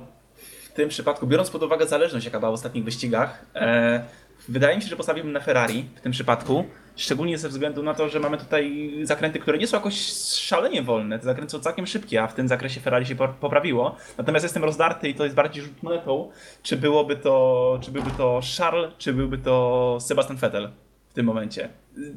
w 0.74 0.76
tym 0.76 0.90
przypadku, 0.90 1.28
biorąc 1.28 1.50
pod 1.50 1.64
uwagę 1.64 1.88
zależność, 1.88 2.26
jaka 2.26 2.40
była 2.40 2.52
w 2.52 2.54
ostatnich 2.54 2.84
wyścigach, 2.84 3.46
e, 3.56 4.04
wydaje 4.50 4.76
mi 4.76 4.82
się, 4.82 4.88
że 4.90 4.96
postawiłbym 4.96 5.34
na 5.34 5.40
Ferrari 5.40 5.86
w 5.96 6.02
tym 6.02 6.12
przypadku. 6.12 6.66
Szczególnie 6.96 7.38
ze 7.38 7.50
względu 7.50 7.84
na 7.84 7.94
to, 7.94 8.10
że 8.10 8.20
mamy 8.20 8.38
tutaj 8.38 8.92
zakręty, 9.04 9.40
które 9.40 9.58
nie 9.58 9.68
są 9.68 9.78
jakoś 9.78 9.96
szalenie 10.40 10.84
wolne. 10.84 11.20
Te 11.20 11.26
zakręty 11.26 11.52
są 11.52 11.60
całkiem 11.60 11.88
szybkie, 11.88 12.24
a 12.24 12.28
w 12.28 12.34
tym 12.34 12.48
zakresie 12.48 12.82
Ferrari 12.82 13.06
się 13.06 13.16
po- 13.16 13.28
poprawiło. 13.28 13.96
Natomiast 14.18 14.44
jestem 14.44 14.64
rozdarty 14.64 15.10
i 15.10 15.16
to 15.16 15.24
jest 15.24 15.36
bardziej 15.36 15.64
rzut 15.64 15.84
monetą, 15.84 16.32
czy 16.64 16.78
byłoby 16.78 17.16
to, 17.16 17.80
czy 17.82 17.92
byłby 17.92 18.12
to 18.12 18.40
Charles, 18.58 18.94
czy 18.98 19.14
byłby 19.14 19.38
to 19.38 19.98
Sebastian 20.02 20.38
Vettel 20.38 20.72
w 21.10 21.14
tym 21.14 21.26
momencie. 21.26 21.70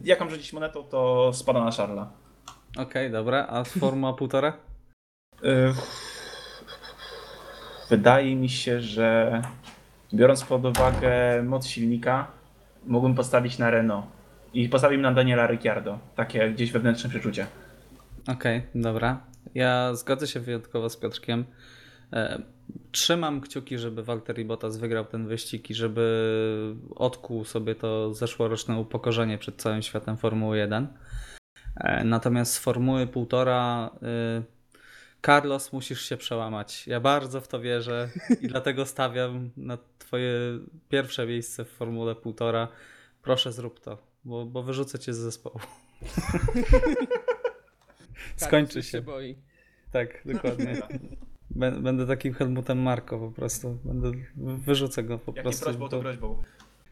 Jak 0.05 0.21
mam 0.21 0.31
rzucić 0.31 0.53
monetą, 0.53 0.83
to 0.83 1.31
spada 1.35 1.65
na 1.65 1.71
Charlesa. 1.71 2.11
Okej, 2.79 3.11
dobra. 3.11 3.47
A 3.51 3.65
z 3.65 3.69
Formuła 3.79 4.13
półtora? 4.21 4.53
Y, 5.45 5.75
Wydaje 7.91 8.37
mi 8.37 8.49
się, 8.49 8.81
że 8.81 9.43
biorąc 10.17 10.45
pod 10.45 10.65
uwagę 10.65 11.43
moc 11.43 11.67
silnika, 11.67 12.27
mógłbym 12.87 13.15
postawić 13.15 13.59
na 13.59 13.71
Renault. 13.71 14.07
I 14.55 14.69
postawił 14.69 15.01
na 15.01 15.13
Daniela 15.13 15.47
Ricciardo. 15.47 15.99
Takie 16.15 16.51
gdzieś 16.51 16.73
wewnętrzne 16.73 17.11
przeczucie. 17.11 17.47
Okej, 18.29 18.63
dobra. 18.75 19.21
Ja 19.55 19.95
zgodzę 19.95 20.27
się 20.27 20.41
wyjątkowo 20.41 20.91
z 20.91 20.97
Piotrkiem. 20.97 21.45
E, 22.13 22.43
Trzymam 22.93 23.41
kciuki, 23.41 23.79
żeby 23.79 24.03
Valtteri 24.03 24.45
Bottas 24.45 24.77
wygrał 24.77 25.05
ten 25.05 25.27
wyścig 25.27 25.71
i 25.71 25.75
żeby 25.75 26.75
odkuł 26.97 27.45
sobie 27.45 27.75
to 27.75 28.15
zeszłoroczne 28.15 28.79
upokorzenie 28.79 29.39
przed 29.39 29.57
całym 29.57 29.83
światem 29.83 30.17
Formuły 30.17 30.59
1. 30.59 30.87
E, 31.77 32.05
Natomiast 32.05 32.53
z 32.53 32.59
Formuły 32.59 33.07
1,5 33.07 33.87
y, 34.41 34.43
Carlos 35.27 35.73
musisz 35.73 36.03
się 36.03 36.17
przełamać. 36.17 36.87
Ja 36.87 37.01
bardzo 37.01 37.41
w 37.41 37.49
to 37.49 37.61
wierzę 37.61 38.09
i 38.43 38.49
dlatego 38.49 38.87
stawiam 38.87 39.51
na 39.57 39.79
twoje 40.07 40.33
pierwsze 40.89 41.27
miejsce 41.27 41.65
w 41.65 41.69
Formule 41.69 42.13
1,5. 42.15 42.69
Proszę 43.23 43.53
zrób 43.53 43.81
to, 43.81 43.99
bo, 44.25 44.47
bo 44.47 44.63
wyrzucę 44.63 44.99
cię 44.99 45.15
z 45.15 45.17
zespołu. 45.19 45.61
Skończy 48.37 48.83
się. 48.83 49.03
boi. 49.03 49.37
Tak, 49.93 50.23
dokładnie. 50.25 50.77
Bę- 51.57 51.83
Będę 51.83 52.07
takim 52.07 52.35
Helmutem 52.35 52.79
Marko 52.79 53.19
po 53.19 53.31
prostu. 53.31 53.79
Będę, 53.85 54.13
wyrzucę 54.37 55.03
go 55.03 55.19
po 55.19 55.31
Jak 55.31 55.37
nie 55.37 55.43
prostu. 55.43 55.65
prośbą, 55.65 55.89
to 55.89 56.01
groźbą. 56.01 56.43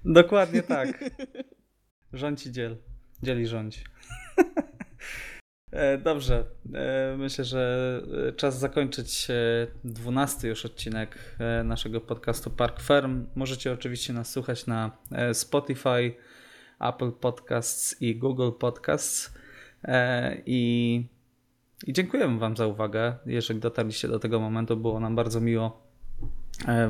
Dokładnie 0.05 0.62
tak. 0.62 1.05
Rządź 2.12 2.47
i 2.47 2.53
dziel. 2.53 2.77
Dzieli 3.23 3.47
rządź. 3.47 3.85
E, 5.75 5.99
Dobrze. 5.99 6.45
E, 6.75 7.16
Myślę, 7.18 7.45
że 7.45 8.03
e, 8.29 8.33
czas 8.33 8.59
zakończyć 8.59 9.29
dwunasty 9.85 10.49
już 10.49 10.64
odcinek 10.64 11.18
naszego 11.64 12.01
podcastu 12.01 12.51
Park 12.51 12.81
Firm. 12.81 13.27
Możecie 13.35 13.72
oczywiście 13.72 14.12
nas 14.12 14.31
słuchać 14.31 14.66
na 14.66 14.91
Spotify, 15.33 16.14
Apple 16.81 17.12
Podcasts 17.12 18.03
i 18.03 18.16
Google 18.16 18.51
Podcasts. 18.59 19.35
I, 20.47 21.07
I 21.87 21.93
dziękujemy 21.93 22.39
Wam 22.39 22.57
za 22.57 22.66
uwagę. 22.66 23.14
Jeżeli 23.27 23.61
dotarliście 23.61 24.09
do 24.09 24.18
tego 24.18 24.41
momentu, 24.41 24.77
było 24.77 25.01
nam 25.01 25.16
bardzo 25.16 25.41
miło 25.41 25.85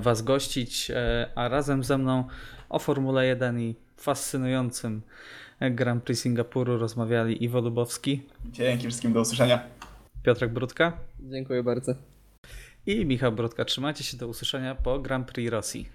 Was 0.01 0.22
gościć, 0.22 0.91
a 1.35 1.49
razem 1.49 1.85
ze 1.85 1.99
mną 1.99 2.24
o 2.68 2.78
Formule 2.78 3.26
1 3.26 3.61
i 3.61 3.74
fascynującym 3.97 5.03
Grand 5.61 6.05
Prix 6.05 6.21
Singapuru 6.21 6.79
rozmawiali 6.79 7.45
Iwo 7.45 7.61
Lubowski, 7.61 8.23
Dzięki 8.45 8.87
wszystkim, 8.87 9.13
do 9.13 9.21
usłyszenia. 9.21 9.63
Piotrek 10.23 10.53
Brudka 10.53 10.93
Dziękuję 11.21 11.63
bardzo. 11.63 11.95
i 12.87 13.07
Michał 13.07 13.33
Brodka. 13.33 13.65
Trzymajcie 13.65 14.05
się 14.05 14.17
do 14.17 14.29
usłyszenia 14.29 14.75
po 14.75 14.99
Grand 14.99 15.33
Prix 15.33 15.51
Rosji. 15.53 15.89